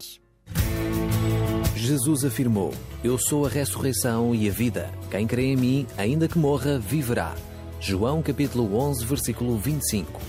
Jesus 1.82 2.23
afirmou: 2.23 2.71
Eu 3.03 3.17
sou 3.17 3.43
a 3.43 3.49
ressurreição 3.49 4.36
e 4.36 4.47
a 4.47 4.51
vida. 4.51 4.91
Quem 5.09 5.25
crê 5.25 5.45
em 5.45 5.55
mim, 5.55 5.88
ainda 5.97 6.27
que 6.27 6.38
morra, 6.38 6.77
viverá. 6.77 7.34
João 7.79 8.21
capítulo 8.21 8.77
11, 8.77 9.03
versículo 9.03 9.57
25. 9.57 10.21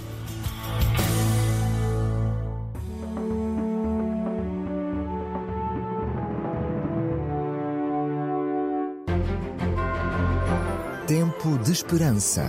Tempo 11.06 11.58
de 11.58 11.72
esperança. 11.72 12.48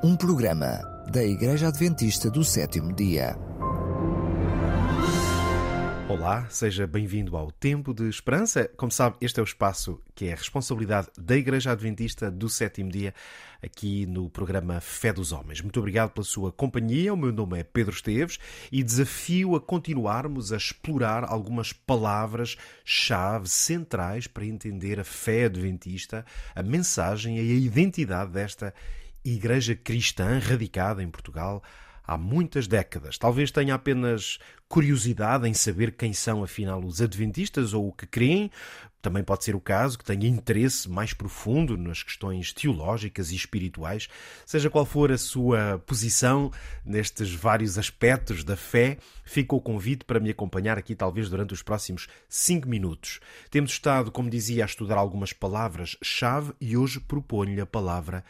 Um 0.00 0.14
programa 0.14 0.80
da 1.10 1.24
Igreja 1.24 1.66
Adventista 1.66 2.30
do 2.30 2.44
Sétimo 2.44 2.94
Dia. 2.94 3.36
Olá, 6.08 6.46
seja 6.48 6.86
bem-vindo 6.86 7.36
ao 7.36 7.50
Tempo 7.50 7.92
de 7.92 8.08
Esperança. 8.08 8.70
Como 8.76 8.92
sabe, 8.92 9.16
este 9.20 9.40
é 9.40 9.42
o 9.42 9.44
espaço 9.44 10.00
que 10.14 10.26
é 10.26 10.32
a 10.32 10.36
responsabilidade 10.36 11.08
da 11.18 11.36
Igreja 11.36 11.72
Adventista 11.72 12.30
do 12.30 12.48
Sétimo 12.48 12.90
Dia, 12.90 13.12
aqui 13.60 14.06
no 14.06 14.30
programa 14.30 14.80
Fé 14.80 15.12
dos 15.12 15.32
Homens. 15.32 15.60
Muito 15.60 15.80
obrigado 15.80 16.10
pela 16.10 16.24
sua 16.24 16.52
companhia. 16.52 17.12
O 17.12 17.16
meu 17.16 17.32
nome 17.32 17.58
é 17.58 17.64
Pedro 17.64 17.92
Esteves 17.92 18.38
e 18.70 18.84
desafio 18.84 19.56
a 19.56 19.60
continuarmos 19.60 20.52
a 20.52 20.56
explorar 20.56 21.24
algumas 21.24 21.72
palavras-chave 21.72 23.48
centrais 23.48 24.28
para 24.28 24.46
entender 24.46 25.00
a 25.00 25.04
fé 25.04 25.46
adventista, 25.46 26.24
a 26.54 26.62
mensagem 26.62 27.36
e 27.36 27.40
a 27.40 27.54
identidade 27.54 28.30
desta 28.30 28.72
Igreja 29.24 29.74
cristã 29.74 30.38
radicada 30.38 31.02
em 31.02 31.10
Portugal 31.10 31.62
há 32.08 32.16
muitas 32.16 32.66
décadas. 32.66 33.18
Talvez 33.18 33.50
tenha 33.50 33.74
apenas 33.74 34.38
curiosidade 34.66 35.46
em 35.46 35.52
saber 35.52 35.92
quem 35.92 36.14
são 36.14 36.42
afinal 36.42 36.82
os 36.82 37.02
adventistas 37.02 37.74
ou 37.74 37.88
o 37.88 37.92
que 37.92 38.06
creem. 38.06 38.50
Também 39.02 39.22
pode 39.22 39.44
ser 39.44 39.54
o 39.54 39.60
caso 39.60 39.98
que 39.98 40.04
tenha 40.04 40.26
interesse 40.26 40.88
mais 40.88 41.12
profundo 41.12 41.76
nas 41.76 42.02
questões 42.02 42.50
teológicas 42.50 43.30
e 43.30 43.36
espirituais. 43.36 44.08
Seja 44.46 44.70
qual 44.70 44.86
for 44.86 45.12
a 45.12 45.18
sua 45.18 45.82
posição 45.86 46.50
nestes 46.82 47.32
vários 47.32 47.78
aspectos 47.78 48.42
da 48.42 48.56
fé, 48.56 48.96
fica 49.22 49.54
o 49.54 49.60
convite 49.60 50.04
para 50.04 50.18
me 50.18 50.30
acompanhar 50.30 50.78
aqui, 50.78 50.94
talvez 50.94 51.28
durante 51.28 51.52
os 51.52 51.62
próximos 51.62 52.08
cinco 52.26 52.66
minutos. 52.66 53.20
Temos 53.50 53.72
estado, 53.72 54.10
como 54.10 54.30
dizia, 54.30 54.64
a 54.64 54.66
estudar 54.66 54.96
algumas 54.96 55.32
palavras-chave 55.34 56.54
e 56.58 56.74
hoje 56.74 57.00
proponho-lhe 57.00 57.60
a 57.60 57.66
palavra 57.66 58.24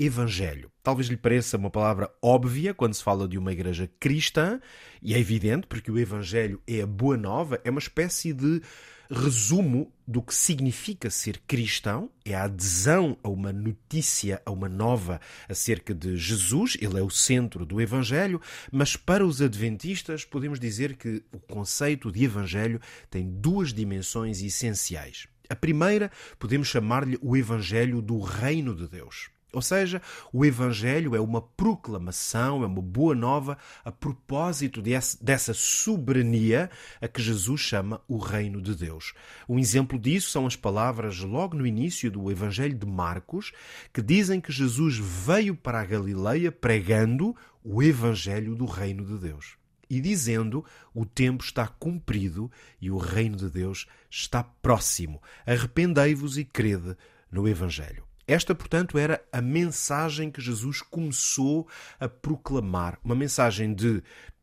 Evangelho. 0.00 0.72
Talvez 0.82 1.08
lhe 1.08 1.16
pareça 1.16 1.58
uma 1.58 1.68
palavra 1.68 2.10
óbvia 2.22 2.72
quando 2.72 2.94
se 2.94 3.04
fala 3.04 3.28
de 3.28 3.36
uma 3.36 3.52
igreja 3.52 3.86
cristã, 4.00 4.58
e 5.02 5.12
é 5.12 5.18
evidente 5.18 5.66
porque 5.66 5.90
o 5.90 5.98
Evangelho 5.98 6.58
é 6.66 6.80
a 6.80 6.86
boa 6.86 7.18
nova, 7.18 7.60
é 7.62 7.70
uma 7.70 7.78
espécie 7.78 8.32
de 8.32 8.62
resumo 9.10 9.92
do 10.06 10.22
que 10.22 10.34
significa 10.34 11.10
ser 11.10 11.38
cristão, 11.46 12.08
é 12.24 12.34
a 12.34 12.44
adesão 12.44 13.18
a 13.22 13.28
uma 13.28 13.52
notícia, 13.52 14.40
a 14.46 14.50
uma 14.50 14.70
nova 14.70 15.20
acerca 15.46 15.92
de 15.92 16.16
Jesus, 16.16 16.78
ele 16.80 16.98
é 16.98 17.02
o 17.02 17.10
centro 17.10 17.66
do 17.66 17.78
Evangelho, 17.78 18.40
mas 18.72 18.96
para 18.96 19.26
os 19.26 19.42
adventistas 19.42 20.24
podemos 20.24 20.58
dizer 20.58 20.96
que 20.96 21.22
o 21.30 21.38
conceito 21.40 22.10
de 22.10 22.24
Evangelho 22.24 22.80
tem 23.10 23.28
duas 23.28 23.70
dimensões 23.70 24.40
essenciais. 24.40 25.28
A 25.50 25.56
primeira 25.56 26.10
podemos 26.38 26.68
chamar-lhe 26.68 27.18
o 27.20 27.36
Evangelho 27.36 28.00
do 28.00 28.18
Reino 28.20 28.74
de 28.74 28.88
Deus. 28.88 29.28
Ou 29.52 29.60
seja, 29.60 30.00
o 30.32 30.44
Evangelho 30.44 31.16
é 31.16 31.20
uma 31.20 31.42
proclamação, 31.42 32.62
é 32.62 32.66
uma 32.66 32.82
boa 32.82 33.14
nova 33.14 33.58
a 33.84 33.90
propósito 33.90 34.80
dessa 34.82 35.52
soberania 35.52 36.70
a 37.00 37.08
que 37.08 37.20
Jesus 37.20 37.60
chama 37.60 38.00
o 38.06 38.18
Reino 38.18 38.62
de 38.62 38.74
Deus. 38.74 39.12
Um 39.48 39.58
exemplo 39.58 39.98
disso 39.98 40.30
são 40.30 40.46
as 40.46 40.56
palavras 40.56 41.18
logo 41.20 41.56
no 41.56 41.66
início 41.66 42.10
do 42.10 42.30
Evangelho 42.30 42.76
de 42.76 42.86
Marcos, 42.86 43.52
que 43.92 44.00
dizem 44.00 44.40
que 44.40 44.52
Jesus 44.52 44.96
veio 44.98 45.56
para 45.56 45.80
a 45.80 45.84
Galileia 45.84 46.52
pregando 46.52 47.34
o 47.64 47.82
Evangelho 47.82 48.54
do 48.54 48.66
Reino 48.66 49.04
de 49.04 49.18
Deus. 49.18 49.56
E 49.88 50.00
dizendo: 50.00 50.64
O 50.94 51.04
tempo 51.04 51.42
está 51.42 51.66
cumprido 51.66 52.50
e 52.80 52.90
o 52.90 52.98
reino 52.98 53.36
de 53.36 53.50
Deus 53.50 53.86
está 54.08 54.44
próximo. 54.44 55.20
Arrependei-vos 55.44 56.38
e 56.38 56.44
crede 56.44 56.96
no 57.30 57.48
Evangelho. 57.48 58.09
Esta, 58.30 58.54
portanto, 58.54 58.96
era 58.96 59.20
a 59.32 59.42
mensagem 59.42 60.30
que 60.30 60.40
Jesus 60.40 60.80
começou 60.80 61.66
a 61.98 62.08
proclamar. 62.08 62.96
Uma 63.02 63.16
mensagem 63.16 63.74
de 63.74 64.00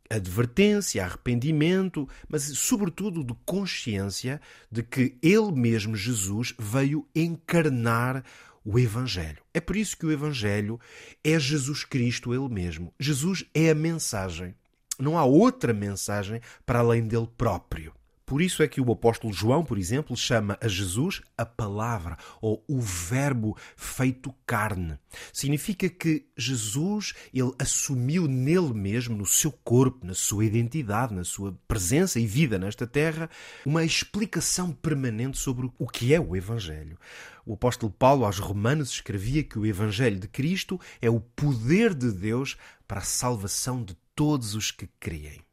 advertência, 0.09 1.05
arrependimento, 1.05 2.05
mas 2.27 2.43
sobretudo 2.43 3.23
de 3.23 3.33
consciência 3.45 4.41
de 4.69 4.83
que 4.83 5.17
ele 5.21 5.53
mesmo, 5.53 5.95
Jesus, 5.95 6.53
veio 6.59 7.07
encarnar 7.15 8.25
o 8.65 8.77
Evangelho. 8.77 9.41
É 9.53 9.61
por 9.61 9.77
isso 9.77 9.95
que 9.95 10.05
o 10.05 10.11
Evangelho 10.11 10.77
é 11.23 11.39
Jesus 11.39 11.85
Cristo 11.85 12.33
ele 12.33 12.53
mesmo. 12.53 12.93
Jesus 12.99 13.45
é 13.53 13.69
a 13.69 13.75
mensagem. 13.75 14.53
Não 14.99 15.17
há 15.17 15.23
outra 15.23 15.73
mensagem 15.73 16.41
para 16.65 16.79
além 16.79 17.07
dele 17.07 17.29
próprio. 17.37 17.93
Por 18.27 18.41
isso 18.41 18.61
é 18.61 18.67
que 18.67 18.81
o 18.81 18.91
apóstolo 18.91 19.31
João, 19.31 19.63
por 19.63 19.77
exemplo, 19.77 20.13
chama 20.17 20.57
a 20.59 20.67
Jesus 20.67 21.21
a 21.37 21.45
palavra 21.45 22.17
ou 22.41 22.61
o 22.67 22.81
verbo 22.81 23.55
feito 23.77 24.35
carne. 24.45 24.99
Significa 25.31 25.87
que 25.87 26.25
Jesus, 26.35 27.13
ele 27.33 27.53
assumiu 27.57 28.27
nele 28.27 28.73
mesmo, 28.73 29.15
no 29.15 29.25
seu 29.25 29.49
corpo, 29.49 30.05
na 30.05 30.13
sua 30.13 30.43
identidade, 30.43 31.13
na 31.13 31.23
sua 31.23 31.57
presença 31.69 32.19
e 32.19 32.27
vida 32.27 32.59
nesta 32.59 32.85
terra, 32.85 33.29
uma 33.65 33.85
explicação 33.85 34.73
permanente 34.73 35.37
sobre 35.37 35.71
o 35.79 35.87
que 35.87 36.13
é 36.13 36.19
o 36.19 36.35
evangelho. 36.35 36.99
O 37.45 37.53
apóstolo 37.53 37.93
Paulo 37.93 38.25
aos 38.25 38.39
Romanos 38.39 38.89
escrevia 38.89 39.41
que 39.41 39.57
o 39.57 39.65
evangelho 39.65 40.19
de 40.19 40.27
Cristo 40.27 40.77
é 41.01 41.09
o 41.09 41.21
poder 41.21 41.93
de 41.93 42.11
Deus 42.11 42.57
para 42.85 42.99
a 42.99 43.03
salvação 43.03 43.81
de 43.81 43.95
todos 44.13 44.53
os 44.53 44.69
que 44.69 44.89
creem. 44.99 45.46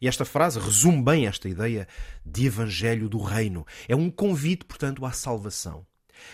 E 0.00 0.08
esta 0.08 0.24
frase 0.24 0.58
resume 0.58 1.02
bem 1.02 1.26
esta 1.26 1.48
ideia 1.48 1.86
de 2.24 2.46
evangelho 2.46 3.08
do 3.08 3.18
reino. 3.18 3.66
É 3.88 3.96
um 3.96 4.10
convite, 4.10 4.64
portanto, 4.64 5.04
à 5.04 5.12
salvação. 5.12 5.86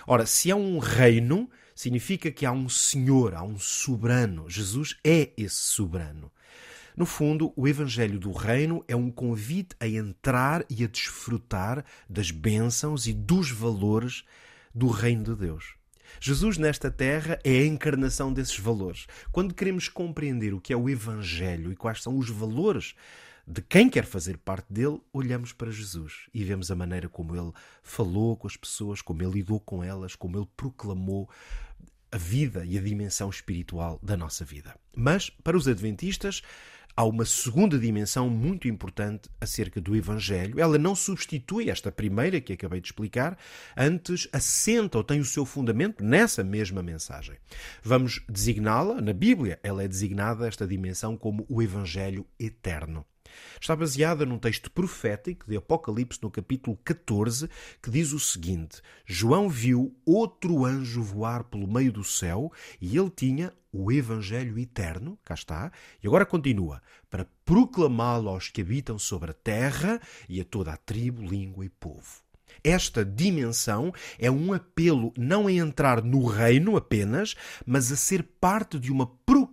Ora, 0.07 0.27
se 0.27 0.51
há 0.51 0.57
um 0.57 0.79
reino, 0.79 1.49
significa 1.75 2.31
que 2.31 2.47
há 2.47 2.53
um 2.53 2.69
senhor, 2.69 3.35
há 3.35 3.43
um 3.43 3.59
soberano. 3.59 4.49
Jesus 4.49 4.97
é 5.05 5.31
esse 5.37 5.57
soberano. 5.57 6.31
No 6.97 7.07
fundo, 7.07 7.53
o 7.57 7.67
Evangelho 7.67 8.21
do 8.21 8.31
Reino 8.31 8.85
é 8.87 8.95
um 8.95 9.11
convite 9.11 9.75
a 9.81 9.89
entrar 9.89 10.65
e 10.71 10.85
a 10.85 10.87
desfrutar 10.87 11.85
das 12.09 12.31
bênçãos 12.31 13.09
e 13.09 13.13
dos 13.13 13.51
valores 13.51 14.23
do 14.73 14.87
Reino 14.87 15.25
de 15.25 15.35
Deus. 15.35 15.75
Jesus, 16.21 16.57
nesta 16.57 16.93
terra, 16.93 17.39
é 17.43 17.51
a 17.51 17.67
encarnação 17.67 18.33
desses 18.33 18.59
valores. 18.59 19.09
Quando 19.33 19.55
queremos 19.55 19.89
compreender 19.89 20.55
o 20.55 20.61
que 20.61 20.73
é 20.73 20.77
o 20.77 20.89
Evangelho 20.89 21.73
e 21.73 21.77
quais 21.77 22.01
são 22.01 22.17
os 22.17 22.31
valores 22.31 22.95
de 23.47 23.61
quem 23.61 23.91
quer 23.91 24.07
fazer 24.07 24.39
parte 24.39 24.73
dele, 24.73 25.01
olhamos 25.13 25.53
para 25.53 25.71
Jesus 25.71 26.29
e 26.33 26.43
vemos 26.45 26.71
a 26.71 26.75
maneira 26.75 27.09
como 27.09 27.37
ele 27.37 27.53
falou 27.83 28.37
com 28.37 28.47
as 28.47 28.57
pessoas, 28.57 29.03
como 29.03 29.23
ele 29.23 29.35
lidou 29.35 29.61
com 29.61 29.85
elas, 29.85 30.17
como 30.17 30.39
ele 30.39 30.49
proclamou 30.57 31.29
a 32.11 32.17
vida 32.17 32.65
e 32.65 32.79
a 32.79 32.81
dimensão 32.81 33.29
espiritual 33.29 33.99
da 34.03 34.17
nossa 34.17 34.45
vida. 34.45 34.75
Mas, 34.97 35.29
para 35.29 35.57
os 35.57 35.69
adventistas, 35.69 36.43
há 36.97 37.05
uma 37.05 37.25
segunda 37.25 37.79
dimensão 37.79 38.31
muito 38.31 38.69
importante 38.69 39.29
acerca 39.41 39.81
do 39.81 39.97
Evangelho. 39.97 40.61
Ela 40.61 40.79
não 40.79 40.95
substitui 40.95 41.69
esta 41.69 41.91
primeira 41.91 42.41
que 42.41 42.53
acabei 42.53 42.81
de 42.81 42.87
explicar, 42.87 43.37
antes 43.77 44.29
assenta 44.33 44.97
ou 44.97 45.05
tem 45.05 45.21
o 45.21 45.25
seu 45.25 45.45
fundamento 45.45 46.05
nessa 46.05 46.45
mesma 46.45 46.83
mensagem. 46.83 47.37
Vamos 47.83 48.23
designá-la, 48.29 49.01
na 49.01 49.13
Bíblia, 49.13 49.59
ela 49.63 49.83
é 49.83 49.89
designada, 49.89 50.47
esta 50.47 50.67
dimensão, 50.67 51.17
como 51.17 51.45
o 51.49 51.61
Evangelho 51.61 52.27
eterno. 52.39 53.05
Está 53.61 53.75
baseada 53.75 54.27
num 54.27 54.39
texto 54.39 54.71
profético 54.71 55.47
de 55.49 55.57
Apocalipse, 55.57 56.19
no 56.23 56.31
capítulo 56.31 56.79
14, 56.85 57.49
que 57.83 57.91
diz 57.91 58.13
o 58.13 58.21
seguinte: 58.21 58.81
João 59.07 59.49
viu 59.49 59.97
outro 60.05 60.65
anjo 60.65 61.03
voar 61.03 61.45
pelo 61.45 61.67
meio 61.67 61.93
do 61.93 62.05
céu 62.05 62.53
e 62.81 62.97
ele 62.97 63.11
tinha 63.11 63.53
o 63.73 63.91
Evangelho 63.91 64.59
eterno, 64.59 65.19
cá 65.25 65.35
está, 65.35 65.73
e 66.03 66.07
agora 66.07 66.25
continua, 66.25 66.81
para 67.11 67.27
proclamá-lo 67.45 68.29
aos 68.29 68.49
que 68.49 68.61
habitam 68.61 68.99
sobre 68.99 69.33
a 69.33 69.35
terra 69.35 70.01
e 70.29 70.41
a 70.41 70.45
toda 70.45 70.73
a 70.73 70.77
tribo, 70.77 71.23
língua 71.23 71.65
e 71.65 71.69
povo. 71.69 72.25
Esta 72.63 73.05
dimensão 73.05 73.93
é 74.19 74.31
um 74.31 74.53
apelo 74.53 75.13
não 75.17 75.47
a 75.47 75.53
entrar 75.53 76.03
no 76.03 76.25
reino 76.25 76.77
apenas, 76.77 77.35
mas 77.67 77.91
a 77.91 77.97
ser 77.97 78.23
parte 78.23 78.79
de 78.79 78.93
uma 78.93 79.07
proclamação 79.07 79.44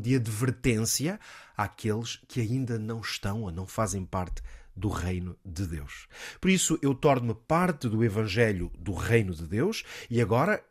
de 0.00 0.16
advertência 0.16 1.20
àqueles 1.56 2.20
que 2.26 2.40
ainda 2.40 2.78
não 2.78 3.00
estão 3.00 3.42
ou 3.42 3.52
não 3.52 3.66
fazem 3.66 4.04
parte 4.04 4.42
do 4.74 4.88
reino 4.88 5.36
de 5.44 5.66
Deus. 5.66 6.08
Por 6.40 6.50
isso 6.50 6.78
eu 6.80 6.94
torno-me 6.94 7.34
parte 7.34 7.88
do 7.88 8.02
evangelho 8.02 8.72
do 8.78 8.92
reino 8.92 9.34
de 9.34 9.46
Deus 9.46 9.84
e 10.08 10.20
agora 10.20 10.64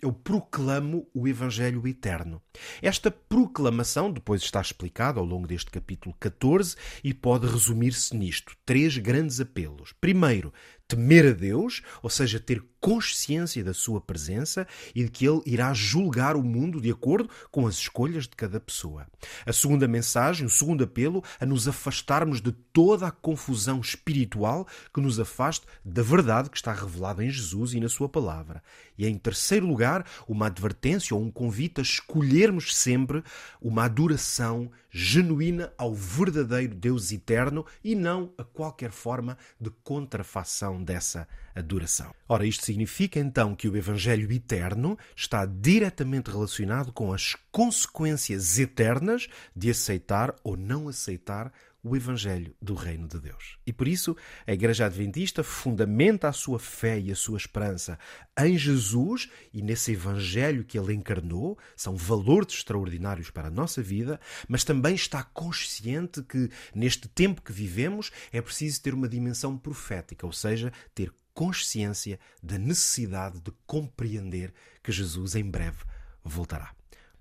eu 0.00 0.12
proclamo 0.12 1.08
o 1.12 1.26
Evangelho 1.26 1.86
eterno. 1.86 2.40
Esta 2.80 3.10
proclamação 3.10 4.12
depois 4.12 4.42
está 4.42 4.60
explicada 4.60 5.18
ao 5.18 5.26
longo 5.26 5.46
deste 5.46 5.70
capítulo 5.70 6.14
14 6.20 6.76
e 7.02 7.12
pode 7.12 7.46
resumir-se 7.46 8.16
nisto: 8.16 8.56
três 8.64 8.96
grandes 8.96 9.40
apelos. 9.40 9.92
Primeiro, 10.00 10.52
temer 10.88 11.26
a 11.26 11.32
Deus, 11.32 11.82
ou 12.02 12.08
seja, 12.08 12.40
ter 12.40 12.64
consciência 12.80 13.62
da 13.62 13.74
sua 13.74 14.00
presença 14.00 14.66
e 14.94 15.04
de 15.04 15.10
que 15.10 15.26
ele 15.26 15.42
irá 15.44 15.74
julgar 15.74 16.36
o 16.36 16.42
mundo 16.42 16.80
de 16.80 16.90
acordo 16.90 17.28
com 17.50 17.66
as 17.66 17.74
escolhas 17.74 18.24
de 18.24 18.34
cada 18.36 18.58
pessoa. 18.58 19.06
A 19.44 19.52
segunda 19.52 19.86
mensagem, 19.86 20.46
o 20.46 20.50
segundo 20.50 20.84
apelo, 20.84 21.22
a 21.40 21.44
nos 21.44 21.68
afastarmos 21.68 22.40
de 22.40 22.52
toda 22.52 23.06
a 23.06 23.10
confusão 23.10 23.80
espiritual 23.80 24.66
que 24.94 25.00
nos 25.00 25.18
afaste 25.20 25.66
da 25.84 26.02
verdade 26.02 26.48
que 26.48 26.56
está 26.56 26.72
revelada 26.72 27.24
em 27.24 27.30
Jesus 27.30 27.74
e 27.74 27.80
na 27.80 27.88
sua 27.88 28.08
palavra. 28.08 28.62
E 28.96 29.06
em 29.06 29.18
terceiro 29.18 29.66
lugar, 29.66 30.06
uma 30.26 30.46
advertência 30.46 31.14
ou 31.14 31.22
um 31.22 31.30
convite 31.30 31.80
a 31.80 31.82
escolhermos 31.82 32.76
sempre 32.76 33.22
uma 33.60 33.84
adoração 33.84 34.70
genuína 34.90 35.72
ao 35.76 35.94
verdadeiro 35.94 36.74
Deus 36.74 37.12
eterno 37.12 37.64
e 37.84 37.94
não 37.94 38.32
a 38.38 38.44
qualquer 38.44 38.90
forma 38.90 39.36
de 39.60 39.70
contrafação 39.82 40.77
dessa 40.82 41.26
adoração. 41.54 42.14
Ora, 42.28 42.46
isto 42.46 42.64
significa 42.64 43.18
então 43.18 43.54
que 43.54 43.68
o 43.68 43.76
Evangelho 43.76 44.30
eterno 44.32 44.98
está 45.16 45.44
diretamente 45.44 46.30
relacionado 46.30 46.92
com 46.92 47.12
as 47.12 47.36
consequências 47.50 48.58
eternas 48.58 49.28
de 49.54 49.70
aceitar 49.70 50.34
ou 50.44 50.56
não 50.56 50.88
aceitar 50.88 51.52
o 51.82 51.96
Evangelho 51.96 52.54
do 52.60 52.74
Reino 52.74 53.06
de 53.06 53.20
Deus. 53.20 53.58
E 53.66 53.72
por 53.72 53.86
isso, 53.86 54.16
a 54.46 54.52
Igreja 54.52 54.86
Adventista 54.86 55.42
fundamenta 55.42 56.28
a 56.28 56.32
sua 56.32 56.58
fé 56.58 56.98
e 56.98 57.10
a 57.10 57.16
sua 57.16 57.38
esperança 57.38 57.98
em 58.38 58.58
Jesus 58.58 59.30
e 59.52 59.62
nesse 59.62 59.92
Evangelho 59.92 60.64
que 60.64 60.78
ele 60.78 60.94
encarnou, 60.94 61.58
são 61.76 61.96
valores 61.96 62.54
extraordinários 62.54 63.30
para 63.30 63.48
a 63.48 63.50
nossa 63.50 63.82
vida, 63.82 64.20
mas 64.48 64.64
também 64.64 64.94
está 64.94 65.22
consciente 65.22 66.22
que 66.22 66.50
neste 66.74 67.08
tempo 67.08 67.42
que 67.42 67.52
vivemos 67.52 68.10
é 68.32 68.40
preciso 68.40 68.82
ter 68.82 68.94
uma 68.94 69.08
dimensão 69.08 69.56
profética, 69.56 70.26
ou 70.26 70.32
seja, 70.32 70.72
ter 70.94 71.12
consciência 71.32 72.18
da 72.42 72.58
necessidade 72.58 73.40
de 73.40 73.52
compreender 73.64 74.52
que 74.82 74.90
Jesus 74.90 75.36
em 75.36 75.48
breve 75.48 75.84
voltará. 76.24 76.77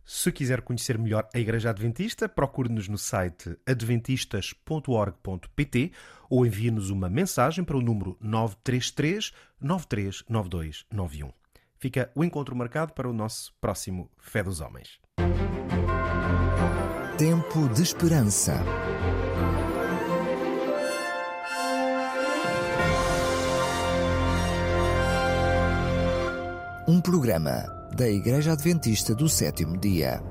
Se 0.10 0.32
quiser 0.32 0.62
conhecer 0.62 0.98
melhor 0.98 1.28
a 1.36 1.40
Igreja 1.40 1.70
Adventista, 1.70 2.30
procure-nos 2.30 2.88
no 2.88 2.98
site 2.98 3.58
adventistas.org.pt 3.68 5.92
ou 6.30 6.46
envie-nos 6.46 6.90
uma 6.90 7.10
mensagem 7.10 7.62
para 7.62 7.76
o 7.76 7.82
número 7.82 8.16
933 8.22 9.34
939291. 9.60 11.30
Fica 11.78 12.10
o 12.16 12.24
encontro 12.24 12.56
marcado 12.56 12.94
para 12.94 13.10
o 13.10 13.14
nosso 13.14 13.54
próximo 13.60 14.10
Fé 14.18 14.42
dos 14.42 14.62
Homens. 14.62 14.98
Tempo 17.18 17.68
de 17.68 17.84
Esperança. 17.84 18.64
Um 26.88 27.02
programa 27.02 27.77
da 27.98 28.08
Igreja 28.08 28.52
Adventista 28.52 29.16
do 29.16 29.28
Sétimo 29.28 29.76
Dia. 29.76 30.22